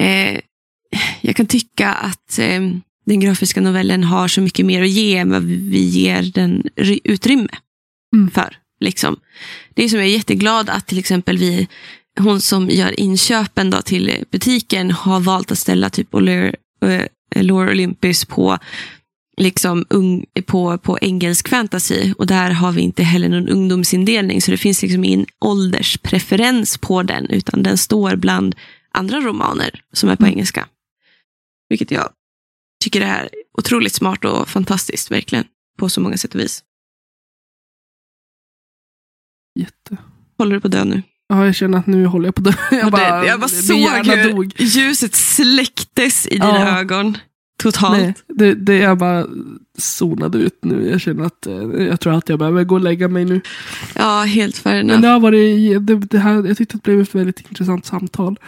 Eh, 0.02 0.40
jag 1.22 1.36
kan 1.36 1.46
tycka 1.46 1.94
att 1.94 2.40
eh, 2.40 2.62
den 3.06 3.20
grafiska 3.20 3.62
novellen 3.62 4.04
har 4.04 4.28
så 4.28 4.42
mycket 4.42 4.66
mer 4.66 4.82
att 4.82 4.90
ge 4.90 5.18
än 5.18 5.32
vad 5.32 5.44
vi 5.44 5.80
ger 5.80 6.22
den 6.22 6.64
utrymme 7.04 7.50
mm. 8.16 8.32
för. 8.32 8.58
Liksom. 8.80 9.20
Det 9.74 9.84
är 9.84 9.90
som 9.90 10.00
jag 10.00 10.08
är 10.08 10.12
jätteglad 10.12 10.70
att 10.70 10.88
till 10.88 11.00
exempel 11.00 11.38
vi 11.38 11.68
hon 12.20 12.42
som 12.42 12.70
gör 12.70 13.00
inköpen 13.00 13.70
då 13.70 13.82
till 13.82 14.26
butiken 14.32 14.92
har 14.92 15.20
valt 15.20 15.52
att 15.52 15.58
ställa 15.58 15.90
typ 15.90 16.14
Lore 16.14 16.56
uh, 17.36 17.70
Olympus 17.70 18.26
på 18.26 18.58
liksom 19.38 19.86
ung, 19.90 20.26
på, 20.46 20.78
på 20.78 21.00
engelsk 21.02 21.50
fantasy. 21.50 22.14
Och 22.18 22.28
där 22.28 22.52
har 22.52 22.72
vi 22.72 22.82
inte 22.82 23.04
heller 23.04 23.30
någon 23.30 23.50
ungdomsindelning. 23.50 24.42
Så 24.42 24.52
det 24.52 24.58
finns 24.58 24.82
liksom 24.82 25.04
ingen 25.04 25.26
ålderspreferens 25.40 26.78
på 26.78 27.04
den. 27.04 27.30
Utan 27.30 27.64
den 27.64 27.78
står 27.78 28.16
bland 28.16 28.56
andra 28.92 29.20
romaner 29.20 29.84
som 29.94 30.10
är 30.10 30.16
på 30.16 30.24
mm. 30.24 30.34
engelska. 30.34 30.68
Vilket 31.70 31.92
jag 31.92 32.10
tycker 32.82 33.02
är 33.02 33.30
otroligt 33.58 33.94
smart 33.94 34.26
och 34.26 34.50
fantastiskt, 34.50 35.12
verkligen. 35.12 35.46
På 35.78 35.90
så 35.90 36.02
många 36.02 36.18
sätt 36.18 36.36
och 36.36 36.42
vis. 36.42 36.64
Jätte. 39.60 39.98
Håller 40.38 40.56
du 40.56 40.62
på 40.62 40.68
att 40.68 40.72
dö 40.72 40.84
nu? 40.84 41.04
Ja, 41.30 41.46
jag 41.46 41.56
känner 41.56 41.78
att 41.78 41.88
nu 41.88 42.06
håller 42.06 42.28
jag 42.28 42.36
på 42.36 42.42
att 42.42 42.46
dö. 42.46 42.54
Jag 42.78 42.92
bara, 42.92 43.26
jag 43.26 43.40
bara 43.40 43.48
såg 43.48 43.78
hur 43.78 44.32
dog. 44.32 44.54
ljuset 44.58 45.16
släcktes 45.16 46.28
i 46.28 46.30
dina 46.30 46.60
ja. 46.60 46.80
ögon. 46.80 47.18
Totalt. 47.62 47.98
Nej, 47.98 48.14
det, 48.28 48.56
det 48.56 48.78
jag 48.78 48.98
bara 48.98 49.28
zonade 49.78 50.38
ut 50.38 50.60
nu. 50.62 50.90
Jag 50.90 51.02
känner 51.02 51.24
att 51.24 51.48
eh, 51.48 51.54
jag 51.84 52.00
tror 52.00 52.14
att 52.14 52.30
jag 52.30 52.40
behöver 52.40 52.64
gå 52.64 52.76
och 52.76 52.82
lägga 52.82 53.08
mig 53.08 53.26
nu. 53.26 53.42
Ja, 53.96 54.24
helt 54.24 54.58
fair. 54.58 54.84
Men 54.84 55.02
det 55.02 55.08
har 55.08 55.20
varit, 55.20 55.88
det, 55.88 55.96
det 55.96 56.20
här, 56.20 56.48
jag 56.48 56.58
tyckte 56.58 56.78
att 56.78 56.84
det 56.84 56.92
blev 56.92 57.02
ett 57.02 57.16
väldigt 57.16 57.40
intressant 57.50 57.86
samtal. 57.86 58.40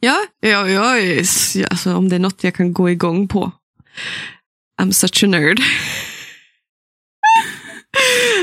Ja, 0.00 0.16
ja, 0.40 0.68
ja 0.68 1.18
alltså, 1.70 1.94
om 1.94 2.08
det 2.08 2.16
är 2.16 2.20
något 2.20 2.44
jag 2.44 2.54
kan 2.54 2.72
gå 2.72 2.90
igång 2.90 3.28
på. 3.28 3.52
I'm 4.82 4.92
such 4.92 5.24
a 5.24 5.26
nerd. 5.26 5.60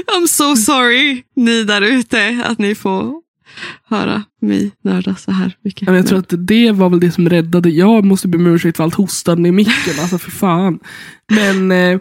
I'm 0.08 0.28
so 0.28 0.56
sorry, 0.56 1.24
ni 1.36 1.64
där 1.64 1.82
ute, 1.82 2.44
att 2.46 2.60
ni 2.60 2.76
får 2.76 3.14
höra 3.88 4.24
mig 4.42 4.72
nörda 4.84 5.16
så 5.16 5.32
här 5.32 5.58
mycket. 5.62 5.88
jag 5.88 6.08
tror 6.08 6.20
att 6.20 6.34
det 6.38 6.72
var 6.72 6.90
väl 6.90 7.00
det 7.00 7.12
som 7.12 7.30
räddade. 7.30 7.70
Jag 7.70 8.06
måste 8.06 8.28
be 8.28 8.38
om 8.38 8.48
ursäkt 8.48 8.78
för 8.78 8.84
allt 8.84 8.96
hostande 8.96 9.50
i 9.50 9.52
micken. 9.52 10.00
Alltså 10.00 10.18
för 10.18 10.32
fan. 10.32 10.80
Men 11.28 11.72
eh, 11.72 12.00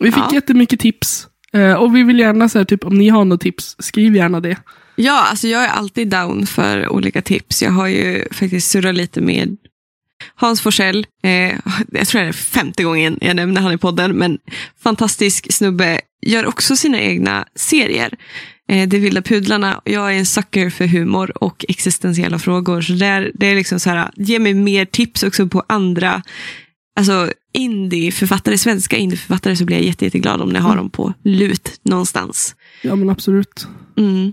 vi 0.00 0.12
fick 0.12 0.24
ja. 0.24 0.34
jättemycket 0.34 0.80
tips. 0.80 1.26
Eh, 1.52 1.74
och 1.74 1.96
vi 1.96 2.02
vill 2.02 2.18
gärna 2.18 2.48
säga 2.48 2.64
typ 2.64 2.84
om 2.84 2.98
ni 2.98 3.08
har 3.08 3.24
något 3.24 3.40
tips, 3.40 3.76
skriv 3.78 4.16
gärna 4.16 4.40
det. 4.40 4.56
Ja, 4.96 5.26
alltså 5.30 5.48
jag 5.48 5.64
är 5.64 5.68
alltid 5.68 6.08
down 6.08 6.46
för 6.46 6.88
olika 6.88 7.22
tips. 7.22 7.62
Jag 7.62 7.70
har 7.70 7.86
ju 7.86 8.28
faktiskt 8.32 8.70
surrat 8.70 8.94
lite 8.94 9.20
med 9.20 9.56
Hans 10.34 10.60
Forsell. 10.60 11.06
Eh, 11.22 11.58
jag 11.92 12.08
tror 12.08 12.20
det 12.20 12.28
är 12.28 12.32
femte 12.32 12.84
gången 12.84 13.18
jag 13.20 13.36
nämner 13.36 13.60
han 13.60 13.72
i 13.72 13.78
podden. 13.78 14.12
Men 14.12 14.38
fantastisk 14.82 15.52
snubbe. 15.52 16.00
Gör 16.26 16.46
också 16.46 16.76
sina 16.76 17.00
egna 17.00 17.44
serier. 17.54 18.18
Eh, 18.68 18.88
De 18.88 18.98
vilda 18.98 19.22
pudlarna. 19.22 19.80
Jag 19.84 20.14
är 20.14 20.18
en 20.18 20.26
sucker 20.26 20.70
för 20.70 20.86
humor 20.86 21.42
och 21.42 21.64
existentiella 21.68 22.38
frågor. 22.38 22.80
Så 22.80 22.92
det 22.92 23.06
är, 23.06 23.30
det 23.34 23.46
är 23.46 23.54
liksom 23.54 23.80
så 23.80 23.90
här, 23.90 24.10
ge 24.16 24.38
mig 24.38 24.54
mer 24.54 24.84
tips 24.84 25.22
också 25.22 25.46
på 25.46 25.64
andra 25.66 26.22
alltså 26.96 27.32
indieförfattare, 27.52 28.58
svenska 28.58 28.96
indieförfattare 28.96 29.56
så 29.56 29.64
blir 29.64 29.76
jag 29.76 29.86
jätte, 29.86 30.04
jätteglad 30.04 30.40
om 30.40 30.48
ni 30.48 30.58
har 30.58 30.72
mm. 30.72 30.76
dem 30.76 30.90
på 30.90 31.12
lut 31.22 31.80
någonstans. 31.82 32.56
Ja 32.82 32.94
men 32.96 33.10
absolut. 33.10 33.66
Mm. 33.96 34.32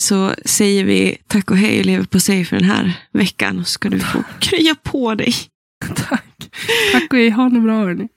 Så 0.00 0.34
säger 0.44 0.84
vi 0.84 1.16
tack 1.26 1.50
och 1.50 1.56
hej 1.56 1.78
och 1.78 1.86
lever 1.86 2.04
på 2.04 2.20
sig 2.20 2.44
för 2.44 2.56
den 2.56 2.68
här 2.68 2.92
veckan. 3.12 3.58
Och 3.58 3.66
så 3.66 3.72
ska 3.72 3.88
du 3.88 4.00
få 4.00 4.24
krya 4.40 4.74
på 4.82 5.14
dig. 5.14 5.34
Tack. 5.96 6.50
Tack 6.92 7.12
och 7.12 7.18
hej. 7.18 7.30
Ha 7.30 7.48
det 7.48 7.60
bra 7.60 7.74
hörni. 7.74 8.08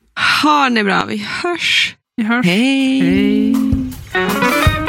Ha 0.43 0.69
det 0.69 0.83
bra. 0.83 1.05
Vi 1.05 1.17
hörs. 1.17 1.95
Vi 2.17 2.23
hörs. 2.23 2.45
Hej. 2.45 3.53
hej. 4.13 4.84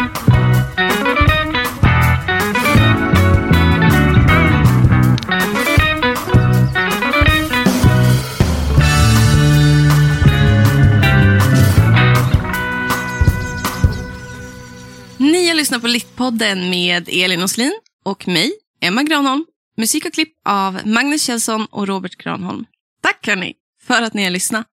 Lyssnat 15.57 15.83
på 15.83 15.89
Littpodden 15.89 16.71
med 16.71 17.09
Elin 17.13 17.43
Oslin 17.43 17.73
och 18.05 18.29
mig, 18.29 18.53
Emma 18.81 19.03
Granholm. 19.03 19.45
Musik 19.77 20.07
och 20.07 20.13
klipp 20.13 20.33
av 20.45 20.81
Magnus 20.85 21.23
Kjellson 21.23 21.67
och 21.71 21.89
Robert 21.89 22.17
Granholm. 22.17 22.65
Tack 23.03 23.27
hörni 23.27 23.55
för 23.83 24.03
att 24.03 24.15
ni 24.15 24.25
har 24.25 24.31
lyssnat. 24.31 24.67